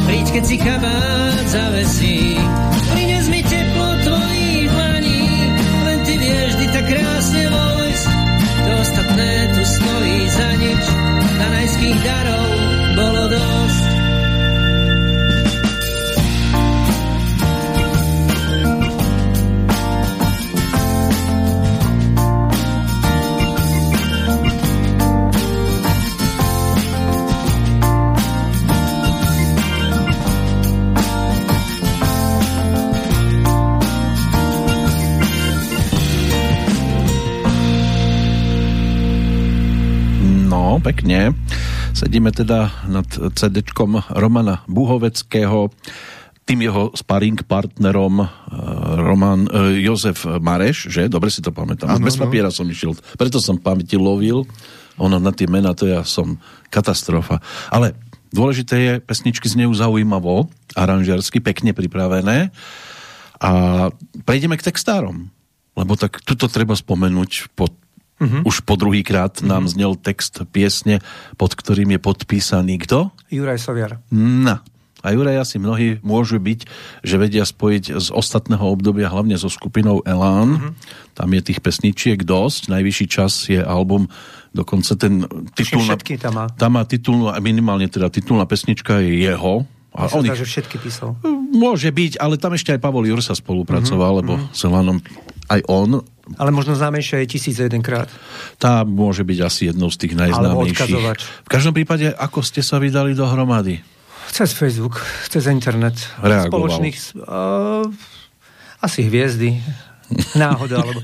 príď, 0.06 0.26
keď 0.38 0.44
si 0.46 0.56
kabát 0.62 1.44
zavesí. 1.50 2.39
Pekne. 40.90 41.30
Sedíme 41.94 42.34
teda 42.34 42.90
nad 42.90 43.06
cd 43.38 43.62
Romana 44.10 44.66
Buhoveckého, 44.66 45.70
tým 46.42 46.66
jeho 46.66 46.90
sparring 46.98 47.46
partnerom 47.46 48.26
eh, 48.26 48.28
Roman 48.98 49.46
uh, 49.46 49.70
Jozef 49.70 50.26
Mareš, 50.26 50.90
že? 50.90 51.06
Dobre 51.06 51.30
si 51.30 51.38
to 51.38 51.54
pamätám. 51.54 51.94
Áno, 51.94 52.02
Bez 52.02 52.18
no. 52.18 52.26
papiera 52.26 52.50
som 52.50 52.66
išiel, 52.66 52.98
preto 53.14 53.38
som 53.38 53.54
pamäti 53.54 53.94
lovil. 53.94 54.42
Ono 54.98 55.22
na 55.22 55.30
tie 55.30 55.46
mená, 55.46 55.78
to 55.78 55.86
ja 55.86 56.02
som 56.02 56.42
katastrofa. 56.74 57.38
Ale 57.70 57.94
dôležité 58.34 58.74
je, 58.82 58.92
pesničky 58.98 59.46
znejú 59.46 59.70
zaujímavo, 59.78 60.50
aranžersky, 60.74 61.38
pekne 61.38 61.70
pripravené. 61.70 62.50
A 63.38 63.50
prejdeme 64.26 64.58
k 64.58 64.66
textárom. 64.74 65.30
Lebo 65.78 65.94
tak 65.94 66.18
tuto 66.26 66.50
treba 66.50 66.74
spomenúť 66.74 67.54
po 67.54 67.70
Uh-huh. 68.20 68.44
Už 68.44 68.60
po 68.68 68.76
druhýkrát 68.76 69.40
nám 69.40 69.64
uh-huh. 69.64 69.72
znel 69.72 69.92
text 69.96 70.44
piesne, 70.52 71.00
pod 71.40 71.56
ktorým 71.56 71.96
je 71.96 72.00
podpísaný 72.00 72.76
kto? 72.84 73.08
Juraj 73.32 73.58
Soviar. 73.64 74.04
No. 74.12 74.60
A 75.00 75.16
Juraj 75.16 75.40
asi 75.40 75.56
mnohí 75.56 75.96
môžu 76.04 76.36
byť, 76.36 76.68
že 77.00 77.16
vedia 77.16 77.48
spojiť 77.48 77.96
z 77.96 78.08
ostatného 78.12 78.60
obdobia, 78.60 79.08
hlavne 79.08 79.32
so 79.40 79.48
skupinou 79.48 80.04
Elán. 80.04 80.60
Uh-huh. 80.60 80.72
Tam 81.16 81.32
je 81.32 81.40
tých 81.40 81.64
pesničiek 81.64 82.20
dosť. 82.20 82.68
Najvyšší 82.68 83.06
čas 83.08 83.48
je 83.48 83.64
album, 83.64 84.12
dokonca 84.52 84.92
ten 85.00 85.24
všetky 85.56 86.20
tam 86.20 86.36
má. 86.36 86.46
Tam 86.52 86.76
má 86.76 86.84
titulnú, 86.84 87.32
minimálne 87.40 87.88
teda 87.88 88.12
titulná 88.12 88.44
pesnička 88.44 89.00
je 89.00 89.24
jeho. 89.24 89.64
A 89.90 90.06
on 90.14 90.22
ich... 90.22 90.38
že 90.38 90.46
všetky 90.46 90.78
písal. 90.78 91.18
Môže 91.50 91.90
byť, 91.90 92.22
ale 92.22 92.38
tam 92.38 92.54
ešte 92.54 92.70
aj 92.70 92.80
Pavol 92.80 93.10
Jursa 93.10 93.34
spolupracoval, 93.34 94.12
uh-huh. 94.14 94.20
lebo 94.22 94.32
s 94.54 94.60
Elánom 94.62 95.02
aj 95.50 95.60
on 95.66 96.02
ale 96.38 96.54
možno 96.54 96.78
známejšia 96.78 97.26
je 97.26 97.34
tisíc 97.34 97.58
jedenkrát. 97.58 98.06
Tá 98.54 98.86
môže 98.86 99.26
byť 99.26 99.38
asi 99.42 99.74
jednou 99.74 99.90
z 99.90 100.06
tých 100.06 100.14
najznámejších. 100.14 101.18
V 101.42 101.50
každom 101.50 101.74
prípade, 101.74 102.06
ako 102.06 102.46
ste 102.46 102.62
sa 102.62 102.78
vydali 102.78 103.18
dohromady? 103.18 103.82
Cez 104.30 104.54
Facebook, 104.54 105.02
cez 105.26 105.50
internet. 105.50 105.98
Reagoval. 106.22 106.70
Spoločných... 106.70 106.96
Uh, 107.26 107.90
Asi 108.80 109.04
hviezdy, 109.04 109.60
náhoda, 110.38 110.80
alebo 110.80 111.02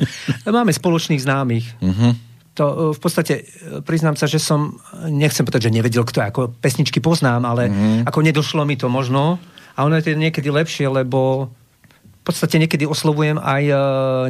máme 0.63 0.73
spoločných 0.73 1.21
známych. 1.21 1.67
Uh-huh. 1.83 2.15
To 2.57 2.65
e, 2.65 2.75
v 2.97 3.01
podstate, 3.01 3.35
e, 3.45 3.85
priznám 3.85 4.17
sa, 4.17 4.25
že 4.25 4.41
som, 4.41 4.81
nechcem 5.07 5.45
povedať, 5.45 5.69
že 5.69 5.77
nevedel, 5.77 6.03
kto 6.03 6.25
ako 6.25 6.41
pesničky 6.57 7.05
poznám, 7.05 7.45
ale 7.45 7.69
uh-huh. 7.69 8.09
ako 8.09 8.19
nedošlo 8.25 8.65
mi 8.65 8.81
to 8.81 8.89
možno. 8.89 9.37
A 9.77 9.85
ono 9.85 10.01
je 10.01 10.09
to 10.09 10.17
niekedy 10.17 10.49
lepšie, 10.49 10.89
lebo 10.89 11.53
v 12.01 12.23
podstate 12.25 12.59
niekedy 12.59 12.89
oslovujem 12.89 13.39
aj 13.39 13.63
uh, 13.71 13.79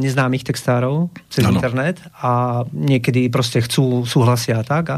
neznámych 0.05 0.45
textárov 0.45 1.09
cez 1.33 1.49
ano. 1.49 1.57
internet 1.57 1.97
a 2.21 2.61
niekedy 2.69 3.33
proste 3.33 3.65
chcú, 3.65 4.05
súhlasia 4.05 4.61
a 4.61 4.67
tak. 4.67 4.85
A 4.93 4.97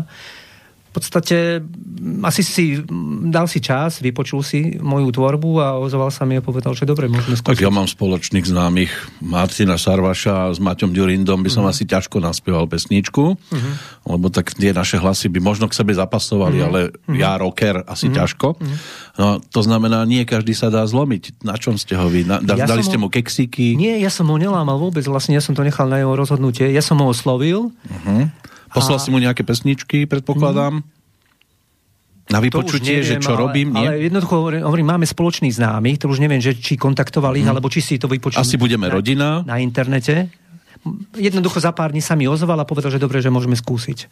podstate 0.98 1.62
asi 2.26 2.42
si 2.42 2.64
dal 3.30 3.46
si 3.46 3.62
čas, 3.62 4.02
vypočul 4.02 4.42
si 4.42 4.74
moju 4.78 5.14
tvorbu 5.14 5.50
a 5.62 5.68
ozval 5.78 6.10
sa 6.10 6.26
mi 6.26 6.38
a 6.38 6.42
povedal, 6.42 6.74
že 6.74 6.82
dobre, 6.82 7.06
môžeme 7.06 7.38
skúsiť. 7.38 7.54
Tak 7.54 7.62
ja 7.62 7.70
mám 7.70 7.86
spoločných 7.86 8.46
známych 8.46 8.90
Martina 9.22 9.78
Sarvaša 9.78 10.50
s 10.50 10.58
Maťom 10.58 10.90
Durindom 10.90 11.42
by 11.42 11.50
som 11.50 11.62
uh-huh. 11.62 11.74
asi 11.74 11.86
ťažko 11.86 12.18
naspieval 12.18 12.66
pesničku, 12.66 13.38
uh-huh. 13.38 13.72
lebo 14.10 14.26
tak 14.30 14.54
tie 14.58 14.74
naše 14.74 14.98
hlasy 14.98 15.30
by 15.30 15.38
možno 15.38 15.70
k 15.70 15.78
sebe 15.78 15.94
zapasovali, 15.94 16.58
uh-huh. 16.58 16.68
ale 16.68 16.80
uh-huh. 16.90 17.14
ja 17.14 17.38
rocker 17.38 17.86
asi 17.86 18.10
uh-huh. 18.10 18.18
ťažko. 18.18 18.48
Uh-huh. 18.58 18.76
No 19.18 19.26
to 19.38 19.60
znamená, 19.62 20.02
nie 20.06 20.26
každý 20.26 20.54
sa 20.54 20.70
dá 20.70 20.82
zlomiť. 20.86 21.42
Na 21.46 21.54
čom 21.54 21.78
ste 21.78 21.94
ho 21.94 22.10
vy? 22.10 22.26
Na, 22.26 22.42
da, 22.42 22.58
ja 22.58 22.66
dali 22.66 22.82
ste 22.82 22.98
mu 22.98 23.10
keksíky? 23.10 23.78
Nie, 23.78 23.98
ja 24.02 24.10
som 24.10 24.26
ho 24.30 24.36
nelámal 24.38 24.78
vôbec, 24.78 25.06
vlastne 25.06 25.38
ja 25.38 25.42
som 25.42 25.54
to 25.54 25.62
nechal 25.62 25.86
na 25.86 26.02
jeho 26.02 26.14
rozhodnutie. 26.14 26.70
Ja 26.70 26.82
som 26.82 26.98
ho 27.02 27.10
oslovil. 27.10 27.70
Uh-huh 27.70 28.30
Poslal 28.70 28.98
a... 28.98 29.02
si 29.02 29.08
mu 29.08 29.18
nejaké 29.18 29.42
pesničky, 29.44 30.04
predpokladám? 30.04 30.80
Mm. 30.80 30.96
Na 32.28 32.44
vypočutie, 32.44 33.00
neviem, 33.00 33.08
že 33.08 33.24
čo 33.24 33.32
ale, 33.32 33.40
robím, 33.48 33.72
nie? 33.72 33.88
Ale 33.88 34.04
jednoducho 34.04 34.34
hovorím, 34.36 34.60
hovorím 34.68 34.88
máme 34.92 35.06
spoločný 35.08 35.48
známy, 35.48 35.96
to 35.96 36.12
už 36.12 36.20
neviem, 36.20 36.44
že 36.44 36.52
či 36.60 36.76
kontaktovali 36.76 37.40
ich, 37.40 37.48
mm. 37.48 37.52
alebo 37.56 37.72
či 37.72 37.80
si 37.80 37.96
to 37.96 38.04
vypočuli. 38.04 38.36
Asi 38.36 38.60
budeme 38.60 38.84
na, 38.84 38.92
rodina. 38.92 39.28
Na 39.48 39.56
internete. 39.56 40.28
Jednoducho 41.16 41.58
za 41.58 41.72
pár 41.74 41.90
dní 41.90 42.04
sa 42.04 42.14
mi 42.14 42.28
ozval 42.28 42.60
a 42.60 42.68
povedal, 42.68 42.92
že 42.92 43.02
dobre, 43.02 43.18
že 43.24 43.32
môžeme 43.32 43.56
skúsiť. 43.56 44.06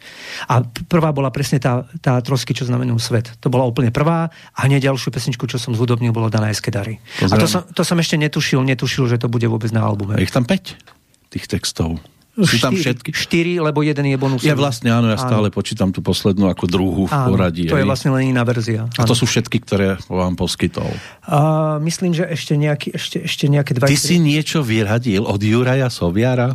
A 0.51 0.65
prvá 0.65 1.13
bola 1.15 1.31
presne 1.31 1.61
tá, 1.61 1.87
tá 2.01 2.19
trosky, 2.19 2.51
čo 2.51 2.67
znamená 2.67 2.91
svet. 2.99 3.37
To 3.39 3.47
bola 3.47 3.63
úplne 3.63 3.93
prvá 3.93 4.27
a 4.51 4.59
hneď 4.65 4.91
ďalšiu 4.91 5.13
pesničku, 5.13 5.47
čo 5.47 5.61
som 5.61 5.77
zhudobnil, 5.77 6.11
bolo 6.11 6.27
Daná 6.27 6.51
Eskedary. 6.51 6.99
A 7.23 7.37
to 7.37 7.47
som, 7.47 7.63
to 7.69 7.85
som 7.85 8.01
ešte 8.01 8.19
netušil, 8.19 8.65
netušil, 8.65 9.07
že 9.07 9.21
to 9.21 9.31
bude 9.31 9.45
vôbec 9.45 9.71
na 9.71 9.85
albume. 9.85 10.17
A 10.17 10.25
ich 10.25 10.33
tam 10.33 10.43
5 10.43 11.31
tých 11.31 11.45
textov. 11.47 12.01
Sú 12.37 12.61
tam 12.61 12.77
všetky? 12.77 13.09
Štyri, 13.17 13.57
lebo 13.57 13.81
jeden 13.81 14.05
je 14.13 14.17
bonus. 14.17 14.45
Ja 14.45 14.53
vlastne 14.53 14.93
áno, 14.93 15.09
ja 15.09 15.17
stále 15.17 15.49
áno. 15.49 15.55
počítam 15.57 15.89
tú 15.89 16.05
poslednú 16.05 16.45
ako 16.53 16.69
druhú 16.69 17.03
v 17.09 17.13
áno, 17.13 17.33
poradí. 17.33 17.65
to 17.65 17.73
je 17.73 17.87
vlastne 17.87 18.13
len 18.13 18.29
iná 18.29 18.45
verzia. 18.45 18.85
Áno. 18.85 19.01
A 19.01 19.09
to 19.09 19.17
sú 19.17 19.25
všetky, 19.25 19.57
ktoré 19.65 19.97
vám 20.05 20.37
poskytol? 20.37 20.85
A, 21.25 21.81
myslím, 21.81 22.13
že 22.13 22.29
ešte, 22.29 22.53
nejaký, 22.53 22.93
ešte, 22.93 23.17
ešte 23.25 23.45
nejaké 23.49 23.73
dva... 23.73 23.89
Ty 23.89 23.97
si 23.97 24.21
niečo 24.21 24.61
vyradil 24.61 25.25
od 25.25 25.41
Juraja 25.41 25.89
Soviara? 25.89 26.53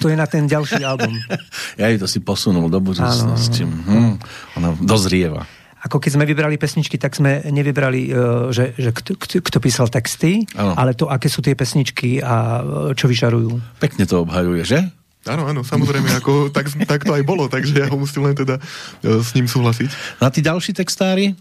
To 0.00 0.08
je 0.08 0.16
na 0.16 0.24
ten 0.24 0.48
ďalší 0.48 0.80
album. 0.82 1.12
ja 1.80 1.86
to 2.00 2.08
si 2.08 2.24
posunul 2.24 2.72
do 2.72 2.80
budúcnosti. 2.80 3.62
Hm, 3.62 4.16
ona 4.56 4.68
dozrieva 4.80 5.44
ako 5.84 6.00
keď 6.00 6.10
sme 6.16 6.24
vybrali 6.24 6.56
pesničky, 6.56 6.96
tak 6.96 7.12
sme 7.12 7.44
nevybrali, 7.44 8.08
e, 8.08 8.10
že, 8.56 8.72
že 8.72 8.90
kto, 8.90 9.20
kto, 9.20 9.34
kto 9.44 9.58
písal 9.60 9.92
texty, 9.92 10.48
ano. 10.56 10.72
ale 10.72 10.96
to, 10.96 11.12
aké 11.12 11.28
sú 11.28 11.44
tie 11.44 11.52
pesničky 11.52 12.24
a 12.24 12.64
e, 12.64 12.96
čo 12.96 13.04
vyžarujú. 13.04 13.60
Pekne 13.84 14.08
to 14.08 14.24
obhajuje, 14.24 14.64
že? 14.64 14.80
Áno, 15.28 15.44
áno, 15.44 15.60
samozrejme, 15.60 16.08
ako, 16.20 16.48
tak, 16.52 16.72
tak 16.84 17.04
to 17.04 17.12
aj 17.12 17.24
bolo, 17.24 17.48
takže 17.52 17.84
ja 17.84 17.86
ho 17.88 17.96
musím 18.00 18.28
len 18.28 18.36
teda 18.36 18.56
e, 19.04 19.20
s 19.20 19.36
ním 19.36 19.44
súhlasiť. 19.44 20.20
Na 20.24 20.32
tí 20.32 20.40
ďalší 20.40 20.72
textári? 20.72 21.36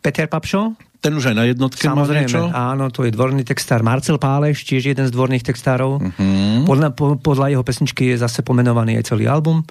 Peter 0.00 0.24
Papšo? 0.24 0.72
Ten 0.98 1.14
už 1.14 1.30
aj 1.30 1.36
na 1.38 1.46
jednotke 1.46 1.84
Samozrejme, 1.84 2.26
má 2.26 2.50
niečo? 2.50 2.50
áno, 2.50 2.90
to 2.90 3.06
je 3.06 3.14
dvorný 3.14 3.46
textár. 3.46 3.86
Marcel 3.86 4.18
Páleš, 4.18 4.66
tiež 4.66 4.90
jeden 4.96 5.06
z 5.06 5.14
dvorných 5.14 5.46
textárov. 5.46 6.02
Uh-huh. 6.02 6.66
Podľa, 6.66 6.90
po, 6.90 7.14
podľa 7.14 7.54
jeho 7.54 7.62
pesničky 7.62 8.12
je 8.12 8.16
zase 8.18 8.42
pomenovaný 8.42 8.98
aj 8.98 9.14
celý 9.14 9.30
album. 9.30 9.62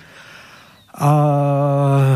A 0.97 1.12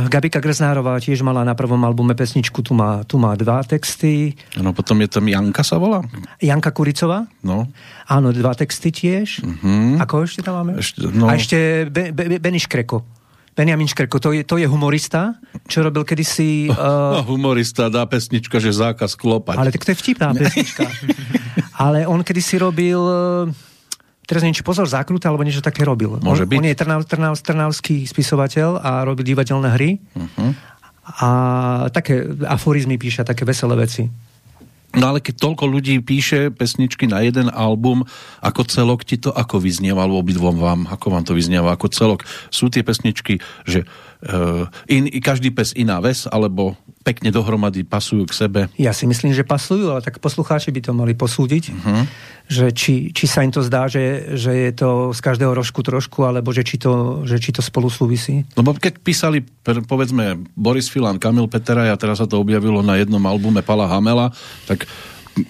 Gabika 0.10 0.42
Grznárová 0.42 0.98
tiež 0.98 1.22
mala 1.22 1.46
na 1.46 1.54
prvom 1.54 1.78
albume 1.86 2.18
pesničku, 2.18 2.66
tu 2.66 2.74
má, 2.74 3.06
tu 3.06 3.22
má 3.22 3.38
dva 3.38 3.62
texty. 3.62 4.34
No 4.58 4.74
potom 4.74 4.98
je 5.06 5.08
tam 5.08 5.30
Janka 5.30 5.62
sa 5.62 5.78
volá? 5.78 6.02
Janka 6.42 6.74
Kuricová? 6.74 7.30
No. 7.46 7.70
Áno, 8.10 8.34
dva 8.34 8.58
texty 8.58 8.90
tiež. 8.90 9.46
Uh-huh. 9.46 10.02
Ako 10.02 10.26
ešte 10.26 10.42
tam 10.42 10.66
máme? 10.66 10.82
Ešte, 10.82 11.06
no. 11.14 11.30
A 11.30 11.38
ešte 11.38 11.86
Be, 11.94 12.10
Be, 12.10 12.42
Beni 12.42 12.58
Škreko. 12.58 13.06
Benjamin 13.54 13.86
Škreko, 13.86 14.18
to 14.18 14.34
je, 14.34 14.42
to 14.42 14.58
je 14.58 14.66
humorista, 14.66 15.38
čo 15.70 15.86
robil 15.86 16.02
kedysi... 16.02 16.74
Uh... 16.74 17.22
humorista 17.30 17.86
dá 17.86 18.10
pesnička, 18.10 18.58
že 18.58 18.74
zákaz 18.74 19.14
klopať. 19.14 19.62
Ale 19.62 19.70
tak 19.70 19.86
to 19.86 19.94
je 19.94 19.98
vtipná 20.02 20.34
pesnička. 20.42 20.90
Ale 21.78 22.10
on 22.10 22.26
kedysi 22.26 22.58
robil... 22.58 22.98
Uh 22.98 23.70
teraz 24.32 24.48
neviem, 24.48 24.56
či 24.56 24.64
pozor 24.64 24.88
zákruta, 24.88 25.28
alebo 25.28 25.44
niečo 25.44 25.60
také 25.60 25.84
robil. 25.84 26.16
Môže 26.24 26.48
on, 26.48 26.50
byť. 26.56 26.58
on 26.64 26.68
je 26.72 26.76
trnav, 26.80 27.02
trnav, 27.04 27.34
trnavský 27.36 28.08
spisovateľ 28.08 28.80
a 28.80 29.04
robil 29.04 29.28
divadelné 29.28 29.68
hry. 29.76 30.00
Uh-huh. 30.16 30.56
A 31.20 31.28
také 31.92 32.24
aforizmy 32.48 32.96
píše, 32.96 33.28
také 33.28 33.44
veselé 33.44 33.76
veci. 33.76 34.08
No 34.92 35.12
ale 35.12 35.24
keď 35.24 35.40
toľko 35.40 35.72
ľudí 35.72 36.00
píše 36.04 36.52
pesničky 36.52 37.08
na 37.08 37.24
jeden 37.24 37.48
album, 37.48 38.04
ako 38.44 38.68
celok 38.68 39.08
ti 39.08 39.16
to 39.16 39.32
ako 39.32 39.64
vyznievalo 39.64 40.20
obidvom 40.20 40.60
vám? 40.60 40.88
Ako 40.92 41.16
vám 41.16 41.24
to 41.24 41.32
vyznieva 41.32 41.76
ako 41.76 41.88
celok? 41.92 42.28
Sú 42.52 42.68
tie 42.68 42.84
pesničky, 42.84 43.40
že 43.64 43.88
uh, 44.28 44.68
in, 44.92 45.08
každý 45.24 45.56
pes 45.56 45.72
iná 45.80 46.04
ves, 46.04 46.28
alebo 46.28 46.76
pekne 47.02 47.34
dohromady 47.34 47.82
pasujú 47.82 48.30
k 48.30 48.34
sebe? 48.34 48.60
Ja 48.78 48.94
si 48.94 49.10
myslím, 49.10 49.34
že 49.34 49.42
pasujú, 49.42 49.90
ale 49.92 50.06
tak 50.06 50.22
poslucháči 50.22 50.70
by 50.70 50.82
to 50.86 50.92
mali 50.94 51.18
posúdiť, 51.18 51.64
uh-huh. 51.74 52.04
že 52.46 52.70
či, 52.72 53.10
či 53.10 53.26
sa 53.26 53.42
im 53.42 53.50
to 53.50 53.66
zdá, 53.66 53.90
že, 53.90 54.38
že 54.38 54.54
je 54.54 54.72
to 54.78 54.90
z 55.12 55.20
každého 55.20 55.52
rožku 55.52 55.82
trošku, 55.82 56.24
alebo 56.24 56.54
že 56.54 56.62
či 56.62 56.78
to, 56.78 57.26
že 57.26 57.42
či 57.42 57.50
to 57.52 57.66
spolu 57.66 57.90
súvisí. 57.90 58.46
Lebo 58.54 58.78
keď 58.78 59.02
písali, 59.02 59.42
povedzme, 59.66 60.46
Boris 60.54 60.88
Filan, 60.88 61.18
Kamil 61.18 61.50
Petera 61.50 61.90
a 61.90 61.98
teraz 61.98 62.22
sa 62.22 62.30
to 62.30 62.38
objavilo 62.38 62.86
na 62.86 63.02
jednom 63.02 63.22
albume 63.26 63.66
Pala 63.66 63.90
Hamela, 63.90 64.30
tak 64.70 64.86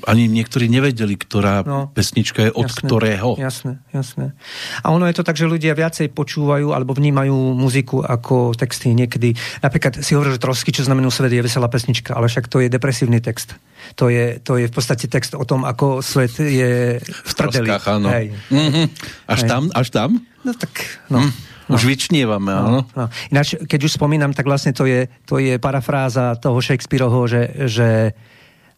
ani 0.06 0.30
niektorí 0.30 0.70
nevedeli, 0.70 1.18
ktorá 1.18 1.66
no, 1.66 1.90
pesnička 1.90 2.50
je 2.50 2.52
od 2.54 2.70
jasné, 2.70 2.86
ktorého. 2.86 3.30
Jasné, 3.42 3.82
jasné. 3.90 4.38
A 4.86 4.94
ono 4.94 5.10
je 5.10 5.16
to 5.18 5.26
tak, 5.26 5.38
že 5.38 5.50
ľudia 5.50 5.74
viacej 5.74 6.14
počúvajú 6.14 6.70
alebo 6.70 6.94
vnímajú 6.94 7.58
muziku 7.58 8.06
ako 8.06 8.54
texty 8.54 8.94
niekedy. 8.94 9.34
Napríklad 9.66 10.06
si 10.06 10.14
hovorí, 10.14 10.38
že 10.38 10.42
trosky, 10.42 10.70
čo 10.70 10.86
znamená 10.86 11.10
svet, 11.10 11.34
je 11.34 11.42
veselá 11.42 11.66
pesnička, 11.66 12.14
ale 12.14 12.30
však 12.30 12.46
to 12.46 12.62
je 12.62 12.70
depresívny 12.70 13.18
text. 13.20 13.58
To 13.98 14.14
je, 14.14 14.38
to 14.46 14.62
je 14.62 14.70
v 14.70 14.74
podstate 14.74 15.10
text 15.10 15.34
o 15.34 15.42
tom, 15.44 15.66
ako 15.66 16.06
svet 16.06 16.38
je 16.38 17.02
v 17.02 17.34
troskách, 17.34 17.86
áno. 17.90 18.14
Hej. 18.14 18.38
Mm-hmm. 18.54 18.86
Až 19.26 19.40
Hej. 19.42 19.50
tam? 19.50 19.64
Až 19.74 19.88
tam? 19.90 20.10
No 20.46 20.52
tak, 20.54 20.74
no. 21.10 21.26
Mm. 21.26 21.34
No. 21.72 21.80
Už 21.80 21.88
vyčnievame, 21.88 22.52
áno. 22.52 22.84
No, 22.92 23.06
no. 23.06 23.06
Ináč, 23.32 23.56
keď 23.56 23.88
už 23.88 23.96
spomínam, 23.96 24.36
tak 24.36 24.44
vlastne 24.44 24.76
to 24.76 24.84
je, 24.84 25.08
to 25.24 25.40
je 25.40 25.56
parafráza 25.56 26.36
toho 26.36 26.60
Shakespeareho, 26.60 27.16
že, 27.32 27.48
že 27.72 28.12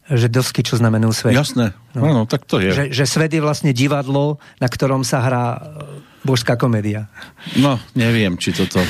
že 0.04 0.28
dosky, 0.28 0.60
čo 0.60 0.76
znamená 0.76 1.08
svet. 1.16 1.32
Jasné, 1.32 1.72
no. 1.96 2.04
no, 2.04 2.22
tak 2.28 2.44
to 2.44 2.60
je. 2.60 2.76
Že, 2.76 2.84
že 2.92 3.04
svet 3.08 3.32
je 3.32 3.40
vlastne 3.40 3.72
divadlo, 3.72 4.36
na 4.60 4.68
ktorom 4.68 5.00
sa 5.00 5.24
hrá 5.24 5.46
e, 5.56 5.60
božská 6.28 6.60
komédia. 6.60 7.08
No, 7.56 7.80
neviem, 7.96 8.36
či 8.36 8.52
toto, 8.52 8.84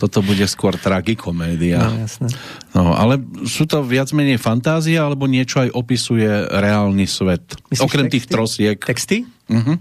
toto 0.00 0.24
bude 0.24 0.48
skôr 0.48 0.72
tragikomédia. 0.80 1.84
No, 1.84 2.08
jasné. 2.08 2.28
No, 2.72 2.96
ale 2.96 3.20
sú 3.44 3.68
to 3.68 3.84
viac 3.84 4.08
menej 4.16 4.40
fantázia, 4.40 5.04
alebo 5.04 5.28
niečo 5.28 5.60
aj 5.60 5.76
opisuje 5.76 6.28
reálny 6.48 7.04
svet? 7.04 7.60
Myslíš 7.68 7.84
Okrem 7.84 8.08
texty? 8.08 8.14
tých 8.16 8.26
trosiek. 8.28 8.78
Texty? 8.80 9.18
Uh-huh. 9.52 9.76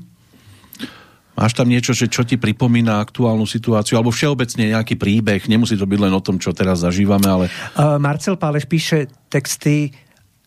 Máš 1.35 1.51
tam 1.51 1.67
niečo, 1.67 1.91
že 1.91 2.07
čo 2.07 2.23
ti 2.23 2.39
pripomína 2.39 3.03
aktuálnu 3.03 3.43
situáciu, 3.43 3.99
alebo 3.99 4.11
všeobecne 4.11 4.71
nejaký 4.71 4.95
príbeh, 4.95 5.43
nemusí 5.51 5.75
to 5.75 5.83
byť 5.83 5.99
len 5.99 6.13
o 6.15 6.23
tom, 6.23 6.39
čo 6.39 6.55
teraz 6.55 6.83
zažívame, 6.83 7.27
ale... 7.27 7.45
Uh, 7.75 7.99
Marcel 7.99 8.39
Páleš 8.39 8.63
píše 8.71 9.11
texty 9.27 9.91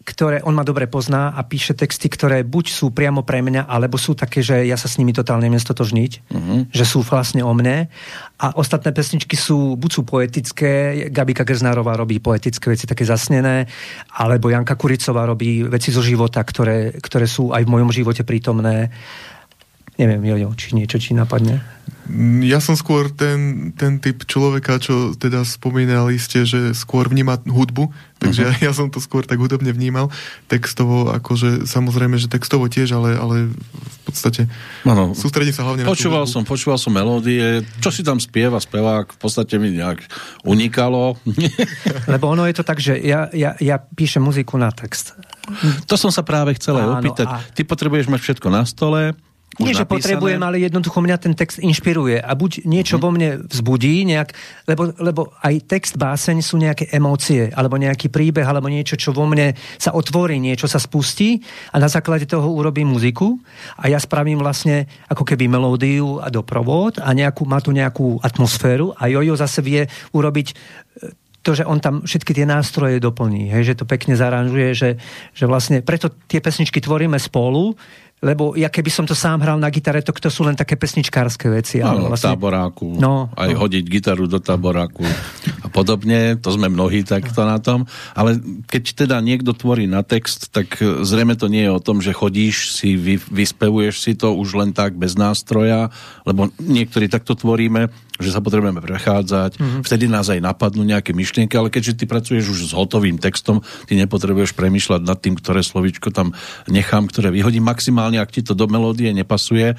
ktoré 0.08 0.40
on 0.40 0.56
ma 0.56 0.64
dobre 0.64 0.88
pozná 0.88 1.36
a 1.36 1.44
píše 1.44 1.76
texty, 1.76 2.08
ktoré 2.08 2.40
buď 2.40 2.72
sú 2.72 2.88
priamo 2.88 3.28
pre 3.28 3.44
mňa, 3.44 3.68
alebo 3.68 4.00
sú 4.00 4.16
také, 4.16 4.40
že 4.40 4.64
ja 4.64 4.80
sa 4.80 4.88
s 4.88 4.96
nimi 4.96 5.12
totálne 5.12 5.44
neviem 5.44 5.60
stotožniť, 5.60 6.12
uh-huh. 6.32 6.58
že 6.72 6.84
sú 6.88 7.04
vlastne 7.04 7.44
o 7.44 7.52
mne. 7.52 7.92
A 8.40 8.46
ostatné 8.56 8.96
pesničky 8.96 9.36
sú, 9.36 9.76
buď 9.76 9.90
sú 9.92 10.02
poetické, 10.08 10.70
Gabika 11.12 11.44
Grznárová 11.44 12.00
robí 12.00 12.16
poetické 12.24 12.72
veci 12.72 12.88
také 12.88 13.04
zasnené, 13.04 13.68
alebo 14.16 14.48
Janka 14.48 14.80
Kuricová 14.80 15.28
robí 15.28 15.60
veci 15.68 15.92
zo 15.92 16.00
života, 16.00 16.40
ktoré, 16.40 16.96
ktoré 17.04 17.28
sú 17.28 17.52
aj 17.52 17.68
v 17.68 17.72
mojom 17.76 17.92
živote 17.92 18.24
prítomné. 18.24 18.88
Neviem, 20.00 20.24
Jojo, 20.24 20.56
či 20.56 20.72
niečo 20.72 20.96
ti 20.96 21.12
napadne. 21.12 21.60
Ja 22.48 22.56
som 22.64 22.72
skôr 22.72 23.12
ten, 23.12 23.70
ten 23.76 24.00
typ 24.00 24.24
človeka, 24.24 24.80
čo 24.80 25.12
teda 25.12 25.44
spomínali 25.44 26.16
ste, 26.16 26.48
že 26.48 26.72
skôr 26.72 27.04
vníma 27.04 27.44
hudbu, 27.44 27.92
takže 28.16 28.48
uh-huh. 28.48 28.56
ja, 28.64 28.68
ja 28.68 28.72
som 28.72 28.88
to 28.88 28.96
skôr 28.96 29.28
tak 29.28 29.36
hudobne 29.36 29.68
vnímal. 29.68 30.08
Textovo, 30.48 31.12
akože 31.12 31.68
samozrejme, 31.68 32.16
že 32.16 32.32
textovo 32.32 32.64
tiež, 32.64 32.96
ale, 32.96 33.12
ale 33.12 33.36
v 33.52 33.98
podstate 34.08 34.48
ano. 34.88 35.12
sústredím 35.12 35.52
sa 35.52 35.68
hlavne 35.68 35.84
počúval 35.84 36.24
na 36.24 36.32
som, 36.32 36.42
Počúval 36.48 36.80
som 36.80 36.96
melódie, 36.96 37.60
čo 37.84 37.92
si 37.92 38.00
tam 38.00 38.16
spieva 38.16 38.56
spevák, 38.56 39.12
v 39.12 39.18
podstate 39.20 39.60
mi 39.60 39.76
nejak 39.76 40.00
unikalo. 40.48 41.20
Lebo 42.12 42.32
ono 42.32 42.48
je 42.48 42.56
to 42.56 42.64
tak, 42.64 42.80
že 42.80 42.96
ja, 43.04 43.28
ja, 43.36 43.52
ja 43.60 43.76
píšem 43.76 44.24
muziku 44.24 44.56
na 44.56 44.72
text. 44.72 45.12
To 45.88 45.94
som 46.00 46.08
sa 46.08 46.24
práve 46.24 46.56
chcel 46.56 46.80
aj 46.80 46.88
opýtať. 47.00 47.26
A... 47.28 47.44
Ty 47.52 47.62
potrebuješ 47.68 48.08
mať 48.08 48.20
všetko 48.24 48.48
na 48.48 48.64
stole, 48.64 49.12
nie, 49.58 49.74
že 49.74 49.84
potrebujem, 49.84 50.38
ale 50.38 50.62
jednoducho 50.62 51.02
mňa 51.02 51.16
ten 51.18 51.34
text 51.34 51.58
inšpiruje 51.58 52.22
a 52.22 52.30
buď 52.34 52.62
niečo 52.62 52.96
mm. 52.98 53.02
vo 53.02 53.10
mne 53.10 53.28
vzbudí, 53.42 54.06
nejak, 54.06 54.30
lebo, 54.70 54.94
lebo 55.02 55.34
aj 55.42 55.54
text 55.66 55.94
báseň 55.98 56.38
sú 56.38 56.62
nejaké 56.62 56.86
emócie, 56.94 57.50
alebo 57.50 57.74
nejaký 57.74 58.06
príbeh, 58.06 58.46
alebo 58.46 58.70
niečo, 58.70 58.94
čo 58.94 59.10
vo 59.10 59.26
mne 59.26 59.58
sa 59.76 59.90
otvorí, 59.94 60.38
niečo 60.38 60.70
sa 60.70 60.78
spustí 60.78 61.42
a 61.74 61.82
na 61.82 61.90
základe 61.90 62.30
toho 62.30 62.46
urobím 62.54 62.94
muziku 62.94 63.34
a 63.74 63.90
ja 63.90 63.98
spravím 63.98 64.38
vlastne 64.38 64.86
ako 65.10 65.26
keby 65.26 65.50
melódiu 65.50 66.22
a 66.22 66.30
doprovod 66.30 67.02
a 67.02 67.10
nejakú, 67.10 67.42
má 67.42 67.58
tu 67.58 67.74
nejakú 67.74 68.22
atmosféru 68.22 68.94
a 68.94 69.10
Jojo 69.10 69.34
zase 69.34 69.58
vie 69.60 69.82
urobiť 70.14 70.46
e, 70.50 70.54
to, 71.42 71.56
že 71.56 71.64
on 71.64 71.80
tam 71.80 72.04
všetky 72.04 72.34
tie 72.34 72.44
nástroje 72.44 73.00
doplní, 73.00 73.48
hej, 73.48 73.72
že 73.72 73.78
to 73.80 73.88
pekne 73.88 74.12
zaranžuje, 74.18 74.76
že, 74.76 74.90
že 75.32 75.44
vlastne 75.48 75.80
preto 75.80 76.12
tie 76.28 76.42
pesničky 76.44 76.82
tvoríme 76.82 77.16
spolu, 77.16 77.78
lebo 78.18 78.58
ja 78.58 78.66
keby 78.66 78.90
som 78.90 79.06
to 79.06 79.14
sám 79.14 79.46
hral 79.46 79.58
na 79.62 79.70
gitare, 79.70 80.02
to 80.02 80.10
to 80.10 80.30
sú 80.30 80.42
len 80.42 80.58
také 80.58 80.74
pesničkárske 80.74 81.46
veci. 81.50 81.78
No, 81.78 82.10
vlastne... 82.10 82.34
táboráku, 82.34 82.98
no, 82.98 83.30
aj 83.38 83.50
no. 83.54 83.58
hodiť 83.62 83.84
gitaru 83.86 84.26
do 84.26 84.42
táboráku 84.42 85.06
a 85.62 85.68
podobne, 85.70 86.34
to 86.38 86.50
sme 86.50 86.66
mnohí 86.66 87.06
takto 87.06 87.46
na 87.46 87.62
tom, 87.62 87.86
ale 88.18 88.42
keď 88.66 89.06
teda 89.06 89.16
niekto 89.22 89.54
tvorí 89.54 89.86
na 89.86 90.02
text, 90.02 90.50
tak 90.50 90.78
zrejme 90.82 91.38
to 91.38 91.46
nie 91.46 91.66
je 91.66 91.72
o 91.74 91.82
tom, 91.82 92.02
že 92.02 92.10
chodíš 92.10 92.74
si, 92.74 92.98
vy, 92.98 93.22
vyspevuješ 93.30 93.94
si 94.02 94.12
to 94.18 94.34
už 94.34 94.58
len 94.58 94.70
tak 94.74 94.98
bez 94.98 95.14
nástroja, 95.14 95.94
lebo 96.26 96.50
niektorí 96.58 97.06
takto 97.06 97.38
tvoríme, 97.38 97.90
že 98.18 98.34
sa 98.34 98.42
potrebujeme 98.42 98.82
prechádzať, 98.82 99.58
mm-hmm. 99.58 99.82
vtedy 99.86 100.10
nás 100.10 100.26
aj 100.26 100.42
napadnú 100.42 100.82
nejaké 100.82 101.14
myšlienky, 101.14 101.54
ale 101.54 101.70
keďže 101.70 102.02
ty 102.02 102.04
pracuješ 102.04 102.44
už 102.50 102.60
s 102.68 102.72
hotovým 102.74 103.16
textom, 103.22 103.62
ty 103.86 103.94
nepotrebuješ 103.94 104.58
premyšľať 104.58 105.02
nad 105.06 105.18
tým, 105.18 105.38
ktoré 105.38 105.62
slovíčko 105.62 106.10
tam 106.10 106.34
nechám, 106.66 107.06
ktoré 107.06 107.30
vyhodím 107.30 107.64
maximálne, 107.64 108.18
ak 108.18 108.34
ti 108.34 108.42
to 108.42 108.58
do 108.58 108.66
melódie 108.66 109.14
nepasuje, 109.14 109.78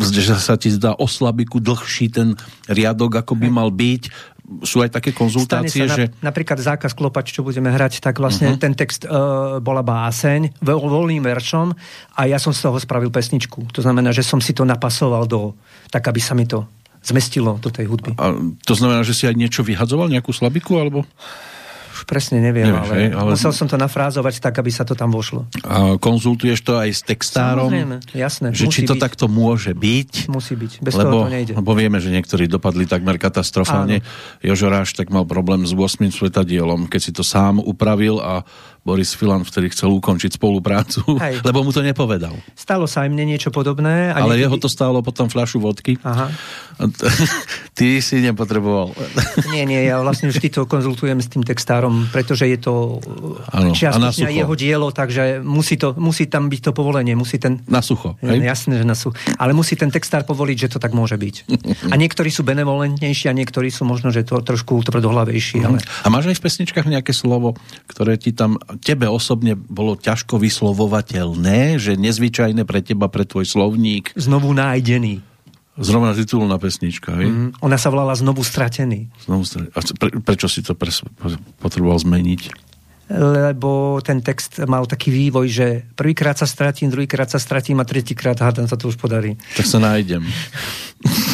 že 0.00 0.34
sa 0.40 0.56
ti 0.56 0.72
zdá 0.72 0.96
o 0.96 1.04
slabiku 1.04 1.60
dlhší 1.60 2.08
ten 2.08 2.32
riadok, 2.66 3.20
ako 3.20 3.36
by 3.36 3.48
mal 3.52 3.68
byť, 3.68 4.34
sú 4.62 4.78
aj 4.78 4.94
také 4.94 5.10
konzultácie, 5.10 5.90
sa 5.90 5.98
že... 5.98 6.04
Na, 6.22 6.30
napríklad 6.30 6.58
zákaz 6.62 6.94
klopač, 6.94 7.34
čo 7.34 7.42
budeme 7.42 7.66
hrať, 7.66 7.98
tak 7.98 8.22
vlastne 8.22 8.54
uh-huh. 8.54 8.62
ten 8.62 8.78
text 8.78 9.02
uh, 9.02 9.58
bola 9.58 9.82
báseň 9.82 10.62
voľným 10.62 11.22
veršom 11.26 11.74
a 12.14 12.20
ja 12.30 12.38
som 12.38 12.54
z 12.54 12.62
toho 12.62 12.78
spravil 12.78 13.10
pesničku. 13.10 13.74
To 13.74 13.80
znamená, 13.82 14.14
že 14.14 14.22
som 14.22 14.38
si 14.38 14.54
to 14.54 14.62
napasoval 14.62 15.26
do, 15.26 15.58
tak 15.90 16.06
aby 16.06 16.22
sa 16.22 16.38
mi 16.38 16.46
to 16.46 16.62
zmestilo 17.06 17.62
do 17.62 17.70
tej 17.70 17.86
hudby. 17.86 18.18
A 18.18 18.34
to 18.66 18.74
znamená, 18.74 19.06
že 19.06 19.14
si 19.14 19.24
aj 19.30 19.38
niečo 19.38 19.62
vyhadzoval, 19.62 20.10
nejakú 20.10 20.34
slabiku, 20.34 20.82
alebo? 20.82 21.06
Už 21.96 22.04
presne 22.04 22.44
neviem, 22.44 22.68
Nevieš, 22.68 22.92
ale, 22.92 23.08
ale 23.08 23.30
musel 23.32 23.56
som 23.56 23.64
to 23.64 23.80
nafrázovať 23.80 24.44
tak, 24.44 24.60
aby 24.60 24.68
sa 24.68 24.84
to 24.84 24.92
tam 24.92 25.08
vošlo. 25.08 25.48
A 25.64 25.96
konzultuješ 25.96 26.60
to 26.60 26.76
aj 26.76 26.92
s 26.92 27.00
textárom? 27.00 27.72
Samozrejme, 27.72 27.96
jasné. 28.12 28.52
Že 28.52 28.66
či 28.68 28.80
to 28.84 28.92
byť. 28.92 29.00
takto 29.00 29.24
môže 29.32 29.72
byť? 29.72 30.28
Musí 30.28 30.60
byť, 30.60 30.84
bez 30.84 30.92
lebo, 30.92 31.24
toho 31.24 31.24
to 31.24 31.32
nejde. 31.32 31.52
Lebo 31.56 31.72
vieme, 31.72 31.96
že 31.96 32.12
niektorí 32.12 32.52
dopadli 32.52 32.84
takmer 32.84 33.16
katastrofálne. 33.16 34.04
Jožo 34.44 34.68
Ráš 34.68 34.92
tak 34.92 35.08
mal 35.08 35.24
problém 35.24 35.64
s 35.64 35.72
8. 35.72 36.12
svetadielom, 36.12 36.84
keď 36.84 37.00
si 37.00 37.16
to 37.16 37.24
sám 37.24 37.64
upravil 37.64 38.20
a 38.20 38.44
Boris 38.86 39.18
Filan 39.18 39.42
vtedy 39.42 39.74
chcel 39.74 39.90
ukončiť 39.98 40.38
spoluprácu, 40.38 41.02
Hej. 41.18 41.42
lebo 41.48 41.66
mu 41.66 41.74
to 41.74 41.82
nepovedal. 41.82 42.38
Stalo 42.54 42.86
sa 42.86 43.02
aj 43.02 43.10
mne 43.10 43.34
niečo 43.34 43.50
podobné. 43.50 44.14
A 44.14 44.22
Ale 44.22 44.38
niekedy... 44.38 44.42
jeho 44.46 44.56
to 44.62 44.68
stálo 44.70 45.02
potom 45.02 45.26
fľašu 45.26 45.58
vodky. 45.58 45.98
Aha. 46.06 46.30
Ty 47.76 47.98
si 47.98 48.22
nepotreboval. 48.22 48.94
Nie, 49.52 49.64
nie, 49.64 49.88
ja 49.88 50.00
vlastne 50.00 50.28
vždy 50.28 50.48
to 50.52 50.62
konzultujem 50.68 51.16
s 51.20 51.28
tým 51.32 51.40
textárom, 51.40 52.08
pretože 52.12 52.44
je 52.44 52.58
to 52.60 53.00
ano, 53.52 53.72
čiastočne 53.72 54.28
jeho 54.32 54.52
dielo, 54.52 54.92
takže 54.92 55.40
musí, 55.40 55.80
to, 55.80 55.96
musí 55.96 56.28
tam 56.28 56.52
byť 56.52 56.60
to 56.60 56.70
povolenie. 56.76 57.16
Musí 57.16 57.40
ten... 57.40 57.64
Na 57.68 57.80
sucho. 57.80 58.20
Hej? 58.20 58.44
Jasné, 58.44 58.80
že 58.80 58.84
na 58.84 58.92
sucho. 58.92 59.16
Ale 59.40 59.56
musí 59.56 59.76
ten 59.76 59.88
textár 59.88 60.28
povoliť, 60.28 60.68
že 60.68 60.68
to 60.76 60.78
tak 60.78 60.92
môže 60.92 61.16
byť. 61.16 61.34
A 61.88 61.94
niektorí 61.96 62.28
sú 62.28 62.44
benevolentnejší 62.44 63.32
a 63.32 63.36
niektorí 63.36 63.72
sú 63.72 63.88
možno, 63.88 64.12
že 64.12 64.24
to 64.24 64.44
trošku 64.44 64.76
tvrdohlavejší. 64.84 65.64
Ale... 65.64 65.80
A 66.04 66.06
máš 66.12 66.28
aj 66.32 66.36
v 66.36 66.44
pesničkách 66.44 66.86
nejaké 66.88 67.16
slovo, 67.16 67.56
ktoré 67.88 68.20
ti 68.20 68.36
tam 68.36 68.60
tebe 68.78 69.10
osobne 69.10 69.56
bolo 69.56 69.96
ťažko 69.96 70.40
vyslovovateľné, 70.40 71.76
že 71.80 71.98
nezvyčajné 71.98 72.62
pre 72.68 72.80
teba, 72.80 73.10
pre 73.10 73.26
tvoj 73.26 73.48
slovník? 73.48 74.14
Znovu 74.16 74.52
nájdený. 74.52 75.24
Zrovna 75.76 76.16
titulná 76.16 76.56
pesnička, 76.56 77.12
hej? 77.20 77.28
Mm, 77.28 77.50
ona 77.60 77.76
sa 77.76 77.92
volala 77.92 78.16
Znovu 78.16 78.40
stratený. 78.40 79.12
Znovu 79.28 79.44
stratený. 79.44 79.72
A 79.76 79.80
pre, 79.84 80.10
prečo 80.24 80.48
si 80.48 80.64
to 80.64 80.72
pre, 80.72 80.88
potreboval 81.60 82.00
zmeniť? 82.00 82.64
Lebo 83.12 84.02
ten 84.02 84.18
text 84.18 84.58
mal 84.66 84.82
taký 84.88 85.14
vývoj, 85.14 85.46
že 85.46 85.66
prvýkrát 85.94 86.34
sa 86.34 86.48
stratím, 86.48 86.90
druhýkrát 86.90 87.30
sa 87.30 87.38
stratím 87.38 87.78
a 87.78 87.86
tretíkrát 87.86 88.34
hádam 88.40 88.66
sa 88.66 88.74
to 88.74 88.90
už 88.90 88.98
podarí. 88.98 89.38
Tak 89.54 89.66
sa 89.68 89.78
nájdem. 89.78 90.26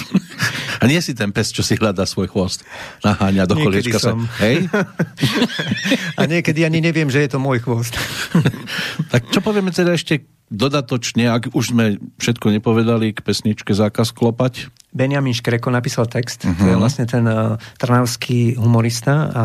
A 0.82 0.90
nie 0.90 0.98
si 0.98 1.14
ten 1.14 1.30
pes, 1.30 1.54
čo 1.54 1.62
si 1.62 1.78
hľadá 1.78 2.02
svoj 2.02 2.26
chvost. 2.26 2.66
Naháňa 3.06 3.46
do 3.46 3.54
koliečka 3.54 4.02
sa. 4.02 4.18
Hej? 4.42 4.66
A 6.18 6.26
niekedy 6.26 6.66
ani 6.66 6.82
neviem, 6.82 7.06
že 7.06 7.22
je 7.22 7.30
to 7.30 7.38
môj 7.38 7.62
chvost. 7.62 7.94
tak 9.14 9.30
čo 9.30 9.38
povieme 9.38 9.70
teda 9.70 9.94
ešte 9.94 10.26
dodatočne, 10.52 11.30
ak 11.30 11.54
už 11.56 11.72
sme 11.72 12.02
všetko 12.18 12.52
nepovedali 12.58 13.14
k 13.14 13.24
pesničke 13.24 13.72
Zákaz 13.72 14.12
klopať? 14.12 14.68
Benjamin 14.92 15.32
Škreko 15.32 15.72
napísal 15.72 16.04
text, 16.10 16.44
uh-huh. 16.44 16.58
to 16.58 16.64
je 16.68 16.76
mhm. 16.76 16.82
vlastne 16.82 17.06
ten 17.08 17.24
uh, 17.24 17.56
trnavský 17.80 18.60
humorista 18.60 19.14
a 19.32 19.44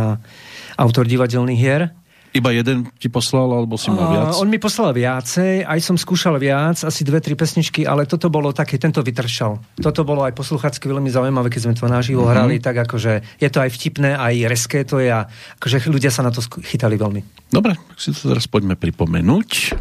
autor 0.76 1.08
divadelných 1.08 1.62
hier. 1.62 1.95
Iba 2.38 2.54
jeden 2.54 2.86
ti 3.02 3.10
poslal, 3.10 3.50
alebo 3.50 3.82
si 3.82 3.89
mal 3.89 4.13
viac? 4.13 4.38
Uh, 4.38 4.45
on 4.45 4.50
mi 4.54 4.62
poslal 4.62 4.93
viacej, 4.93 5.65
aj 5.65 5.80
som 5.82 5.97
skúšal 5.97 6.38
viac, 6.38 6.86
asi 6.86 7.02
dve, 7.02 7.17
tri 7.17 7.34
pesničky, 7.34 7.82
ale 7.82 8.06
toto 8.06 8.30
bolo 8.30 8.54
také, 8.54 8.78
tento 8.78 9.02
vytršal. 9.02 9.82
Toto 9.82 10.06
bolo 10.06 10.21
aj 10.21 10.38
posluchacky 10.38 10.86
veľmi 10.86 11.10
zaujímavé, 11.10 11.50
keď 11.50 11.62
sme 11.65 11.73
to 11.73 11.89
naživo 11.89 12.30
uh-huh. 12.30 12.38
hrali, 12.38 12.62
tak 12.62 12.78
akože 12.78 13.41
je 13.41 13.50
to 13.50 13.58
aj 13.58 13.73
vtipné, 13.73 14.13
aj 14.13 14.34
reské 14.45 14.86
to 14.86 15.02
je 15.02 15.10
a 15.10 15.26
akože 15.58 15.89
ľudia 15.89 16.13
sa 16.13 16.21
na 16.21 16.30
to 16.30 16.45
chytali 16.62 16.93
veľmi. 16.93 17.50
Dobre, 17.50 17.73
tak 17.73 17.97
si 17.97 18.13
to 18.13 18.30
teraz 18.30 18.45
poďme 18.45 18.78
pripomenúť. 18.78 19.73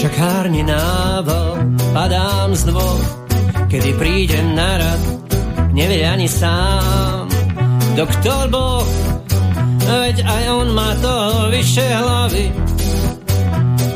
Čakárne 0.00 0.64
nával 0.64 1.41
padám 2.02 2.50
z 2.50 2.62
dvoch, 2.66 3.06
kedy 3.70 3.94
prídem 3.94 4.58
na 4.58 4.74
rad, 4.74 5.02
nevie 5.70 6.02
ani 6.02 6.26
sám. 6.26 7.30
Doktor 7.94 8.50
Boh, 8.50 8.90
veď 9.86 10.26
aj 10.26 10.44
on 10.50 10.68
má 10.74 10.98
to 10.98 11.14
vyššie 11.54 11.88
hlavy, 11.94 12.46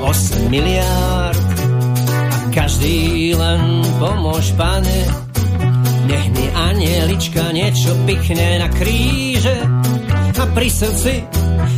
8 0.06 0.54
miliárd 0.54 1.46
a 2.30 2.38
každý 2.54 3.34
len 3.34 3.82
pomôž, 3.98 4.54
pane. 4.54 5.00
Nech 6.06 6.30
mi 6.30 6.46
anielička 6.54 7.50
niečo 7.50 7.90
pichne 8.06 8.62
na 8.62 8.70
kríže 8.70 9.66
a 10.38 10.44
pri 10.54 10.70
srdci, 10.70 11.26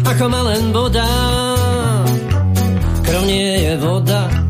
ako 0.04 0.28
ma 0.28 0.44
len 0.52 0.76
voda. 0.76 1.08
Krv 3.00 3.22
nie 3.24 3.64
je 3.64 3.72
voda, 3.80 4.47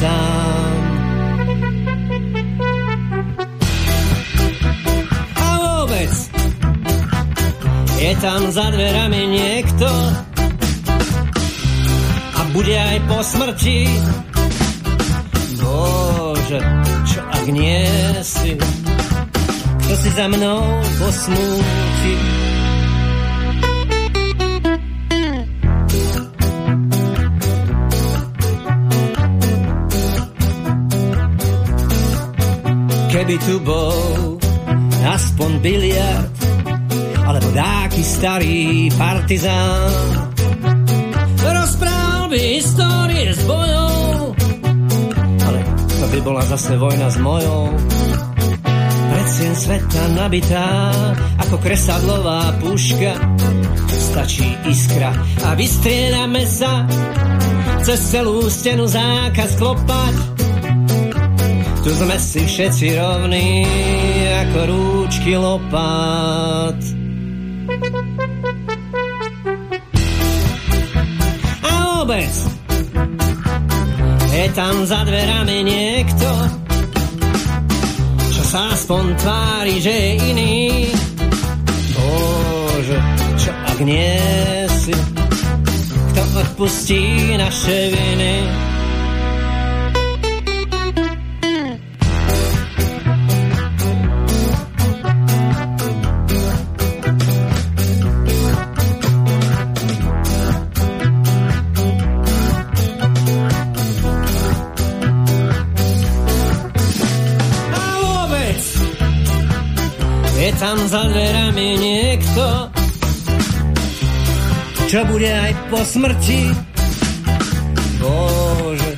sám. 0.00 0.80
A 5.36 5.46
vôbec 5.60 6.12
je 8.00 8.12
tam 8.24 8.40
za 8.48 8.66
dverami 8.72 9.22
niekto 9.28 9.88
a 12.32 12.40
bude 12.56 12.72
aj 12.72 12.98
po 13.04 13.18
smrti. 13.20 13.80
Bože, 15.60 16.60
čo 17.04 17.20
ak 17.20 17.44
nie 17.52 17.84
si, 18.24 18.56
kto 19.84 19.94
si 20.00 20.08
za 20.16 20.26
mnou 20.32 20.64
posmúti. 20.96 22.14
Keby 33.30 33.46
tu 33.46 33.62
bol 33.62 34.42
aspoň 35.06 35.62
biliard, 35.62 36.34
alebo 37.22 37.46
dáky 37.54 38.02
starý 38.02 38.90
partizán. 38.98 40.34
Rozprával 41.38 42.26
by 42.26 42.40
histórie 42.58 43.30
s 43.30 43.38
bojou, 43.46 44.34
ale 45.46 45.60
to 45.94 46.06
by 46.10 46.18
bola 46.26 46.42
zase 46.50 46.74
vojna 46.74 47.06
s 47.06 47.22
mojou. 47.22 47.70
Predsien 49.14 49.54
sveta 49.54 50.04
nabitá, 50.18 50.90
ako 51.38 51.54
kresadlová 51.62 52.50
puška, 52.58 53.14
stačí 54.10 54.50
iskra 54.66 55.14
a 55.46 55.54
vystriedame 55.54 56.42
sa 56.50 56.82
cez 57.86 58.10
celú 58.10 58.50
stenu 58.50 58.90
zákaz 58.90 59.54
klopať 59.54 60.29
Tu 61.80 61.88
sme 61.96 62.16
si 62.20 62.44
všetci 62.44 62.86
rovní 62.92 63.64
ako 64.44 64.58
rúčky 64.68 65.32
lopát. 65.32 66.76
A 71.64 71.70
vôbec 71.80 72.32
je 74.28 74.46
tam 74.52 74.84
za 74.84 75.00
dverami 75.08 75.64
niekto, 75.64 76.28
čo 78.28 78.42
sa 78.44 78.76
aspoň 78.76 79.04
tvári, 79.16 79.76
že 79.80 79.92
je 79.96 80.10
iný. 80.36 80.56
Bože, 81.96 82.98
čo 83.40 83.50
ak 83.56 83.78
nie 83.88 84.20
si, 84.68 84.92
kto 86.12 86.22
odpustí 86.44 87.40
naše 87.40 87.88
viny. 87.88 88.69
Za 110.90 111.06
dverami 111.06 111.78
niekto, 111.78 112.44
čo 114.90 115.06
bude 115.06 115.30
aj 115.30 115.52
po 115.70 115.78
smrti. 115.86 116.50
Bože, 118.02 118.92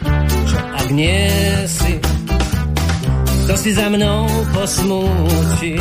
čo 0.48 0.58
ak 0.72 0.88
nie 0.88 1.28
si, 1.68 1.92
to 3.44 3.54
si 3.60 3.76
za 3.76 3.92
mnou 3.92 4.24
posmúti. 4.56 5.76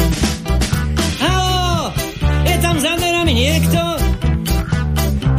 Haló, 1.24 1.96
je 2.44 2.56
tam 2.60 2.76
za 2.76 2.92
dverami 3.00 3.32
niekto, 3.32 3.82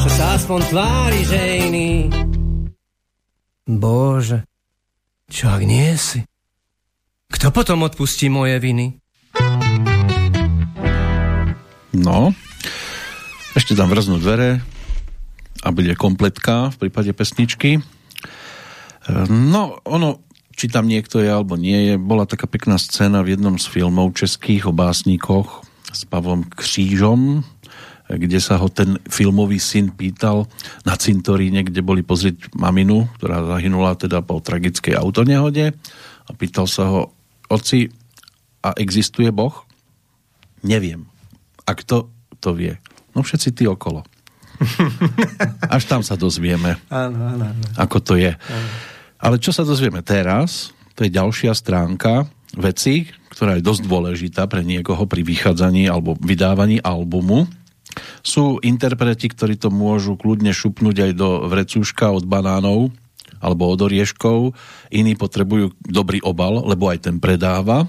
čo 0.01 0.09
sa 0.09 0.41
aspoň 0.41 0.61
tvári, 0.73 1.21
že 1.29 1.41
iný. 1.69 1.93
Bože, 3.69 4.49
čo 5.29 5.53
ak 5.53 5.69
nie 5.69 5.93
si? 6.01 6.25
Kto 7.29 7.53
potom 7.53 7.85
odpustí 7.85 8.33
moje 8.33 8.57
viny? 8.57 9.02
No, 11.93 12.33
ešte 13.53 13.77
tam 13.77 13.93
vrznú 13.93 14.17
dvere 14.17 14.65
a 15.61 15.69
bude 15.71 15.93
kompletka 15.93 16.73
v 16.73 16.89
prípade 16.89 17.13
pesničky. 17.13 17.79
E, 17.79 17.83
No, 19.29 19.77
ono, 19.85 20.25
či 20.57 20.73
tam 20.73 20.89
niekto 20.89 21.21
je 21.21 21.29
alebo 21.29 21.61
nie 21.61 21.93
je, 21.93 21.95
bola 22.01 22.25
taká 22.25 22.49
pekná 22.49 22.81
scéna 22.81 23.21
v 23.21 23.37
jednom 23.37 23.61
z 23.61 23.69
filmov 23.69 24.17
českých 24.17 24.69
o 24.69 24.73
básnikoch 24.73 25.69
s 25.93 26.09
Pavlom 26.09 26.49
Křížom, 26.49 27.45
kde 28.09 28.41
sa 28.41 28.57
ho 28.57 28.73
ten 28.73 28.97
filmový 29.13 29.61
syn 29.61 29.93
pýtal 29.93 30.49
na 30.89 30.97
cintoríne, 30.97 31.61
kde 31.65 31.85
boli 31.85 32.01
pozrieť 32.01 32.57
maminu, 32.57 33.09
ktorá 33.21 33.45
zahynula 33.45 34.01
teda 34.01 34.25
po 34.25 34.41
tragickej 34.41 34.97
autonehode 34.97 35.77
a 36.25 36.31
pýtal 36.33 36.65
sa 36.65 36.89
ho, 36.89 37.01
oci, 37.53 37.93
a 38.63 38.73
existuje 38.79 39.29
Boh? 39.29 39.67
Neviem. 40.63 41.12
A 41.67 41.73
kto 41.73 42.11
to 42.39 42.51
vie? 42.53 42.77
No 43.13 43.23
všetci 43.23 43.55
tí 43.55 43.65
okolo. 43.69 44.03
Až 45.75 45.91
tam 45.91 46.03
sa 46.07 46.15
dozvieme, 46.15 46.79
Áno, 46.87 47.19
áno, 47.19 47.45
áno. 47.51 47.65
ako 47.75 47.99
to 47.99 48.15
je. 48.15 48.33
Ale 49.19 49.39
čo 49.39 49.51
sa 49.51 49.67
dozvieme 49.67 50.03
teraz, 50.03 50.71
to 50.95 51.03
je 51.07 51.11
ďalšia 51.11 51.55
stránka 51.55 52.27
veci, 52.55 53.09
ktorá 53.33 53.57
je 53.59 53.65
dosť 53.65 53.83
dôležitá 53.89 54.43
pre 54.47 54.63
niekoho 54.63 55.03
pri 55.09 55.25
vychádzaní 55.25 55.89
alebo 55.89 56.15
vydávaní 56.21 56.79
albumu. 56.85 57.49
Sú 58.23 58.61
interpreti, 58.63 59.29
ktorí 59.29 59.57
to 59.59 59.69
môžu 59.73 60.17
kľudne 60.17 60.53
šupnúť 60.53 61.11
aj 61.11 61.13
do 61.17 61.29
vrecúška 61.49 62.13
od 62.13 62.25
banánov 62.29 62.93
alebo 63.43 63.67
od 63.73 63.81
orieškov. 63.83 64.55
Iní 64.95 65.19
potrebujú 65.19 65.75
dobrý 65.83 66.23
obal, 66.23 66.63
lebo 66.63 66.87
aj 66.93 67.11
ten 67.11 67.17
predáva. 67.19 67.89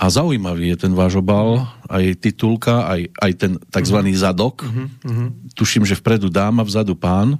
A 0.00 0.08
zaujímavý 0.08 0.72
je 0.72 0.88
ten 0.88 0.92
váš 0.96 1.20
obal, 1.20 1.68
aj 1.84 2.16
titulka, 2.24 2.88
aj, 2.88 3.00
aj 3.20 3.32
ten 3.36 3.52
tzv. 3.68 3.98
zadok. 4.16 4.64
Tuším, 5.52 5.84
že 5.84 5.92
vpredu 6.00 6.32
dáma, 6.32 6.64
vzadu 6.64 6.96
pán. 6.96 7.36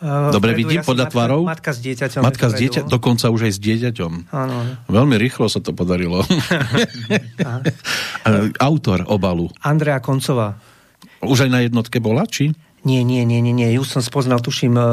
Uh, 0.00 0.32
Dobre 0.32 0.54
vpredu 0.56 0.60
vidím 0.64 0.80
ja 0.80 0.86
podľa 0.86 1.06
matka- 1.10 1.14
tvarov? 1.18 1.40
Matka 1.44 1.70
s 1.74 1.80
dieťaťom. 1.82 2.22
Matka 2.24 2.46
s 2.48 2.54
dieťa, 2.56 2.80
dokonca 2.88 3.26
už 3.28 3.50
aj 3.50 3.52
s 3.52 3.60
dieťaťom. 3.60 4.12
Áno. 4.32 4.56
Veľmi 4.88 5.18
rýchlo 5.20 5.50
sa 5.50 5.60
to 5.60 5.74
podarilo. 5.74 6.22
Autor 8.70 9.04
obalu. 9.10 9.50
Andrea 9.60 9.98
Koncová. 10.00 10.56
Už 11.20 11.44
aj 11.44 11.50
na 11.52 11.60
jednotke 11.66 12.00
bola, 12.00 12.24
či? 12.24 12.54
Nie, 12.80 13.04
nie, 13.04 13.28
nie, 13.28 13.44
nie, 13.44 13.52
nie. 13.52 13.68
Ju 13.76 13.84
som 13.84 14.00
spoznal, 14.00 14.40
tuším, 14.40 14.72
e, 14.72 14.86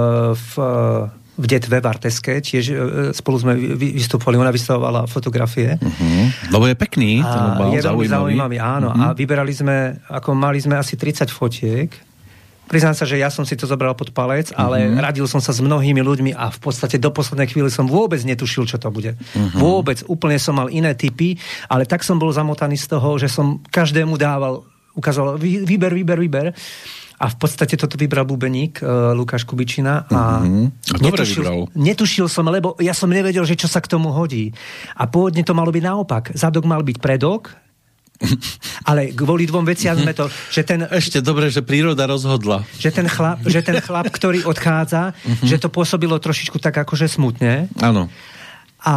v, 1.37 1.43
e, 1.43 1.43
v 1.43 1.45
Detve 1.47 1.77
Barteske, 1.79 2.41
tiež 2.41 2.65
e, 2.67 2.75
spolu 3.13 3.37
sme 3.37 3.53
vy- 3.53 3.93
vystupovali, 3.93 4.35
ona 4.35 4.49
vystavovala 4.49 5.05
fotografie. 5.05 5.77
Mhm. 5.77 6.49
Lebo 6.49 6.65
je 6.65 6.75
pekný, 6.75 7.21
ten 7.21 7.41
A 7.43 7.53
obal, 7.53 7.69
je 7.71 7.79
veľmi 7.79 7.81
zaujímavý. 7.81 8.09
zaujímavý, 8.09 8.57
áno. 8.57 8.89
A 8.89 9.13
vyberali 9.13 9.53
sme, 9.53 9.75
ako 10.09 10.33
mali 10.33 10.57
sme 10.57 10.75
asi 10.75 10.97
30 10.97 11.29
fotiek. 11.29 11.89
Priznám 12.67 12.99
sa, 12.99 13.07
že 13.07 13.15
ja 13.15 13.31
som 13.31 13.47
si 13.47 13.55
to 13.55 13.63
zobral 13.63 13.95
pod 13.95 14.11
palec, 14.11 14.51
ale 14.51 14.91
radil 14.99 15.23
som 15.23 15.39
sa 15.39 15.55
s 15.55 15.63
mnohými 15.63 16.03
ľuďmi 16.03 16.35
a 16.35 16.51
v 16.51 16.59
podstate 16.59 16.99
do 16.99 17.15
poslednej 17.15 17.47
chvíli 17.47 17.71
som 17.71 17.87
vôbec 17.87 18.19
netušil, 18.19 18.67
čo 18.67 18.75
to 18.75 18.91
bude. 18.91 19.15
Vôbec, 19.55 20.03
úplne 20.03 20.35
som 20.35 20.51
mal 20.51 20.67
iné 20.67 20.91
typy, 20.91 21.39
ale 21.71 21.87
tak 21.87 22.03
som 22.03 22.19
bol 22.19 22.27
zamotaný 22.27 22.75
z 22.75 22.91
toho, 22.91 23.15
že 23.15 23.31
som 23.31 23.63
každému 23.71 24.19
dával, 24.19 24.67
ukazoval, 24.99 25.39
"Vy- 25.39 25.63
vyber, 25.63 25.95
vyber, 25.95 26.19
vyber. 26.19 26.47
A 27.17 27.33
v 27.33 27.35
podstate 27.35 27.73
toto 27.73 27.97
vybral 27.97 28.23
bubeník 28.23 28.77
uh, 28.79 29.09
Lukáš 29.11 29.41
Kubičina 29.41 30.05
a, 30.05 30.45
Mhm. 30.45 30.93
A 30.93 30.97
vybral. 31.01 31.65
netušil 31.73 32.29
som, 32.29 32.45
lebo 32.45 32.77
ja 32.77 32.93
som 32.93 33.09
nevedel, 33.09 33.41
že 33.41 33.57
čo 33.57 33.65
sa 33.65 33.81
k 33.81 33.89
tomu 33.89 34.13
hodí. 34.13 34.53
A 34.93 35.09
pôvodne 35.09 35.41
to 35.41 35.57
malo 35.57 35.73
byť 35.73 35.81
naopak. 35.81 36.23
Zadok 36.37 36.69
mal 36.69 36.85
byť 36.85 36.97
predok, 37.01 37.57
ale 38.89 39.13
kvôli 39.13 39.45
dvom 39.45 39.61
veciam 39.61 39.93
sme 39.93 40.13
to, 40.13 40.25
že 40.49 40.61
ten, 40.61 40.85
Ešte 40.85 41.21
dobre, 41.21 41.49
že 41.49 41.61
príroda 41.61 42.05
rozhodla. 42.05 42.65
že 42.77 42.89
ten, 42.89 43.05
chlap, 43.05 43.41
že 43.45 43.61
ten 43.61 43.77
chlap, 43.77 44.09
ktorý 44.09 44.45
odchádza, 44.45 45.13
že 45.41 45.57
to 45.57 45.69
pôsobilo 45.69 46.17
trošičku 46.17 46.57
tak 46.57 46.81
akože 46.81 47.05
smutne. 47.05 47.69
Áno. 47.77 48.09
A 48.81 48.93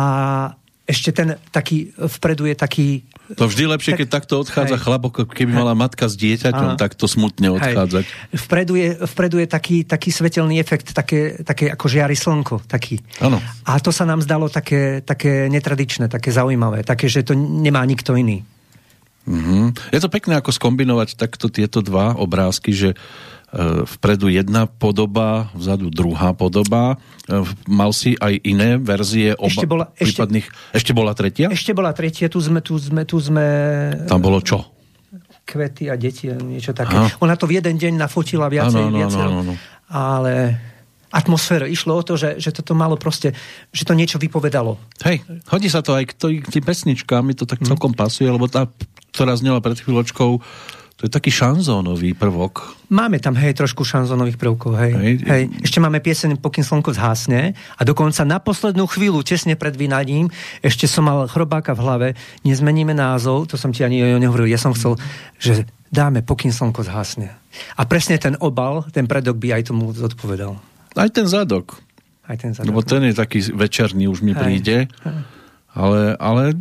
ešte 0.84 1.12
ten 1.12 1.40
taký, 1.48 1.92
vpredu 1.96 2.44
je 2.44 2.56
taký... 2.56 2.88
To 3.38 3.46
vždy 3.46 3.64
lepšie, 3.70 3.92
keď 3.94 4.08
takto 4.10 4.42
odchádza 4.42 4.74
Hej. 4.74 4.82
chlap, 4.82 5.02
keby 5.10 5.52
mala 5.54 5.74
matka 5.78 6.10
s 6.10 6.18
dieťaťom, 6.18 6.68
Áno. 6.74 6.80
takto 6.80 7.06
smutne 7.06 7.54
odchádzať. 7.54 8.04
Hej. 8.06 8.38
Vpredu 8.46 8.74
je, 8.74 8.88
vpredu 9.06 9.36
je 9.38 9.46
taký, 9.46 9.86
taký 9.86 10.10
svetelný 10.10 10.58
efekt, 10.58 10.90
také, 10.90 11.38
také 11.46 11.70
ako 11.70 11.86
žiari 11.86 12.18
slnko. 12.18 12.66
Taký. 12.66 12.98
Áno. 13.22 13.38
A 13.66 13.78
to 13.78 13.94
sa 13.94 14.02
nám 14.02 14.18
zdalo 14.22 14.50
také, 14.50 15.04
také 15.06 15.46
netradičné, 15.46 16.10
také 16.10 16.34
zaujímavé, 16.34 16.82
také, 16.82 17.06
že 17.06 17.22
to 17.22 17.38
nemá 17.38 17.86
nikto 17.86 18.18
iný. 18.18 18.42
Mhm. 19.28 19.92
Je 19.92 20.00
to 20.00 20.08
pekné, 20.10 20.40
ako 20.40 20.50
skombinovať 20.50 21.14
takto 21.14 21.52
tieto 21.52 21.84
dva 21.84 22.16
obrázky, 22.16 22.72
že 22.72 22.98
vpredu 23.84 24.26
jedna 24.26 24.64
podoba, 24.64 25.50
vzadu 25.52 25.90
druhá 25.90 26.30
podoba. 26.30 26.94
E, 27.26 27.42
Mal 27.66 27.90
si 27.90 28.14
aj 28.14 28.38
iné 28.40 28.76
verzie 28.76 29.34
oba 29.34 29.50
Ešte 29.50 29.66
bola- 29.66 29.88
ešte- 29.90 30.04
prípadných... 30.06 30.46
Ešte 30.70 30.92
bola 30.92 31.12
tretia? 31.12 31.46
Ešte 31.48 31.72
bola 31.72 31.90
tretia, 31.90 32.26
tu 32.26 32.38
sme, 32.38 32.58
tu 32.58 32.74
sme, 32.74 33.02
tu 33.02 33.18
sme 33.18 33.44
Tam 34.06 34.18
bolo 34.18 34.38
čo? 34.38 34.70
kvety 35.42 35.90
a 35.90 35.98
deti, 35.98 36.30
niečo 36.30 36.70
také. 36.70 36.94
Aha. 36.94 37.10
Ona 37.18 37.34
to 37.34 37.44
v 37.44 37.58
jeden 37.58 37.74
deň 37.74 37.98
nafotila 37.98 38.46
viacej, 38.46 38.80
Áno, 38.80 38.86
áno, 38.86 38.96
viacej. 38.96 39.18
áno, 39.20 39.36
áno. 39.42 39.54
Ale 39.90 40.34
atmosféra. 41.10 41.66
Išlo 41.66 41.92
o 41.92 42.06
to, 42.06 42.14
že, 42.14 42.38
že 42.38 42.54
toto 42.54 42.70
malo 42.72 42.94
proste, 42.94 43.34
že 43.68 43.82
to 43.82 43.90
niečo 43.92 44.14
vypovedalo. 44.16 44.78
Hej, 45.02 45.26
hodí 45.50 45.66
sa 45.66 45.82
to 45.82 45.90
aj 45.92 46.06
k, 46.06 46.12
toj, 46.14 46.34
k 46.38 46.48
tým 46.48 46.62
pesničkám, 46.62 47.18
mi 47.20 47.34
to 47.34 47.42
tak 47.44 47.58
Mhm. 47.58 47.66
celkom 47.66 47.90
pasuje, 47.90 48.30
lebo 48.30 48.46
tá, 48.46 48.70
ktorá 49.10 49.34
znela 49.34 49.58
pred 49.58 49.74
chvíľočkou, 49.74 50.38
to 51.00 51.08
je 51.08 51.16
taký 51.16 51.32
šanzónový 51.32 52.12
prvok. 52.12 52.76
Máme 52.92 53.16
tam, 53.24 53.32
hej, 53.32 53.56
trošku 53.56 53.88
šanzonových 53.88 54.36
prvkov, 54.36 54.76
hej. 54.76 54.92
Hej. 54.92 55.14
hej. 55.24 55.44
Ešte 55.64 55.80
máme 55.80 55.96
pieseň 55.96 56.36
Pokým 56.36 56.60
slnko 56.60 56.92
zhasne 56.92 57.56
a 57.56 57.80
dokonca 57.88 58.20
na 58.28 58.36
poslednú 58.36 58.84
chvíľu, 58.84 59.24
tesne 59.24 59.56
pred 59.56 59.72
vynaním, 59.72 60.28
ešte 60.60 60.84
som 60.84 61.08
mal 61.08 61.24
chrobáka 61.24 61.72
v 61.72 61.80
hlave, 61.80 62.08
nezmeníme 62.44 62.92
názov, 62.92 63.48
to 63.48 63.56
som 63.56 63.72
ti 63.72 63.80
ani 63.80 64.20
nehovoril, 64.20 64.44
ja 64.52 64.60
som 64.60 64.76
chcel, 64.76 65.00
že 65.40 65.64
dáme 65.88 66.20
Pokým 66.20 66.52
slnko 66.52 66.84
zhasne. 66.84 67.32
A 67.80 67.88
presne 67.88 68.20
ten 68.20 68.36
obal, 68.36 68.84
ten 68.92 69.08
predok 69.08 69.40
by 69.40 69.56
aj 69.56 69.72
tomu 69.72 69.96
zodpovedal. 69.96 70.60
Aj 71.00 71.08
ten 71.08 71.24
zadok. 71.24 71.80
Aj 72.28 72.36
ten 72.36 72.52
zadok. 72.52 72.76
Lebo 72.76 72.84
ten 72.84 73.08
je 73.08 73.16
taký 73.16 73.40
večerný, 73.56 74.04
už 74.04 74.20
mi 74.20 74.36
Hej. 74.36 74.40
príde. 74.44 74.76
Ale, 75.72 76.12
ale 76.20 76.52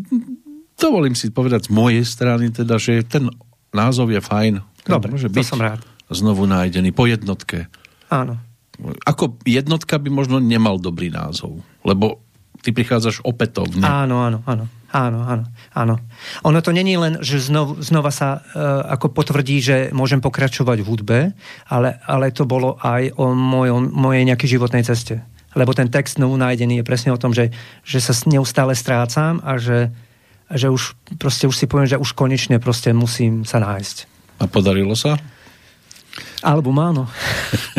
dovolím 0.79 1.11
si 1.11 1.27
povedať 1.27 1.67
z 1.67 1.75
mojej 1.75 2.07
strany 2.07 2.55
teda, 2.55 2.79
že 2.79 3.03
ten 3.03 3.27
názov 3.75 4.09
je 4.13 4.21
fajn. 4.21 4.53
Dobre, 4.85 5.13
môže 5.13 5.29
byť 5.29 5.45
som 5.45 5.61
rád. 5.61 5.81
znovu 6.09 6.49
nájdený 6.49 6.89
po 6.95 7.05
jednotke. 7.05 7.69
Áno. 8.09 8.41
Ako 9.05 9.37
jednotka 9.43 9.99
by 9.99 10.09
možno 10.09 10.39
nemal 10.39 10.79
dobrý 10.79 11.11
názov, 11.11 11.61
lebo 11.83 12.23
ty 12.63 12.71
prichádzaš 12.71 13.23
opätovne. 13.23 13.83
Áno, 13.83 14.23
áno, 14.23 14.39
áno. 14.47 14.65
Áno, 14.89 15.21
áno, 15.21 15.45
áno. 15.77 15.95
Ono 16.41 16.59
to 16.65 16.73
není 16.73 16.97
len, 16.97 17.21
že 17.21 17.37
znov, 17.37 17.77
znova 17.85 18.09
sa 18.09 18.41
uh, 18.41 18.81
ako 18.89 19.13
potvrdí, 19.13 19.61
že 19.61 19.75
môžem 19.93 20.17
pokračovať 20.17 20.81
v 20.81 20.89
hudbe, 20.89 21.19
ale, 21.69 22.01
ale 22.09 22.33
to 22.33 22.49
bolo 22.49 22.73
aj 22.81 23.13
o 23.21 23.37
mojom, 23.37 23.93
mojej 23.93 24.25
nejakej 24.25 24.57
životnej 24.57 24.81
ceste. 24.81 25.21
Lebo 25.53 25.77
ten 25.77 25.93
text 25.93 26.17
znovu 26.17 26.41
nájdený 26.41 26.81
je 26.81 26.89
presne 26.89 27.13
o 27.13 27.21
tom, 27.21 27.37
že, 27.37 27.53
že 27.85 28.01
sa 28.01 28.17
neustále 28.25 28.73
strácam 28.73 29.37
a 29.45 29.61
že, 29.61 29.93
že 30.53 30.69
už 30.69 30.97
proste 31.21 31.45
už 31.45 31.55
si 31.55 31.65
poviem, 31.69 31.89
že 31.89 32.01
už 32.01 32.17
konečne 32.17 32.57
proste 32.57 32.89
musím 32.93 33.45
sa 33.45 33.61
nájsť. 33.61 33.97
A 34.41 34.47
podarilo 34.49 34.97
sa? 34.97 35.19
Album 36.41 36.79
áno. 36.79 37.03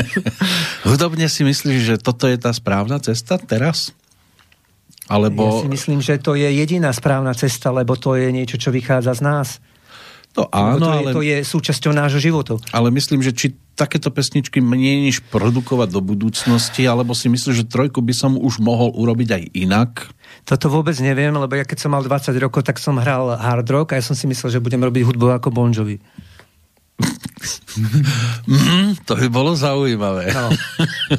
Hudobne 0.89 1.27
si 1.27 1.43
myslíš, 1.43 1.81
že 1.81 1.97
toto 1.97 2.29
je 2.29 2.37
tá 2.37 2.53
správna 2.53 3.01
cesta 3.01 3.41
teraz? 3.41 3.97
Alebo... 5.11 5.43
Ja 5.43 5.67
si 5.67 5.69
myslím, 5.73 5.99
že 5.99 6.23
to 6.23 6.39
je 6.39 6.47
jediná 6.47 6.95
správna 6.95 7.35
cesta, 7.35 7.75
lebo 7.75 7.99
to 7.99 8.15
je 8.15 8.31
niečo, 8.31 8.61
čo 8.61 8.71
vychádza 8.71 9.19
z 9.19 9.23
nás. 9.27 9.49
To 10.39 10.47
áno, 10.55 10.79
to, 10.79 10.87
ale... 10.87 11.11
je, 11.11 11.15
to 11.17 11.21
je 11.27 11.37
súčasťou 11.43 11.91
nášho 11.91 12.23
života. 12.23 12.55
Ale 12.71 12.95
myslím, 12.95 13.19
že 13.19 13.35
či 13.35 13.59
takéto 13.81 14.13
pesničky 14.13 14.61
mieníš 14.61 15.25
produkovať 15.33 15.89
do 15.89 16.05
budúcnosti, 16.05 16.85
alebo 16.85 17.17
si 17.17 17.33
myslíš, 17.33 17.65
že 17.65 17.71
trojku 17.71 18.05
by 18.05 18.13
som 18.13 18.37
už 18.37 18.61
mohol 18.61 18.93
urobiť 18.93 19.29
aj 19.33 19.43
inak? 19.57 19.91
Toto 20.45 20.69
vôbec 20.69 20.95
neviem, 21.01 21.33
lebo 21.33 21.57
ja 21.57 21.65
keď 21.65 21.89
som 21.89 21.97
mal 21.97 22.05
20 22.05 22.37
rokov, 22.37 22.69
tak 22.69 22.77
som 22.77 23.01
hral 23.01 23.33
hard 23.41 23.67
rock 23.73 23.97
a 23.97 23.99
ja 23.99 24.05
som 24.05 24.13
si 24.13 24.29
myslel, 24.29 24.61
že 24.61 24.63
budem 24.63 24.85
robiť 24.85 25.03
hudbu 25.09 25.41
ako 25.41 25.49
Bon 25.49 25.73
Jovi. 25.73 25.97
Mm, 28.47 29.07
to 29.09 29.17
by 29.17 29.29
bolo 29.33 29.57
zaujímavé. 29.57 30.33
No. 30.35 30.51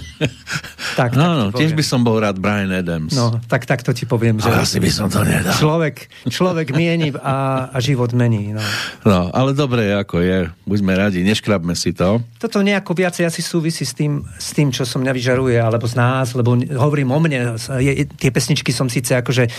tak, 1.00 1.18
no, 1.18 1.34
no, 1.38 1.46
tiež 1.50 1.74
by 1.74 1.84
som 1.84 2.06
bol 2.06 2.20
rád 2.22 2.38
Brian 2.38 2.70
Adams. 2.70 3.16
No, 3.16 3.40
tak, 3.48 3.66
tak 3.66 3.82
to 3.82 3.96
ti 3.96 4.06
poviem. 4.06 4.38
Že 4.38 4.52
asi 4.54 4.78
by 4.78 4.92
som 4.92 5.08
to 5.10 5.24
nedal. 5.26 5.56
Človek, 5.58 6.12
človek 6.30 6.76
mieni 6.76 7.10
a, 7.18 7.70
a 7.72 7.78
život 7.82 8.14
mení. 8.14 8.54
No. 8.54 8.64
no, 9.08 9.20
ale 9.34 9.58
dobre, 9.58 9.96
ako 9.96 10.22
je. 10.22 10.50
Buďme 10.68 10.94
radi, 10.94 11.26
neškrabme 11.26 11.74
si 11.74 11.96
to. 11.96 12.22
Toto 12.38 12.62
nejako 12.62 12.94
viacej 12.94 13.26
asi 13.26 13.42
súvisí 13.42 13.88
s 13.88 13.98
tým, 13.98 14.22
s 14.38 14.54
tým, 14.54 14.70
čo 14.70 14.86
som 14.86 15.02
mňa 15.02 15.14
vyžaruje, 15.16 15.58
alebo 15.58 15.90
z 15.90 15.96
nás, 15.98 16.36
lebo 16.38 16.54
hovorím 16.58 17.16
o 17.16 17.20
mne. 17.20 17.58
Je, 17.82 18.06
tie 18.06 18.30
pesničky 18.30 18.70
som 18.70 18.92
síce 18.92 19.18
akože 19.18 19.44
e, 19.48 19.52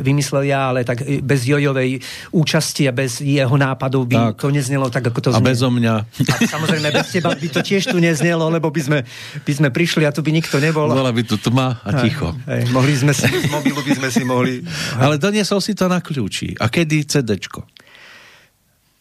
vymyslel 0.00 0.48
ja, 0.48 0.72
ale 0.72 0.86
tak 0.86 1.04
bez 1.22 1.44
Jojovej 1.44 2.00
účasti 2.32 2.88
a 2.88 2.92
bez 2.94 3.20
jeho 3.20 3.54
nápadov 3.58 4.06
by 4.06 4.16
tak. 4.32 4.42
to 4.42 4.48
neznelo 4.54 4.88
tak, 4.88 5.10
ako 5.10 5.18
to 5.20 5.28
znie. 5.34 5.42
Bez 5.66 5.76
mňa. 5.82 5.94
A 6.06 6.36
samozrejme, 6.46 6.88
bez 6.94 7.08
teba 7.10 7.34
by 7.34 7.48
to 7.50 7.60
tiež 7.60 7.90
tu 7.90 7.98
neznelo, 7.98 8.46
lebo 8.48 8.70
by 8.70 8.80
sme, 8.82 8.98
by 9.42 9.52
sme 9.52 9.68
prišli 9.74 10.06
a 10.06 10.14
tu 10.14 10.22
by 10.22 10.30
nikto 10.30 10.62
nebol. 10.62 10.86
Bola 10.86 11.10
by 11.10 11.22
tu 11.26 11.36
tma 11.36 11.82
a 11.82 11.90
ticho. 12.02 12.32
Hej, 12.46 12.70
mohli 12.70 12.94
sme 12.94 13.12
si, 13.12 13.26
z 13.26 13.50
mobilu 13.50 13.82
by 13.82 13.92
sme 13.98 14.08
si 14.10 14.22
mohli... 14.22 14.62
Ale 14.96 15.18
doniesol 15.18 15.58
si 15.58 15.74
to 15.74 15.90
na 15.90 15.98
kľúči. 15.98 16.54
A 16.62 16.70
kedy 16.70 17.04
CDčko? 17.06 17.66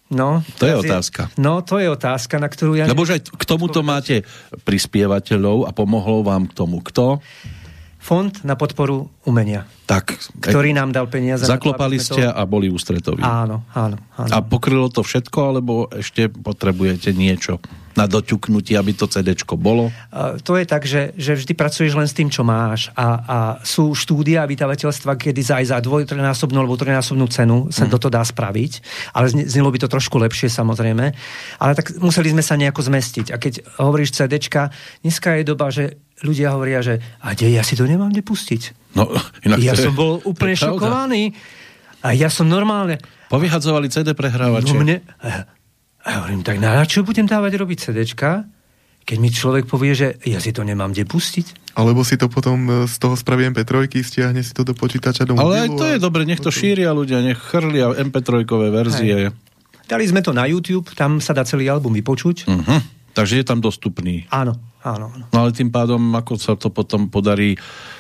No, 0.06 0.46
to 0.62 0.70
je 0.70 0.76
otázka. 0.78 1.34
No, 1.42 1.66
to 1.66 1.82
je 1.82 1.90
otázka, 1.90 2.38
na 2.38 2.46
ktorú 2.46 2.78
ja... 2.78 2.86
Lebo 2.86 3.10
že 3.10 3.18
aj 3.18 3.26
k 3.26 3.44
tomuto 3.50 3.82
máte 3.82 4.22
prispievateľov 4.62 5.66
a 5.66 5.74
pomohol 5.74 6.22
vám 6.22 6.46
k 6.46 6.54
tomu 6.54 6.78
kto? 6.86 7.18
Fond 8.06 8.30
na 8.46 8.54
podporu 8.54 9.10
umenia. 9.26 9.66
Tak. 9.90 10.14
Ktorý 10.38 10.78
nám 10.78 10.94
dal 10.94 11.10
peniaze. 11.10 11.50
Zaklopali 11.50 11.98
ste 11.98 12.22
to... 12.22 12.38
a 12.38 12.46
boli 12.46 12.70
ústretoví. 12.70 13.26
Áno, 13.26 13.66
áno, 13.74 13.98
áno. 14.14 14.30
A 14.30 14.46
pokrylo 14.46 14.94
to 14.94 15.02
všetko, 15.02 15.40
alebo 15.42 15.90
ešte 15.90 16.30
potrebujete 16.30 17.18
niečo 17.18 17.58
na 17.96 18.06
doťuknutie, 18.06 18.76
aby 18.76 18.92
to 18.92 19.08
CD 19.08 19.32
bolo? 19.56 19.90
To 20.44 20.54
je 20.60 20.66
tak, 20.68 20.84
že, 20.84 21.16
že 21.16 21.40
vždy 21.40 21.54
pracuješ 21.56 21.96
len 21.96 22.08
s 22.08 22.14
tým, 22.14 22.28
čo 22.28 22.44
máš 22.44 22.92
a, 22.94 23.08
a 23.24 23.38
sú 23.64 23.96
štúdia 23.96 24.44
a 24.44 24.50
vydavateľstva, 24.50 25.16
kedy 25.16 25.42
za 25.42 25.64
aj 25.64 25.66
za 25.72 25.78
dvoj, 25.80 26.04
trojnásobnú 26.04 26.60
alebo 26.60 26.76
trojnásobnú 26.76 27.26
cenu 27.32 27.72
sa 27.72 27.88
mm. 27.88 27.92
toto 27.96 28.12
dá 28.12 28.20
spraviť, 28.22 28.72
ale 29.16 29.32
znelo 29.32 29.72
by 29.72 29.80
to 29.80 29.88
trošku 29.88 30.20
lepšie 30.20 30.52
samozrejme. 30.52 31.06
Ale 31.60 31.72
tak 31.74 31.96
museli 32.04 32.36
sme 32.36 32.44
sa 32.44 32.60
nejako 32.60 32.84
zmestiť. 32.84 33.32
A 33.32 33.40
keď 33.40 33.64
hovoríš 33.80 34.14
CD, 34.16 34.38
dneska 35.02 35.40
je 35.40 35.44
doba, 35.48 35.72
že 35.72 35.98
ľudia 36.24 36.52
hovoria, 36.56 36.84
že 36.84 37.00
a 37.24 37.32
de, 37.32 37.48
ja 37.52 37.64
si 37.64 37.80
to 37.80 37.88
nemám 37.88 38.12
kde 38.12 38.24
pustiť. 38.24 38.62
No, 38.96 39.08
inak 39.44 39.60
ja 39.60 39.76
som 39.76 39.96
bol 39.96 40.20
úplne 40.24 40.56
šokovaný. 40.56 41.36
A 42.06 42.14
ja 42.14 42.30
som 42.30 42.46
normálne... 42.46 43.02
Povyhadzovali 43.34 43.90
CD 43.90 44.14
prehrávače. 44.14 44.78
No 44.78 44.86
mne, 44.86 45.02
a 46.06 46.08
ja 46.14 46.18
hovorím, 46.22 46.46
tak 46.46 46.62
na 46.62 46.86
čo 46.86 47.02
budem 47.02 47.26
dávať 47.26 47.58
robiť 47.58 47.78
CDčka, 47.90 48.46
keď 49.06 49.18
mi 49.18 49.30
človek 49.34 49.66
povie, 49.66 49.98
že 49.98 50.08
ja 50.26 50.38
si 50.38 50.54
to 50.54 50.62
nemám 50.62 50.94
kde 50.94 51.06
pustiť? 51.10 51.74
Alebo 51.78 52.06
si 52.06 52.18
to 52.18 52.30
potom 52.30 52.86
e, 52.86 52.90
z 52.90 52.96
toho 53.02 53.18
spraví 53.18 53.46
MP3, 53.50 53.90
stiahne 53.90 54.42
si 54.46 54.54
to 54.54 54.66
do 54.66 54.78
počítača 54.78 55.26
do 55.26 55.38
Ale 55.38 55.66
aj 55.66 55.70
to 55.78 55.86
je 55.86 55.98
dobre, 55.98 56.26
nech 56.30 56.42
to 56.42 56.54
šíria 56.54 56.94
ľudia, 56.94 57.26
nech 57.26 57.38
chrlia 57.38 57.94
MP3 57.94 58.46
verzie. 58.70 59.30
Hej. 59.30 59.34
Dali 59.86 60.06
sme 60.10 60.26
to 60.26 60.34
na 60.34 60.50
YouTube, 60.50 60.90
tam 60.98 61.22
sa 61.22 61.38
dá 61.38 61.46
celý 61.46 61.70
album 61.70 61.94
vypočuť. 61.94 62.50
Uh-huh. 62.50 62.82
Takže 63.14 63.42
je 63.42 63.46
tam 63.46 63.62
dostupný. 63.62 64.26
Áno, 64.34 64.58
áno, 64.82 65.14
áno. 65.14 65.26
No 65.30 65.38
ale 65.46 65.54
tým 65.54 65.70
pádom, 65.70 66.02
ako 66.18 66.34
sa 66.42 66.58
to 66.58 66.74
potom 66.74 67.10
podarí 67.14 67.54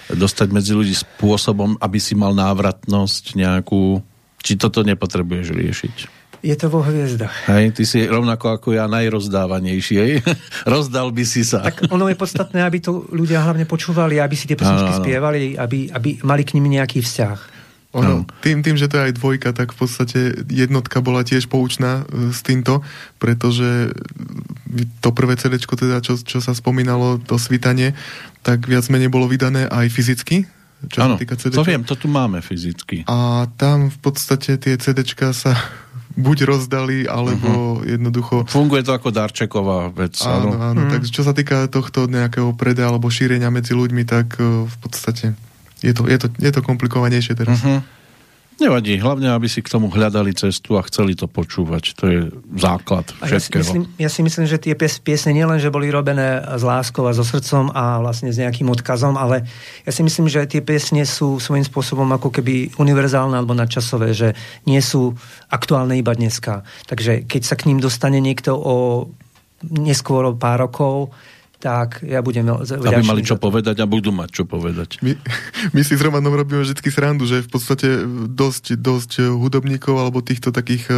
dostať 0.10 0.48
medzi 0.50 0.74
ľudí 0.74 0.98
spôsobom, 0.98 1.78
aby 1.78 2.02
si 2.02 2.18
mal 2.18 2.34
návratnosť 2.34 3.38
nejakú, 3.38 4.02
či 4.42 4.58
toto 4.58 4.82
nepotrebuješ 4.82 5.48
riešiť? 5.54 6.15
Je 6.46 6.54
to 6.54 6.70
vo 6.70 6.86
hviezdach. 6.86 7.50
Hej, 7.50 7.74
ty 7.74 7.90
si 7.90 8.06
rovnako 8.06 8.62
ako 8.62 8.78
ja 8.78 8.86
najrozdávanejší, 8.86 9.96
hej? 9.98 10.12
Rozdal 10.70 11.10
by 11.10 11.26
si 11.26 11.42
sa. 11.42 11.66
Tak 11.66 11.90
ono 11.90 12.06
je 12.06 12.14
podstatné, 12.14 12.62
aby 12.62 12.78
to 12.78 13.10
ľudia 13.10 13.42
hlavne 13.42 13.66
počúvali, 13.66 14.22
aby 14.22 14.38
si 14.38 14.46
tie 14.46 14.54
pesničky 14.54 14.94
spievali, 15.02 15.58
aby, 15.58 15.90
aby 15.90 16.22
mali 16.22 16.46
k 16.46 16.54
nimi 16.54 16.78
nejaký 16.78 17.02
vzťah. 17.02 17.56
Ono, 17.96 18.28
tým, 18.44 18.60
tým, 18.60 18.76
že 18.76 18.92
to 18.92 19.00
je 19.00 19.08
aj 19.08 19.14
dvojka, 19.16 19.56
tak 19.56 19.72
v 19.72 19.88
podstate 19.88 20.20
jednotka 20.52 21.00
bola 21.00 21.24
tiež 21.24 21.48
poučná 21.48 22.04
e, 22.04 22.36
s 22.36 22.44
týmto, 22.44 22.84
pretože 23.24 23.96
to 25.00 25.16
prvé 25.16 25.40
CD, 25.40 25.56
teda, 25.56 26.04
čo, 26.04 26.20
čo 26.20 26.44
sa 26.44 26.52
spomínalo, 26.52 27.24
to 27.24 27.40
svitanie, 27.40 27.96
tak 28.44 28.68
viac 28.68 28.84
menej 28.92 29.08
bolo 29.08 29.32
vydané 29.32 29.72
aj 29.72 29.88
fyzicky, 29.88 30.44
čo 30.92 31.08
ano, 31.08 31.16
sa 31.16 31.24
týka 31.24 31.40
CD. 31.40 31.56
to 31.56 31.64
viem, 31.64 31.88
to 31.88 31.96
tu 31.96 32.12
máme 32.12 32.44
fyzicky. 32.44 33.08
A 33.08 33.48
tam 33.56 33.88
v 33.88 33.98
podstate 34.04 34.60
tie 34.60 34.76
CD 34.76 35.08
sa 35.32 35.56
buď 36.16 36.38
rozdali, 36.48 37.04
alebo 37.06 37.80
uh-huh. 37.80 37.88
jednoducho... 37.88 38.48
Funguje 38.48 38.82
to 38.88 38.96
ako 38.96 39.12
darčeková 39.12 39.92
vec. 39.92 40.16
Áno, 40.24 40.56
áno. 40.56 40.72
áno. 40.74 40.80
Uh-huh. 40.88 40.92
Takže 40.96 41.10
čo 41.12 41.22
sa 41.28 41.36
týka 41.36 41.68
tohto 41.68 42.08
nejakého 42.08 42.56
predaja 42.56 42.90
alebo 42.92 43.12
šírenia 43.12 43.52
medzi 43.52 43.76
ľuďmi, 43.76 44.04
tak 44.08 44.40
uh, 44.40 44.64
v 44.66 44.76
podstate 44.80 45.36
je 45.84 45.92
to, 45.92 46.08
je 46.08 46.18
to, 46.18 46.28
je 46.40 46.52
to 46.52 46.60
komplikovanejšie 46.64 47.36
teraz. 47.36 47.60
Uh-huh. 47.60 47.84
Nevadí, 48.56 48.96
hlavne, 48.96 49.36
aby 49.36 49.52
si 49.52 49.60
k 49.60 49.68
tomu 49.68 49.92
hľadali 49.92 50.32
cestu 50.32 50.80
a 50.80 50.82
chceli 50.88 51.12
to 51.12 51.28
počúvať. 51.28 51.84
To 52.00 52.04
je 52.08 52.20
základ 52.56 53.04
všetkého. 53.20 53.60
Ja 53.60 53.68
si 53.68 53.76
myslím, 53.76 53.84
ja 54.00 54.10
si 54.10 54.22
myslím 54.24 54.46
že 54.48 54.58
tie 54.64 54.74
pies, 54.80 54.96
piesne 55.04 55.36
nielen, 55.36 55.60
že 55.60 55.68
boli 55.68 55.92
robené 55.92 56.40
s 56.40 56.64
láskou 56.64 57.04
a 57.04 57.12
so 57.12 57.28
srdcom 57.28 57.76
a 57.76 58.00
vlastne 58.00 58.32
s 58.32 58.40
nejakým 58.40 58.72
odkazom, 58.72 59.20
ale 59.20 59.44
ja 59.84 59.92
si 59.92 60.08
myslím, 60.08 60.32
že 60.32 60.48
tie 60.48 60.64
piesne 60.64 61.04
sú 61.04 61.36
svojím 61.44 61.68
spôsobom 61.68 62.08
ako 62.16 62.32
keby 62.32 62.80
univerzálne 62.80 63.36
alebo 63.36 63.52
nadčasové, 63.52 64.16
že 64.16 64.32
nie 64.64 64.80
sú 64.80 65.12
aktuálne 65.52 66.00
iba 66.00 66.16
dneska. 66.16 66.64
Takže 66.88 67.28
keď 67.28 67.42
sa 67.44 67.60
k 67.60 67.68
ním 67.68 67.84
dostane 67.84 68.24
niekto 68.24 68.56
o 68.56 69.12
neskôr 69.68 70.32
o 70.32 70.38
pár 70.38 70.64
rokov, 70.64 71.12
tak 71.60 72.04
ja 72.04 72.20
budem 72.20 72.46
vďačný. 72.46 72.86
Aby 72.86 73.04
mali 73.06 73.24
čo 73.24 73.40
povedať 73.40 73.80
a 73.82 73.86
budú 73.88 74.12
mať 74.12 74.30
čo 74.32 74.44
povedať. 74.44 75.00
My, 75.02 75.16
my 75.72 75.82
si 75.82 75.96
s 75.96 76.02
Romanom 76.04 76.36
robíme 76.36 76.62
vždy 76.62 76.78
srandu, 76.92 77.24
že 77.26 77.44
v 77.44 77.50
podstate 77.50 77.88
dosť, 78.32 78.80
dosť 78.80 79.12
hudobníkov 79.34 79.96
alebo 79.96 80.20
týchto 80.20 80.52
takých 80.52 80.84
e, 80.92 80.96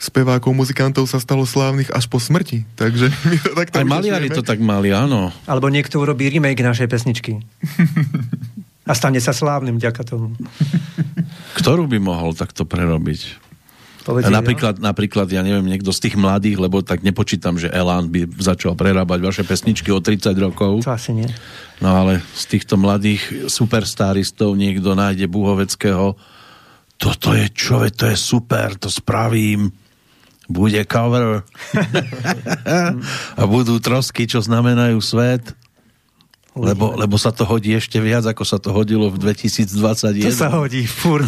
spevákov, 0.00 0.56
muzikantov 0.56 1.06
sa 1.06 1.20
stalo 1.20 1.44
slávnych 1.44 1.92
až 1.92 2.08
po 2.08 2.18
smrti. 2.18 2.64
Takže 2.74 3.12
my 3.30 3.36
to 3.40 3.50
takto 3.54 3.76
Aj 3.80 3.86
maliari 3.86 4.28
to 4.32 4.42
tak 4.42 4.58
mali, 4.60 4.90
áno. 4.90 5.30
Alebo 5.44 5.68
niekto 5.68 6.00
urobí 6.00 6.28
remake 6.32 6.64
našej 6.64 6.88
pesničky. 6.88 7.40
a 8.90 8.92
stane 8.96 9.20
sa 9.22 9.30
slávnym 9.30 9.78
vďaka 9.78 10.02
tomu. 10.02 10.34
Ktorú 11.54 11.86
by 11.86 11.98
mohol 12.02 12.34
takto 12.34 12.66
prerobiť? 12.66 13.49
Povedie, 14.00 14.32
napríklad, 14.32 14.80
ja? 14.80 14.82
napríklad, 14.92 15.28
ja 15.28 15.44
neviem, 15.44 15.68
niekto 15.68 15.92
z 15.92 16.08
tých 16.08 16.16
mladých, 16.16 16.56
lebo 16.56 16.80
tak 16.80 17.04
nepočítam, 17.04 17.60
že 17.60 17.68
Elán 17.68 18.08
by 18.08 18.32
začal 18.40 18.72
prerábať 18.72 19.20
vaše 19.20 19.42
pesničky 19.44 19.92
o 19.92 20.00
30 20.00 20.32
rokov. 20.40 20.80
To 20.88 20.96
asi 20.96 21.12
nie. 21.12 21.28
No 21.84 21.92
ale 22.04 22.24
z 22.32 22.44
týchto 22.56 22.80
mladých 22.80 23.48
superstaristov 23.52 24.56
niekto 24.56 24.96
nájde 24.96 25.28
Buhoveckého. 25.28 26.16
Toto 26.96 27.28
je 27.36 27.46
čo, 27.52 27.84
to 27.92 28.08
je 28.08 28.16
super, 28.16 28.76
to 28.80 28.88
spravím. 28.88 29.72
Bude 30.48 30.82
cover. 30.88 31.44
a 33.40 33.42
budú 33.44 33.78
trosky, 33.78 34.24
čo 34.24 34.40
znamenajú 34.40 34.98
svet. 35.00 35.56
Lebo, 36.58 36.98
lebo 36.98 37.14
sa 37.14 37.30
to 37.30 37.46
hodí 37.46 37.78
ešte 37.78 38.02
viac, 38.02 38.26
ako 38.26 38.42
sa 38.42 38.58
to 38.58 38.74
hodilo 38.74 39.06
v 39.06 39.22
2021. 39.22 40.26
To 40.26 40.34
sa 40.34 40.50
hodí, 40.50 40.82
furt. 40.82 41.22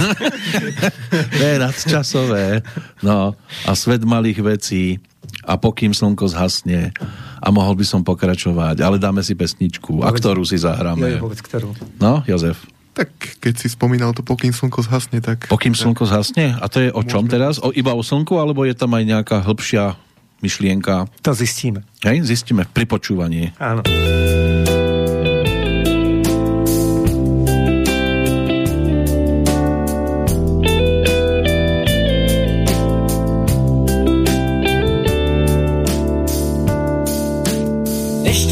to 1.38 1.42
je 1.46 1.56
nadčasové. 1.62 2.66
No, 3.06 3.38
a 3.62 3.70
svet 3.78 4.02
malých 4.02 4.42
vecí 4.42 4.98
a 5.46 5.54
pokým 5.54 5.94
slnko 5.94 6.26
zhasne 6.26 6.90
a 7.38 7.48
mohol 7.54 7.78
by 7.78 7.86
som 7.86 8.02
pokračovať, 8.02 8.82
ale 8.82 8.98
dáme 8.98 9.22
si 9.22 9.38
pesničku. 9.38 10.02
A 10.02 10.10
ktorú 10.10 10.42
si 10.42 10.58
zahráme? 10.58 11.22
Povedz, 11.22 11.42
ktorú. 11.42 11.70
No, 12.02 12.26
Jozef. 12.26 12.58
Tak 12.92 13.08
keď 13.40 13.54
si 13.56 13.72
spomínal 13.72 14.12
to, 14.12 14.20
pokým 14.20 14.52
slnko 14.52 14.84
zhasne, 14.84 15.24
tak... 15.24 15.48
Pokým 15.48 15.72
slnko 15.72 16.04
zhasne? 16.04 16.58
A 16.60 16.66
to 16.68 16.82
je 16.82 16.90
o 16.92 17.02
čom 17.06 17.24
teraz? 17.24 17.56
O, 17.62 17.72
iba 17.72 17.96
o 17.96 18.02
slnku, 18.04 18.36
alebo 18.36 18.68
je 18.68 18.76
tam 18.76 18.92
aj 18.92 19.04
nejaká 19.06 19.36
hĺbšia 19.40 19.96
myšlienka? 20.44 21.08
To 21.24 21.32
zistíme. 21.32 21.86
Hej, 22.04 22.28
zistíme 22.28 22.68
pri 22.68 22.84
počúvaní. 22.84 23.54
Áno. 23.56 23.80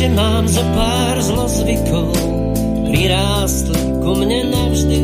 Ešte 0.01 0.17
mám 0.17 0.49
zo 0.49 0.65
pár 0.73 1.21
zlozvykov, 1.21 2.09
prirástli 2.89 4.01
ku 4.01 4.17
mne 4.17 4.49
navždy. 4.49 5.01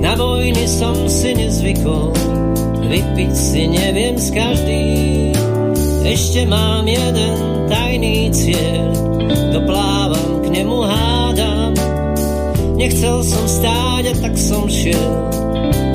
Na 0.00 0.16
vojny 0.16 0.64
som 0.64 0.96
si 1.04 1.36
nezvykol, 1.36 2.08
vypiť 2.88 3.32
si 3.36 3.68
neviem 3.68 4.16
z 4.16 4.32
každý. 4.32 4.84
Ešte 6.08 6.48
mám 6.48 6.88
jeden 6.88 7.68
tajný 7.68 8.32
cieľ, 8.32 8.96
doplávam 9.52 10.40
k 10.40 10.46
nemu 10.56 10.78
hádam. 10.80 11.76
Nechcel 12.80 13.20
som 13.20 13.44
stáť 13.44 14.08
a 14.08 14.14
tak 14.24 14.40
som 14.40 14.72
šiel, 14.72 15.12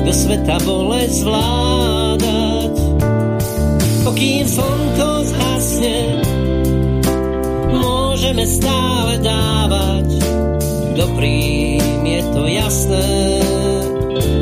do 0.06 0.12
sveta 0.14 0.62
bolesť 0.62 1.18
zvládať. 1.18 2.74
Pokým 4.06 4.46
slnko 4.46 5.10
zhasne, 5.26 5.35
môžeme 8.26 8.46
stále 8.50 9.22
dávať. 9.22 10.08
Dobrým 10.98 12.02
je 12.02 12.22
to 12.34 12.42
jasné, 12.50 13.38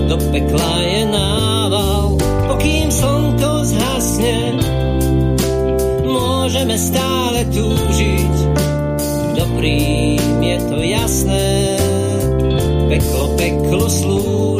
do 0.09 0.16
pekla 0.32 0.72
je 0.89 1.03
nával, 1.12 2.16
pokým 2.49 2.89
slnko 2.89 3.68
zhasne, 3.68 4.57
môžeme 6.01 6.80
stále 6.80 7.45
túžiť, 7.53 8.35
dobrým 9.37 10.41
je 10.41 10.59
to 10.64 10.78
jasné, 10.80 11.49
peklo 12.89 13.37
peklu 13.37 13.85
slúži. 13.85 14.53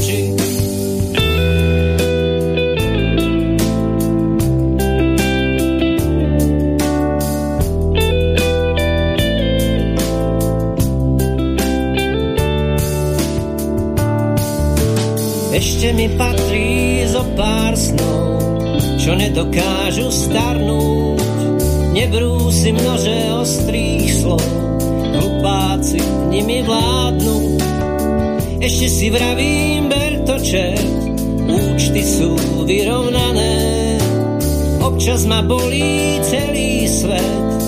Nedokážu 19.35 20.15
starnúť. 20.15 21.19
Nebrúsi 21.91 22.71
množe 22.71 23.35
ostrých 23.35 24.23
slov, 24.23 24.47
hlupáci 25.11 25.99
nimi 26.31 26.63
vládnu. 26.63 27.59
Ešte 28.63 28.87
si 28.87 29.07
vravím, 29.11 29.91
ber 29.91 30.23
to 30.23 30.39
čert, 30.39 30.87
účty 31.51 32.03
sú 32.07 32.39
vyrovnané. 32.63 33.99
Občas 34.79 35.27
ma 35.27 35.43
bolí 35.43 36.23
celý 36.23 36.87
svet, 36.87 37.59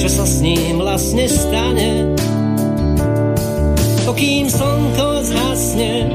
čo 0.00 0.08
sa 0.08 0.24
s 0.24 0.40
ním 0.40 0.80
vlastne 0.80 1.28
stane. 1.28 2.08
Pokým 4.08 4.48
slnko 4.48 5.08
zhasne, 5.28 6.08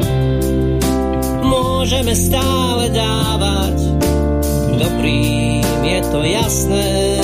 môžeme 1.46 2.18
stále 2.18 2.90
dávať. 2.90 3.87
Dobrým 4.78 5.66
je 5.82 6.00
to 6.14 6.20
jasné, 6.22 7.18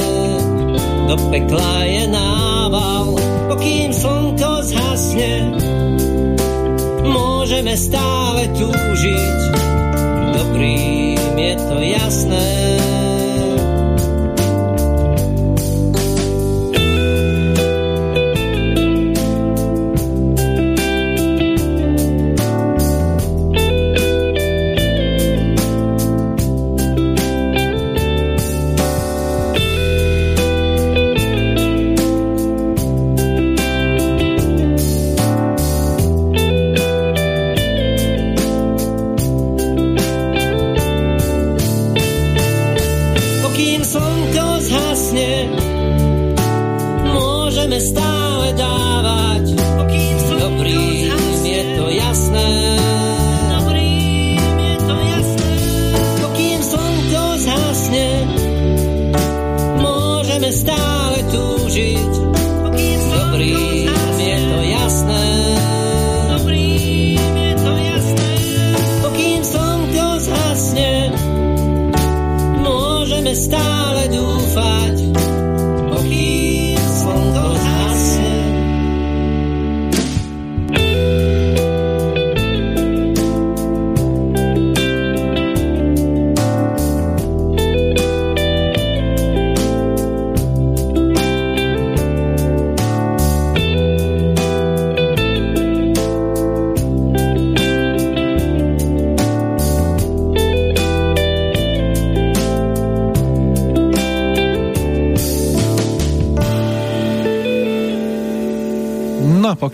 do 1.05 1.15
pekla 1.29 1.85
je 1.85 2.03
nával. 2.09 3.13
Pokým 3.53 3.93
slnko 3.93 4.65
zhasne, 4.65 5.53
môžeme 7.05 7.77
stále 7.77 8.49
túžiť. 8.57 9.39
Dobrým 10.33 11.21
je 11.37 11.53
to 11.61 11.77
jasné, 11.77 12.49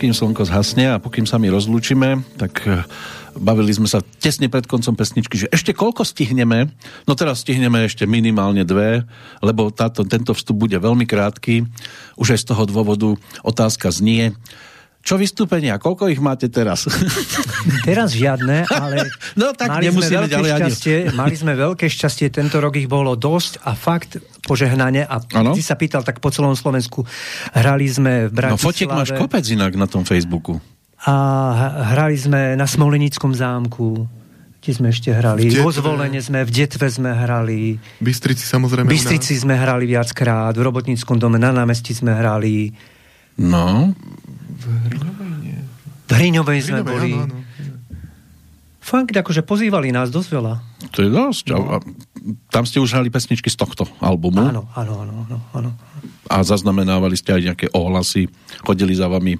pokým 0.00 0.16
slnko 0.16 0.48
zhasne 0.48 0.96
a 0.96 0.96
pokým 0.96 1.28
sa 1.28 1.36
my 1.36 1.52
rozlúčime, 1.52 2.24
tak 2.40 2.64
eh, 2.64 2.88
bavili 3.36 3.68
sme 3.68 3.84
sa 3.84 4.00
tesne 4.00 4.48
pred 4.48 4.64
koncom 4.64 4.96
pesničky, 4.96 5.44
že 5.44 5.52
ešte 5.52 5.76
koľko 5.76 6.08
stihneme. 6.08 6.72
No 7.04 7.12
teraz 7.12 7.44
stihneme 7.44 7.84
ešte 7.84 8.08
minimálne 8.08 8.64
dve, 8.64 9.04
lebo 9.44 9.68
táto, 9.68 10.00
tento 10.08 10.32
vstup 10.32 10.64
bude 10.64 10.80
veľmi 10.80 11.04
krátky. 11.04 11.68
Už 12.16 12.32
aj 12.32 12.40
z 12.40 12.48
toho 12.48 12.64
dôvodu 12.64 13.12
otázka 13.44 13.92
znie. 13.92 14.32
Čo 15.00 15.16
vystúpenia? 15.16 15.76
Koľko 15.76 16.06
ich 16.06 16.18
máte 16.18 16.46
teraz? 16.46 16.84
Teraz 17.88 18.12
žiadne, 18.12 18.68
ale 18.68 19.08
No 19.40 19.52
tak 19.52 19.72
mali, 19.72 19.88
sme 19.88 20.06
ďalej 20.28 20.50
ani. 20.50 20.60
šťastie, 20.62 20.96
mali 21.12 21.34
sme 21.34 21.52
veľké 21.54 21.86
šťastie, 21.86 22.28
tento 22.28 22.56
rok 22.56 22.74
ich 22.74 22.84
bolo 22.84 23.14
dosť 23.14 23.60
a 23.62 23.72
fakt 23.72 24.16
požehnanie 24.42 25.02
a 25.02 25.16
Áno. 25.32 25.52
ty 25.52 25.60
sa 25.60 25.74
pýtal, 25.74 26.00
tak 26.00 26.18
po 26.18 26.28
celom 26.28 26.52
Slovensku 26.52 27.08
hrali 27.50 27.86
sme 27.86 28.26
v 28.26 28.30
No 28.30 28.36
Bratislave 28.54 28.60
fotiek 28.62 28.88
máš 28.88 29.10
kopec 29.14 29.44
inak 29.46 29.72
na 29.74 29.84
tom 29.84 30.02
Facebooku. 30.02 30.60
a 31.00 31.14
hrali 31.90 32.14
sme 32.14 32.52
na 32.52 32.64
Smolenickom 32.64 33.32
zámku, 33.32 34.04
kde 34.58 34.70
sme 34.70 34.88
ešte 34.88 35.08
hrali, 35.10 35.48
V 35.48 35.48
Detve. 35.50 35.64
vo 35.64 35.72
Zvolene 35.72 36.20
sme, 36.20 36.44
v 36.44 36.52
Detve 36.54 36.86
sme 36.86 37.10
hrali, 37.10 37.80
Bystrici 37.98 38.44
samozrejme. 38.44 38.84
v 38.84 38.92
Bystrici 38.92 39.32
sme 39.34 39.56
hrali 39.56 39.84
viackrát, 39.86 40.52
v 40.52 40.60
Robotníckom 40.60 41.16
dome 41.16 41.36
na 41.36 41.48
námestí 41.50 41.90
sme 41.90 42.12
hrali, 42.12 42.68
No, 43.38 43.96
v 44.50 44.64
Hriňovej 46.10 46.58
sme 46.60 46.80
Hriňovej, 46.82 46.90
boli. 46.90 47.10
áno, 47.14 47.24
áno. 47.30 47.36
Fakt, 48.80 49.14
akože 49.14 49.46
pozývali 49.46 49.94
nás 49.94 50.10
dosť 50.10 50.28
veľa. 50.34 50.54
to 50.90 51.06
je 51.06 51.10
dosť. 51.12 51.44
A, 51.54 51.58
a 51.58 51.76
tam 52.50 52.66
ste 52.66 52.82
už 52.82 52.90
hrali 52.90 53.06
pesničky 53.06 53.46
z 53.46 53.54
tohto 53.54 53.86
albumu 54.02 54.42
Áno, 54.42 54.66
áno, 54.74 54.92
áno, 55.06 55.12
áno, 55.28 55.38
áno. 55.54 55.70
a 56.26 56.36
zaznamenávali 56.42 57.14
ste 57.14 57.38
aj 57.38 57.42
nejaké 57.46 57.66
ohlasy, 57.70 58.26
chodili 58.66 58.98
za 58.98 59.06
vami 59.06 59.38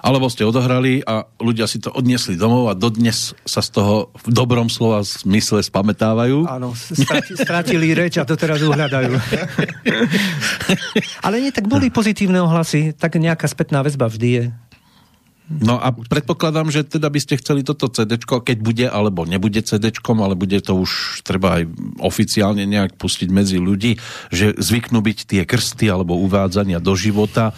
Alebo 0.00 0.32
ste 0.32 0.48
odohrali 0.48 1.04
a 1.04 1.28
ľudia 1.36 1.68
si 1.68 1.76
to 1.76 1.92
odniesli 1.92 2.40
domov 2.40 2.72
a 2.72 2.74
dodnes 2.74 3.36
sa 3.44 3.60
z 3.60 3.68
toho 3.76 4.08
v 4.24 4.32
dobrom 4.32 4.72
slova 4.72 5.04
zmysle 5.04 5.60
spametávajú. 5.60 6.48
Áno, 6.48 6.72
strati, 6.72 7.36
stratili 7.36 7.92
reč 7.92 8.16
a 8.16 8.24
to 8.24 8.32
teraz 8.32 8.64
uhľadajú. 8.64 9.12
Ale 11.26 11.36
nie, 11.44 11.52
tak 11.52 11.68
boli 11.68 11.92
pozitívne 11.92 12.40
ohlasy, 12.40 12.96
tak 12.96 13.20
nejaká 13.20 13.44
spätná 13.44 13.84
väzba 13.84 14.08
vždy 14.08 14.28
je. 14.32 14.44
No 15.50 15.82
a 15.82 15.90
predpokladám, 15.90 16.70
že 16.70 16.86
teda 16.86 17.10
by 17.10 17.18
ste 17.18 17.34
chceli 17.42 17.66
toto 17.66 17.90
CD, 17.90 18.22
keď 18.22 18.58
bude 18.62 18.86
alebo 18.86 19.26
nebude 19.26 19.58
CD, 19.66 19.90
ale 19.90 20.38
bude 20.38 20.62
to 20.62 20.78
už 20.78 21.22
treba 21.26 21.58
aj 21.58 21.66
oficiálne 21.98 22.62
nejak 22.70 22.94
pustiť 22.94 23.26
medzi 23.34 23.58
ľudí, 23.58 23.98
že 24.30 24.54
zvyknú 24.54 25.02
byť 25.02 25.18
tie 25.26 25.42
krsty 25.42 25.90
alebo 25.90 26.14
uvádzania 26.22 26.78
do 26.78 26.94
života. 26.94 27.50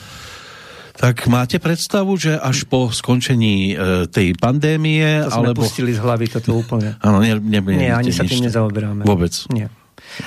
Tak 0.92 1.24
máte 1.26 1.56
predstavu, 1.56 2.16
že 2.20 2.36
až 2.36 2.68
po 2.68 2.92
skončení 2.92 3.72
e, 3.72 4.06
tej 4.12 4.36
pandémie... 4.36 5.24
To 5.24 5.40
sme 5.40 5.52
alebo... 5.52 5.64
pustili 5.64 5.96
z 5.96 6.00
hlavy 6.04 6.26
toto 6.28 6.52
úplne. 6.52 7.00
Áno, 7.00 7.24
ne, 7.24 7.40
ne, 7.40 7.60
ne, 7.64 7.76
Nie, 7.76 7.90
ani 7.96 8.12
sa 8.12 8.28
tým 8.28 8.44
nezaoberáme. 8.44 9.08
Vôbec. 9.08 9.32
Nie. 9.48 9.72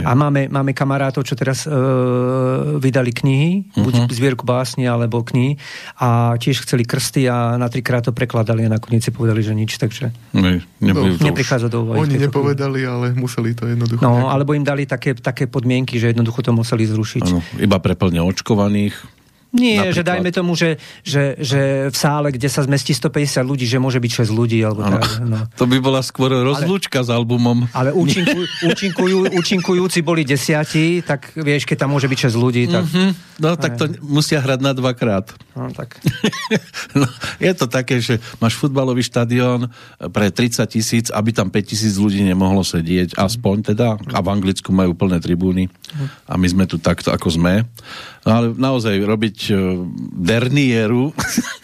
A 0.01 0.18
máme, 0.18 0.49
máme 0.49 0.74
kamarátov, 0.74 1.22
čo 1.22 1.38
teraz 1.38 1.70
e, 1.70 1.72
vydali 2.82 3.13
knihy, 3.13 3.70
uh-huh. 3.70 3.86
buď 3.86 3.93
mhm. 4.01 4.07
zbierku 4.09 4.43
básne 4.47 4.89
alebo 4.89 5.22
knihy 5.22 5.61
a 6.01 6.34
tiež 6.41 6.66
chceli 6.66 6.89
krsty 6.89 7.30
a 7.30 7.53
na 7.61 7.70
trikrát 7.70 8.01
to 8.01 8.11
prekladali 8.16 8.66
a 8.66 8.70
nakoniec 8.74 9.05
si 9.05 9.13
povedali, 9.13 9.45
že 9.45 9.53
nič, 9.53 9.78
takže 9.78 10.09
ne, 10.34 10.66
no, 10.82 11.13
neprichádza 11.22 11.70
do 11.70 11.86
úvahy. 11.86 12.01
Oni 12.01 12.18
nepovedali, 12.18 12.82
chvíli. 12.82 12.89
ale 12.89 13.05
museli 13.13 13.53
to 13.53 13.70
jednoducho. 13.70 14.01
No, 14.01 14.34
alebo 14.34 14.57
im 14.57 14.66
dali 14.66 14.89
také, 14.89 15.13
také 15.13 15.45
podmienky, 15.45 16.01
že 16.01 16.18
jednoducho 16.18 16.41
to 16.41 16.49
museli 16.49 16.89
zrušiť. 16.89 17.24
Ano, 17.30 17.45
iba 17.61 17.78
pre 17.78 17.93
plne 17.93 18.26
očkovaných 18.26 19.14
nie, 19.56 19.80
Napríklad. 19.80 19.95
že 19.95 20.01
dajme 20.03 20.30
tomu, 20.36 20.51
že, 20.60 20.76
že, 20.99 21.39
že 21.39 21.62
v 21.88 21.95
sále, 21.95 22.36
kde 22.36 22.51
sa 22.51 22.68
zmestí 22.68 22.91
150 22.91 23.39
ľudí, 23.47 23.64
že 23.64 23.80
môže 23.80 24.03
byť 24.03 24.28
6 24.28 24.36
ľudí. 24.36 24.60
Alebo 24.60 24.84
tak, 24.84 25.24
no. 25.24 25.47
To 25.56 25.64
by 25.64 25.78
bola 25.80 26.03
skôr 26.03 26.36
rozlúčka 26.36 26.99
ale, 26.99 27.08
s 27.08 27.10
albumom. 27.16 27.58
Ale 27.72 27.95
účinkuj, 28.03 28.68
účinkujú, 28.68 29.18
účinkujúci 29.32 30.03
boli 30.03 30.28
desiatí, 30.28 30.99
tak 31.08 31.32
vieš, 31.39 31.64
keď 31.64 31.88
tam 31.88 31.95
môže 31.95 32.12
byť 32.12 32.20
6 32.28 32.36
ľudí. 32.36 32.64
Tak... 32.68 32.84
Mm-hmm. 32.84 33.10
No 33.36 33.56
tak 33.60 33.76
to 33.76 33.91
musia 34.03 34.39
hrať 34.39 34.60
na 34.64 34.72
dvakrát. 34.72 35.28
No, 35.56 35.72
tak. 35.72 35.99
no, 36.99 37.08
je 37.39 37.51
to 37.51 37.68
také, 37.68 37.99
že 37.99 38.20
máš 38.39 38.56
futbalový 38.56 39.03
štadión 39.03 39.72
pre 40.12 40.32
30 40.32 40.68
tisíc, 40.68 41.06
aby 41.12 41.36
tam 41.36 41.51
5 41.51 41.64
tisíc 41.64 41.95
ľudí 41.99 42.24
nemohlo 42.24 42.64
sedieť, 42.64 43.16
aspoň 43.20 43.76
teda. 43.76 43.99
A 44.16 44.20
v 44.20 44.28
Anglicku 44.32 44.72
majú 44.72 44.95
plné 44.95 45.20
tribúny. 45.20 45.68
A 46.28 46.39
my 46.39 46.47
sme 46.47 46.64
tu 46.68 46.80
takto, 46.80 47.12
ako 47.12 47.28
sme. 47.28 47.68
No 48.26 48.30
ale 48.34 48.47
naozaj 48.57 48.97
robiť 49.05 49.38
e, 49.49 49.53
dernieru 50.17 51.13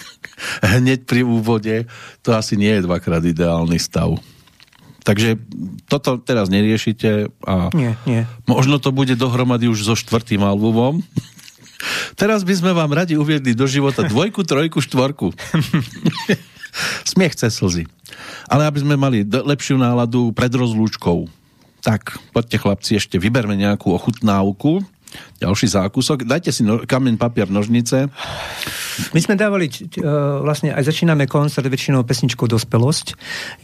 hneď 0.78 1.10
pri 1.10 1.26
úvode, 1.26 1.90
to 2.22 2.38
asi 2.38 2.54
nie 2.54 2.70
je 2.78 2.86
dvakrát 2.86 3.26
ideálny 3.26 3.82
stav. 3.82 4.14
Takže 5.02 5.42
toto 5.90 6.22
teraz 6.22 6.54
neriešite 6.54 7.34
a 7.50 7.74
nie, 7.74 7.98
nie. 8.06 8.22
možno 8.46 8.78
to 8.78 8.94
bude 8.94 9.18
dohromady 9.18 9.66
už 9.66 9.90
so 9.90 9.96
štvrtým 9.98 10.46
albumom. 10.46 11.02
teraz 12.22 12.46
by 12.46 12.54
sme 12.54 12.72
vám 12.78 12.94
radi 12.94 13.18
uviedli 13.18 13.58
do 13.58 13.66
života 13.66 14.06
dvojku, 14.06 14.46
trojku, 14.46 14.78
štvorku. 14.78 15.34
Smiech 17.12 17.34
cez 17.34 17.58
slzy. 17.58 17.90
Ale 18.46 18.70
aby 18.70 18.86
sme 18.86 18.94
mali 18.94 19.26
lepšiu 19.26 19.82
náladu 19.82 20.30
pred 20.38 20.54
rozlúčkou, 20.54 21.26
tak 21.82 22.22
poďte 22.30 22.62
chlapci, 22.62 22.92
ešte 23.02 23.18
vyberme 23.18 23.58
nejakú 23.58 23.90
ochutnávku 23.98 24.86
ďalší 25.40 25.68
zákusok. 25.68 26.24
Dajte 26.24 26.52
si 26.54 26.62
no, 26.62 26.84
kameň, 26.84 27.16
papier, 27.18 27.50
nožnice. 27.50 28.08
My 29.16 29.20
sme 29.24 29.40
dávali, 29.40 29.72
uh, 29.72 30.44
vlastne 30.44 30.76
aj 30.76 30.84
začíname 30.86 31.26
koncert 31.26 31.66
väčšinou 31.66 32.04
pesničkou 32.04 32.46
Dospelosť. 32.46 33.16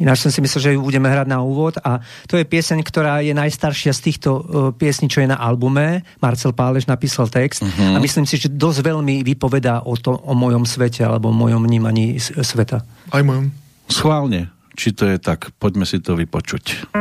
Ináč 0.01 0.23
som 0.25 0.31
si 0.31 0.39
myslel, 0.41 0.61
že 0.63 0.73
ju 0.75 0.81
budeme 0.81 1.11
hrať 1.11 1.27
na 1.27 1.43
úvod 1.43 1.77
a 1.83 1.99
to 2.25 2.39
je 2.39 2.47
pieseň, 2.47 2.79
ktorá 2.81 3.19
je 3.21 3.35
najstaršia 3.35 3.91
z 3.93 4.01
týchto 4.01 4.29
uh, 4.33 4.43
piesní, 4.73 5.11
čo 5.11 5.21
je 5.21 5.29
na 5.29 5.37
albume. 5.37 6.01
Marcel 6.23 6.55
Páleš 6.55 6.87
napísal 6.87 7.27
text 7.29 7.61
uh-huh. 7.61 7.95
a 7.95 7.97
myslím 7.99 8.25
si, 8.25 8.39
že 8.39 8.49
dosť 8.49 8.87
veľmi 8.87 9.21
vypovedá 9.21 9.83
o, 9.83 9.93
to, 9.99 10.15
o 10.15 10.33
mojom 10.33 10.63
svete 10.63 11.03
alebo 11.03 11.29
o 11.29 11.35
mojom 11.35 11.63
vnímaní 11.63 12.17
sveta. 12.21 12.81
Aj 13.11 13.21
mojom. 13.21 13.51
Schválne, 13.87 14.51
či 14.75 14.91
to 14.95 15.07
je 15.07 15.17
tak, 15.19 15.51
poďme 15.59 15.87
si 15.87 15.99
to 15.99 16.15
vypočuť. 16.15 16.91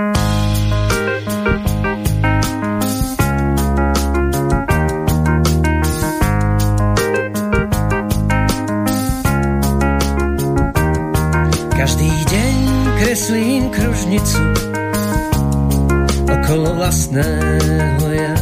Vlastného 17.16 18.08
ja. 18.12 18.34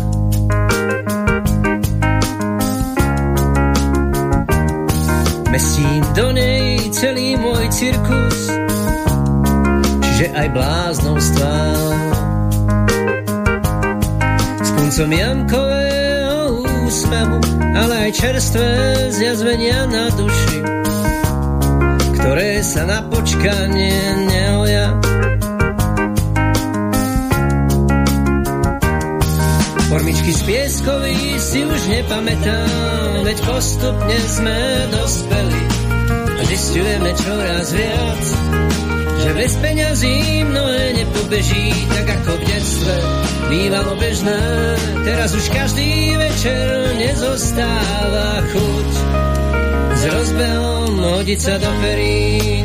Mestím 5.54 6.02
do 6.18 6.26
nej 6.34 6.82
celý 6.90 7.38
môj 7.38 7.64
cirkus, 7.70 8.38
čiže 10.02 10.26
aj 10.34 10.48
bláznovstvá. 10.50 11.58
S 14.58 14.70
puncom 14.74 15.10
Jankového 15.14 16.42
úsmevu, 16.90 17.38
ale 17.78 18.10
aj 18.10 18.18
čerstvé 18.18 18.70
zjazvenia 19.14 19.86
na 19.86 20.10
duši 20.18 20.74
ktoré 22.24 22.64
sa 22.64 22.88
na 22.88 23.04
počkanie 23.12 24.00
Formičky 30.04 30.36
z 30.36 30.42
pieskový 30.44 31.16
si 31.40 31.64
už 31.64 31.82
nepamätám, 31.88 33.24
veď 33.24 33.38
postupne 33.40 34.18
sme 34.36 34.60
dospeli 34.92 35.62
a 36.28 36.42
zistujeme 36.44 37.10
čoraz 37.24 37.72
viac, 37.72 38.24
že 39.24 39.30
bez 39.32 39.52
peňazí 39.64 40.44
mnohé 40.44 41.00
nepobeží, 41.00 41.72
tak 41.88 42.20
ako 42.20 42.36
v 42.36 42.42
detstve 42.52 42.96
bývalo 43.48 43.92
bežné. 43.96 44.40
Teraz 45.08 45.30
už 45.40 45.46
každý 45.48 46.20
večer 46.20 46.68
nezostáva 47.00 48.44
chuť 48.52 48.90
s 49.88 50.02
rozbehom 50.04 51.00
hodiť 51.00 51.40
sa 51.40 51.56
do 51.56 51.70
perín. 51.80 52.63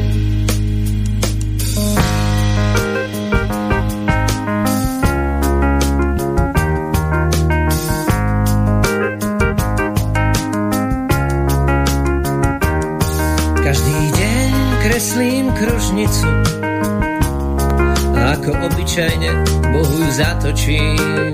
Obyčajne 18.89 19.31
Bohu 19.69 19.95
ju 20.01 20.09
zatočím. 20.17 21.33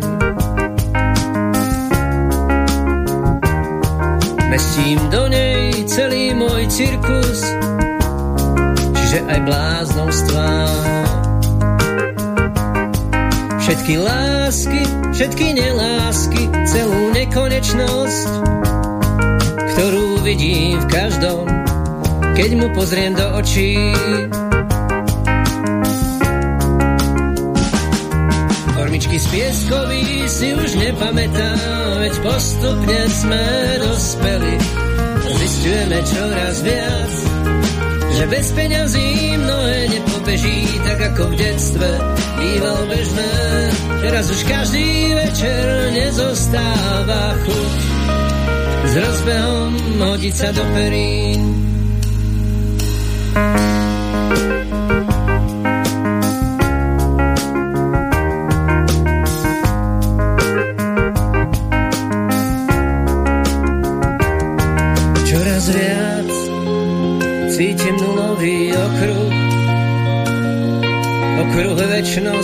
Mestím 4.51 4.99
do 5.08 5.24
nej 5.32 5.72
celý 5.88 6.36
môj 6.36 6.68
cirkus, 6.68 7.39
čiže 8.91 9.20
aj 9.24 9.39
bláznovstvá. 9.47 10.51
Všetky 13.64 13.93
lásky, 14.03 14.84
všetky 15.16 15.47
nelásky, 15.56 16.51
celú 16.68 17.16
nekonečnosť, 17.16 18.30
ktorú 19.72 20.20
vidím 20.28 20.76
v 20.84 20.88
každom, 20.91 21.47
keď 22.36 22.49
mu 22.60 22.68
pozriem 22.76 23.16
do 23.16 23.24
očí. 23.39 23.80
Z 29.16 29.32
pieskový 29.32 30.28
si 30.28 30.51
už 30.51 30.76
nepamätám, 30.76 32.03
veď 32.03 32.20
postupne 32.20 32.99
sme 33.07 33.43
dospeli. 33.80 34.59
Zistujeme 35.39 35.99
čoraz 36.03 36.55
viac, 36.59 37.13
že 38.11 38.24
bez 38.28 38.47
peňazí 38.51 39.39
mnohé 39.39 39.80
nepobeží, 39.88 40.68
tak 40.84 40.99
ako 41.16 41.32
v 41.32 41.36
detstve 41.39 41.89
bývalo 42.43 42.84
bežné. 42.91 43.34
Teraz 44.03 44.26
už 44.36 44.41
každý 44.51 45.16
večer 45.16 45.63
nezostáva 45.95 47.39
chuť 47.39 47.80
s 48.84 48.93
rozbehom 48.99 49.72
hodiť 49.95 50.36
sa 50.36 50.49
do 50.51 50.63
perín. 50.76 51.41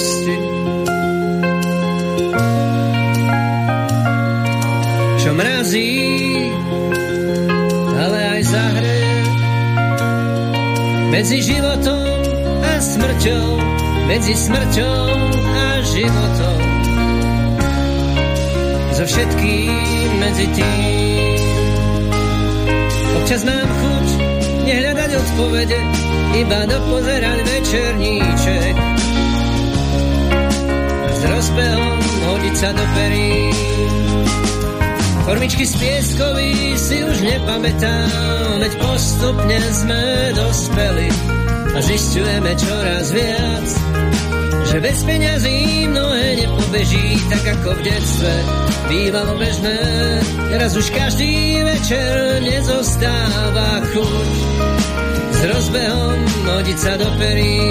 Večnosti. 0.02 0.36
Čo 5.22 5.30
mrazí, 5.38 5.93
ale 7.93 8.20
aj 8.38 8.41
zahreje 8.41 9.18
medzi 11.14 11.38
životom 11.45 12.18
a 12.66 12.74
smrťou, 12.82 13.47
medzi 14.10 14.34
smrťou 14.34 15.02
a 15.38 15.66
životom. 15.86 16.60
So 18.97 19.04
všetkým 19.06 20.10
medzi 20.18 20.45
tým. 20.58 21.41
Občas 23.22 23.41
mám 23.45 23.70
chuť 23.70 24.08
nehľadať 24.66 25.12
odpovede, 25.14 25.80
iba 26.41 26.60
dopozerať 26.66 27.38
večerníček. 27.45 28.91
Rozbehom 31.32 32.00
hodiť 32.28 32.56
sa 32.60 32.70
do 32.76 32.86
perí. 32.92 33.34
Formičky 35.22 35.64
z 35.64 35.74
pieskový 35.80 36.52
si 36.76 36.98
už 37.08 37.18
nepamätám, 37.24 38.60
veď 38.60 38.74
postupne 38.84 39.58
sme 39.72 40.04
dospeli 40.36 41.10
a 41.72 41.80
zistujeme 41.80 42.52
čoraz 42.60 43.06
viac, 43.16 43.68
že 44.68 44.78
bez 44.84 45.00
peňazí 45.08 45.88
mnohé 45.88 46.26
nepobeží, 46.36 47.08
tak 47.32 47.44
ako 47.48 47.70
v 47.80 47.82
detstve 47.86 48.34
bývalo 48.92 49.34
bežné. 49.40 49.80
Teraz 50.52 50.72
už 50.76 50.88
každý 50.92 51.64
večer 51.64 52.44
nezostáva 52.44 53.88
chuť 53.88 54.32
s 55.32 55.40
rozbehom 55.48 56.20
hodiť 56.44 56.78
sa 56.78 56.94
do 57.00 57.08
perí. 57.16 57.62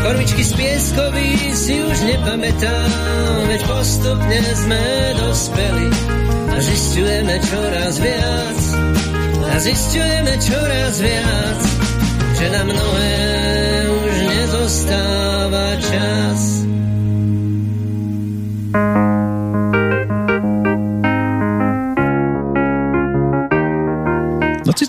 Kormičky 0.00 0.44
z 0.44 0.52
pieskový 0.56 1.30
si 1.52 1.76
už 1.84 1.98
nepamätám, 2.08 2.90
veď 3.52 3.60
postupne 3.68 4.40
sme 4.56 4.82
dospeli 5.20 5.88
a 6.50 6.56
zistujeme 6.56 7.36
čoraz 7.44 7.94
viac, 8.00 8.60
a 9.44 9.54
zistujeme 9.60 10.32
čoraz 10.40 10.94
viac, 11.04 11.60
že 12.40 12.46
na 12.48 12.62
mnohé 12.64 13.16
už 13.92 14.14
nezostáva 14.24 15.68
čas. 15.84 16.40
No 18.72 19.09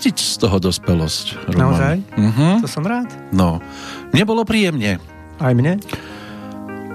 cítiť 0.02 0.18
z 0.18 0.36
toho 0.42 0.58
dospelosť, 0.58 1.46
Roman. 1.54 1.62
Naozaj? 1.62 1.96
Mhm. 2.18 2.46
To 2.66 2.68
som 2.68 2.82
rád. 2.82 3.06
No, 3.30 3.62
mne 4.10 4.24
bolo 4.26 4.42
príjemne. 4.42 4.98
Aj 5.38 5.54
mne? 5.54 5.78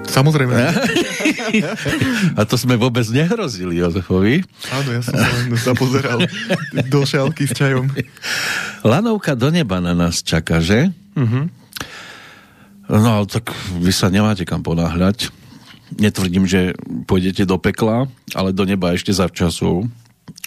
Samozrejme. 0.07 0.55
A 2.39 2.41
to 2.43 2.55
sme 2.59 2.75
vôbec 2.75 3.03
nehrozili 3.11 3.79
Jozefovi. 3.79 4.43
Áno, 4.71 4.89
ja 4.91 5.01
som 5.03 5.15
sa 5.15 5.27
len 5.27 5.55
zapozeral 5.55 6.19
do 6.87 6.99
šálky 7.03 7.47
s 7.47 7.55
čajom. 7.55 7.91
Lanovka 8.83 9.35
do 9.35 9.51
neba 9.51 9.79
na 9.79 9.95
nás 9.95 10.19
čaká, 10.19 10.59
že? 10.59 10.91
Mhm. 11.15 11.51
No 12.87 13.23
ale 13.23 13.27
tak 13.27 13.51
vy 13.79 13.91
sa 13.91 14.07
nemáte 14.07 14.47
kam 14.47 14.63
ponáhľať. 14.63 15.31
Netvrdím, 15.95 16.47
že 16.47 16.75
pôjdete 17.07 17.43
do 17.47 17.59
pekla, 17.59 18.07
ale 18.35 18.55
do 18.55 18.63
neba 18.63 18.95
ešte 18.95 19.11
za 19.11 19.27
času. 19.27 19.87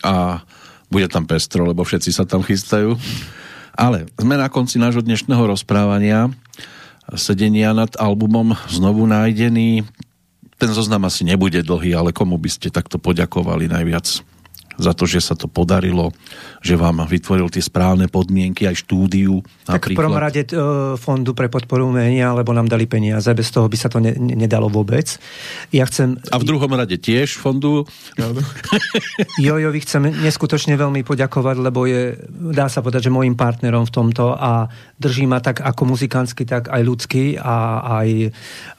A 0.01 0.45
bude 0.91 1.07
tam 1.07 1.25
pestro, 1.25 1.63
lebo 1.65 1.87
všetci 1.87 2.11
sa 2.11 2.27
tam 2.27 2.43
chystajú. 2.43 2.99
Ale 3.79 4.11
sme 4.19 4.35
na 4.35 4.51
konci 4.51 4.77
nášho 4.77 5.01
dnešného 5.01 5.47
rozprávania 5.47 6.29
sedenia 7.15 7.75
nad 7.75 7.91
albumom 7.97 8.55
znovu 8.71 9.07
nájdený. 9.07 9.87
Ten 10.61 10.71
zoznam 10.71 11.09
asi 11.09 11.25
nebude 11.25 11.65
dlhý, 11.65 11.97
ale 11.97 12.11
komu 12.13 12.37
by 12.37 12.51
ste 12.53 12.69
takto 12.69 13.01
poďakovali 13.01 13.71
najviac 13.71 14.30
za 14.81 14.97
to, 14.97 15.05
že 15.05 15.21
sa 15.21 15.37
to 15.37 15.45
podarilo, 15.47 16.11
že 16.65 16.75
vám 16.75 17.05
vytvoril 17.05 17.53
tie 17.53 17.61
správne 17.61 18.09
podmienky, 18.09 18.65
aj 18.65 18.89
štúdiu 18.89 19.45
Tak 19.69 19.93
v 19.93 19.95
napríklad. 19.95 20.01
prvom 20.01 20.19
rade 20.19 20.43
e, 20.49 20.55
Fondu 20.97 21.37
pre 21.37 21.53
podporu 21.53 21.93
umenia, 21.93 22.33
lebo 22.33 22.57
nám 22.57 22.67
dali 22.67 22.89
peniaze, 22.89 23.29
bez 23.37 23.53
toho 23.53 23.69
by 23.69 23.77
sa 23.77 23.93
to 23.93 24.01
ne, 24.01 24.17
ne- 24.17 24.35
nedalo 24.35 24.73
vôbec. 24.73 25.21
Ja 25.71 25.85
chcem 25.85 26.17
A 26.33 26.41
v 26.41 26.49
druhom 26.49 26.73
rade 26.73 26.97
tiež 26.97 27.37
fondu. 27.37 27.85
Jojovi 29.45 29.81
chcem 29.85 30.09
neskutočne 30.09 30.75
veľmi 30.81 31.05
poďakovať, 31.05 31.57
lebo 31.61 31.85
je, 31.85 32.17
dá 32.31 32.73
sa 32.73 32.81
povedať, 32.81 33.11
že 33.11 33.15
môjim 33.15 33.37
partnerom 33.37 33.85
v 33.85 33.93
tomto 33.93 34.33
a 34.33 34.73
drží 34.97 35.29
ma 35.29 35.45
tak 35.45 35.61
ako 35.61 35.97
muzikánsky, 35.97 36.49
tak 36.49 36.73
aj 36.73 36.83
ľudský 36.85 37.37
a 37.37 37.85
aj 38.01 38.09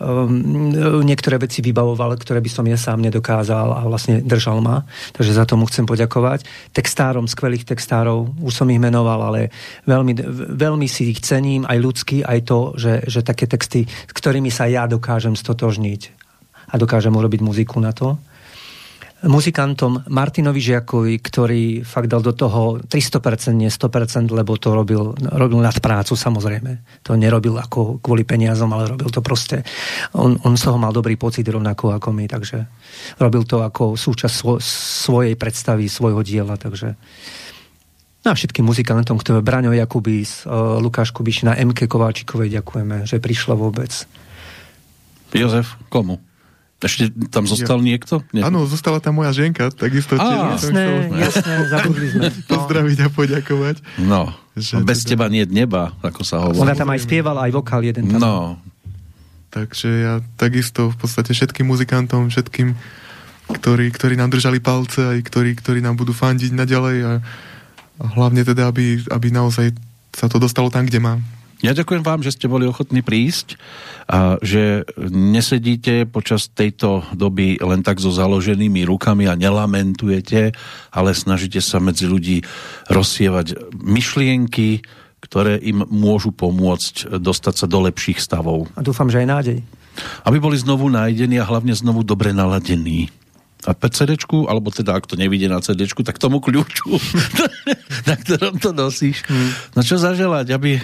um, 0.02 1.04
niektoré 1.06 1.38
veci 1.38 1.62
vybavoval, 1.62 2.18
ktoré 2.18 2.42
by 2.42 2.50
som 2.50 2.66
ja 2.66 2.78
sám 2.78 3.02
nedokázal 3.04 3.68
a 3.78 3.82
vlastne 3.86 4.22
držal 4.24 4.64
ma. 4.64 4.88
Takže 5.14 5.34
za 5.36 5.46
tomu 5.46 5.68
chcem 5.68 5.86
poďakovať. 5.92 6.48
Textárom, 6.72 7.28
skvelých 7.28 7.68
textárov, 7.68 8.32
už 8.40 8.54
som 8.56 8.72
ich 8.72 8.80
menoval, 8.80 9.28
ale 9.28 9.52
veľmi, 9.84 10.16
veľmi 10.56 10.88
si 10.88 11.12
ich 11.12 11.20
cením, 11.20 11.68
aj 11.68 11.78
ľudský, 11.84 12.18
aj 12.24 12.40
to, 12.48 12.60
že, 12.80 13.04
že 13.12 13.20
také 13.28 13.52
texty, 13.52 13.84
s 13.84 14.14
ktorými 14.16 14.48
sa 14.48 14.72
ja 14.72 14.88
dokážem 14.88 15.36
stotožniť 15.36 16.02
a 16.72 16.80
dokážem 16.80 17.12
urobiť 17.12 17.44
muziku 17.44 17.84
na 17.84 17.92
to 17.92 18.16
muzikantom 19.22 20.02
Martinovi 20.10 20.58
Žiakovi, 20.58 21.22
ktorý 21.22 21.64
fakt 21.86 22.10
dal 22.10 22.26
do 22.26 22.34
toho 22.34 22.82
300%, 22.82 23.54
nie 23.54 23.70
100%, 23.70 24.34
lebo 24.34 24.58
to 24.58 24.74
robil, 24.74 25.14
robil 25.14 25.60
nad 25.62 25.78
prácu 25.78 26.18
samozrejme. 26.18 27.02
To 27.06 27.14
nerobil 27.14 27.54
ako 27.62 28.02
kvôli 28.02 28.26
peniazom, 28.26 28.74
ale 28.74 28.90
robil 28.90 29.14
to 29.14 29.22
proste. 29.22 29.62
On, 30.18 30.34
on 30.42 30.58
z 30.58 30.66
toho 30.66 30.82
mal 30.82 30.90
dobrý 30.90 31.22
pocit 31.22 31.46
rovnako 31.46 31.94
ako 31.94 32.10
my, 32.10 32.26
takže 32.26 32.66
robil 33.22 33.46
to 33.46 33.62
ako 33.62 33.94
súčasť 33.94 34.34
svo, 34.34 34.58
svojej 35.06 35.38
predstavy, 35.38 35.86
svojho 35.86 36.26
diela, 36.26 36.58
takže 36.58 36.98
No 38.22 38.30
a 38.30 38.38
všetkým 38.38 38.62
muzikantom, 38.62 39.18
ktoré 39.18 39.42
Braňo 39.42 39.74
Jakubis, 39.74 40.46
uh, 40.46 40.78
Lukáš 40.78 41.10
Kubišina, 41.10 41.58
MK 41.58 41.90
Kováčikovej 41.90 42.54
ďakujeme, 42.54 43.10
že 43.10 43.18
prišla 43.18 43.58
vôbec. 43.58 43.90
Jozef, 45.34 45.74
komu? 45.90 46.22
Ešte 46.82 47.14
tam 47.30 47.46
zostal 47.46 47.78
niekto? 47.78 48.26
Nie. 48.34 48.42
Áno, 48.42 48.66
zostala 48.66 48.98
tam 48.98 49.22
moja 49.22 49.30
ženka, 49.30 49.70
takisto 49.70 50.18
Á, 50.18 50.58
Jasné, 50.58 50.82
chcel 50.82 50.92
jasné, 51.14 51.54
zabudli 51.70 52.08
sme. 52.10 52.28
Pozdraviť 52.58 52.98
a 53.06 53.08
poďakovať. 53.14 53.76
No, 54.02 54.34
Že 54.58 54.82
bez 54.82 55.06
teda- 55.06 55.10
teba 55.14 55.26
nie 55.30 55.46
neba, 55.46 55.94
ako 56.02 56.22
sa 56.26 56.42
hovorí. 56.42 56.58
Ona 56.58 56.74
tam 56.74 56.90
aj 56.90 57.06
spievala, 57.06 57.46
aj 57.46 57.54
vokál 57.54 57.86
jeden 57.86 58.10
tam. 58.10 58.18
No, 58.18 58.36
Takže 59.52 59.90
ja 59.92 60.14
takisto 60.40 60.96
v 60.96 60.96
podstate 60.96 61.36
všetkým 61.36 61.68
muzikantom, 61.68 62.32
všetkým, 62.32 62.72
ktorí, 63.52 63.92
ktorí 63.92 64.16
nám 64.16 64.32
držali 64.32 64.64
palce, 64.64 65.04
aj 65.04 65.20
ktorí, 65.28 65.60
ktorí 65.60 65.84
nám 65.84 66.00
budú 66.00 66.16
fandiť 66.16 66.56
naďalej 66.56 66.98
a, 67.04 67.14
a 68.00 68.04
hlavne 68.16 68.48
teda, 68.48 68.72
aby, 68.72 69.04
aby 69.12 69.28
naozaj 69.28 69.76
sa 70.16 70.32
to 70.32 70.40
dostalo 70.40 70.72
tam, 70.72 70.88
kde 70.88 71.04
má. 71.04 71.20
Ja 71.62 71.78
ďakujem 71.78 72.02
vám, 72.02 72.26
že 72.26 72.34
ste 72.34 72.50
boli 72.50 72.66
ochotní 72.66 73.06
prísť 73.06 73.54
a 74.10 74.42
že 74.42 74.82
nesedíte 74.98 76.10
počas 76.10 76.50
tejto 76.50 77.06
doby 77.14 77.62
len 77.62 77.86
tak 77.86 78.02
so 78.02 78.10
založenými 78.10 78.82
rukami 78.90 79.30
a 79.30 79.38
nelamentujete, 79.38 80.58
ale 80.90 81.14
snažíte 81.14 81.62
sa 81.62 81.78
medzi 81.78 82.10
ľudí 82.10 82.42
rozsievať 82.90 83.78
myšlienky, 83.78 84.82
ktoré 85.22 85.62
im 85.62 85.86
môžu 85.86 86.34
pomôcť 86.34 87.22
dostať 87.22 87.54
sa 87.54 87.66
do 87.70 87.86
lepších 87.86 88.18
stavov. 88.18 88.66
A 88.74 88.82
dúfam, 88.82 89.06
že 89.06 89.22
aj 89.22 89.28
nádej. 89.30 89.60
Aby 90.26 90.42
boli 90.42 90.58
znovu 90.58 90.90
nájdení 90.90 91.38
a 91.38 91.46
hlavne 91.46 91.78
znovu 91.78 92.02
dobre 92.02 92.34
naladení. 92.34 93.14
A 93.70 93.78
CD-čku, 93.78 94.50
alebo 94.50 94.74
teda 94.74 94.98
ak 94.98 95.06
to 95.06 95.14
nevidie 95.14 95.46
na 95.46 95.62
cd 95.62 95.86
tak 95.86 96.18
tomu 96.18 96.42
kľúču, 96.42 96.98
na 98.10 98.18
ktorom 98.18 98.58
to 98.58 98.74
nosíš. 98.74 99.22
No 99.78 99.86
čo 99.86 100.02
zaželať, 100.02 100.58
aby 100.58 100.82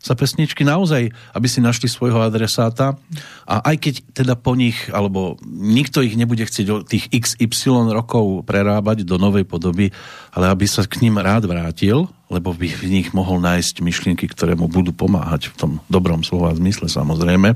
sa 0.00 0.16
pesničky 0.16 0.64
naozaj, 0.64 1.12
aby 1.36 1.46
si 1.46 1.60
našli 1.60 1.84
svojho 1.84 2.24
adresáta 2.24 2.96
a 3.44 3.60
aj 3.68 3.76
keď 3.76 3.94
teda 4.16 4.34
po 4.34 4.56
nich, 4.56 4.88
alebo 4.88 5.36
nikto 5.44 6.00
ich 6.00 6.16
nebude 6.16 6.40
chcieť 6.48 6.88
tých 6.88 7.12
XY 7.12 7.92
rokov 7.92 8.48
prerábať 8.48 9.04
do 9.04 9.20
novej 9.20 9.44
podoby, 9.44 9.92
ale 10.32 10.48
aby 10.48 10.64
sa 10.64 10.88
k 10.88 11.04
ním 11.04 11.20
rád 11.20 11.44
vrátil, 11.44 12.08
lebo 12.32 12.56
by 12.56 12.68
v 12.80 12.84
nich 12.88 13.08
mohol 13.12 13.44
nájsť 13.44 13.84
myšlienky, 13.84 14.24
ktoré 14.32 14.56
mu 14.56 14.72
budú 14.72 14.96
pomáhať 14.96 15.52
v 15.52 15.54
tom 15.60 15.72
dobrom 15.92 16.24
slova 16.24 16.56
zmysle 16.56 16.88
samozrejme. 16.88 17.52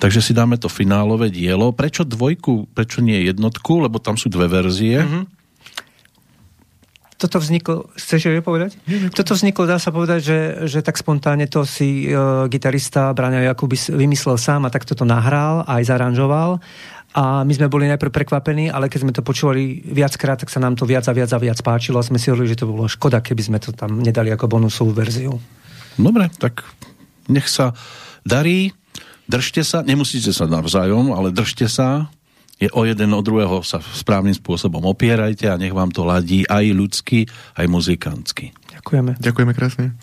Takže 0.00 0.24
si 0.24 0.32
dáme 0.32 0.56
to 0.56 0.72
finálové 0.72 1.28
dielo. 1.28 1.76
Prečo 1.76 2.08
dvojku, 2.08 2.72
prečo 2.72 3.04
nie 3.04 3.28
jednotku? 3.28 3.84
Lebo 3.84 4.00
tam 4.00 4.16
sú 4.16 4.32
dve 4.32 4.48
verzie. 4.48 5.04
Mm-hmm. 5.04 5.39
Toto 7.20 7.36
vzniklo, 7.36 7.92
chceš 8.00 8.32
je 8.32 8.40
povedať? 8.40 8.80
Toto 9.12 9.36
vzniklo, 9.36 9.68
dá 9.68 9.76
sa 9.76 9.92
povedať, 9.92 10.20
že, 10.24 10.38
že 10.64 10.80
tak 10.80 10.96
spontánne 10.96 11.44
to 11.52 11.68
si 11.68 12.08
uh, 12.08 12.48
gitarista 12.48 13.12
Braňa 13.12 13.44
Jakubis 13.52 13.92
vymyslel 13.92 14.40
sám 14.40 14.64
a 14.64 14.72
takto 14.72 14.96
to 14.96 15.04
nahral, 15.04 15.60
aj 15.68 15.84
zaranžoval. 15.84 16.64
A 17.12 17.44
my 17.44 17.52
sme 17.52 17.68
boli 17.68 17.90
najprv 17.92 18.08
prekvapení, 18.08 18.72
ale 18.72 18.88
keď 18.88 19.00
sme 19.04 19.12
to 19.12 19.20
počúvali 19.20 19.84
viackrát, 19.84 20.40
tak 20.40 20.48
sa 20.48 20.64
nám 20.64 20.80
to 20.80 20.88
viac 20.88 21.04
a 21.04 21.12
viac 21.12 21.28
a 21.34 21.42
viac 21.42 21.60
páčilo 21.60 22.00
a 22.00 22.06
sme 22.06 22.16
si 22.16 22.32
hovorili, 22.32 22.56
že 22.56 22.64
to 22.64 22.70
bolo 22.70 22.88
škoda, 22.88 23.20
keby 23.20 23.42
sme 23.44 23.58
to 23.60 23.76
tam 23.76 24.00
nedali 24.00 24.32
ako 24.32 24.48
bonusovú 24.48 24.96
verziu. 24.96 25.36
Dobre, 26.00 26.32
tak 26.40 26.64
nech 27.28 27.50
sa 27.52 27.76
darí, 28.24 28.72
držte 29.28 29.60
sa, 29.60 29.84
nemusíte 29.84 30.32
sa 30.32 30.48
navzájom, 30.48 31.12
ale 31.12 31.34
držte 31.34 31.68
sa, 31.68 32.08
je 32.60 32.68
o 32.76 32.84
jeden 32.84 33.10
od 33.16 33.24
druhého 33.24 33.64
sa 33.64 33.80
správnym 33.80 34.36
spôsobom 34.36 34.84
opierajte 34.84 35.48
a 35.48 35.56
nech 35.56 35.72
vám 35.72 35.88
to 35.88 36.04
ladí 36.04 36.44
aj 36.44 36.64
ľudsky, 36.76 37.24
aj 37.56 37.66
muzikantsky. 37.66 38.52
Ďakujeme. 38.76 39.16
Ďakujeme 39.16 39.52
krásne. 39.56 39.96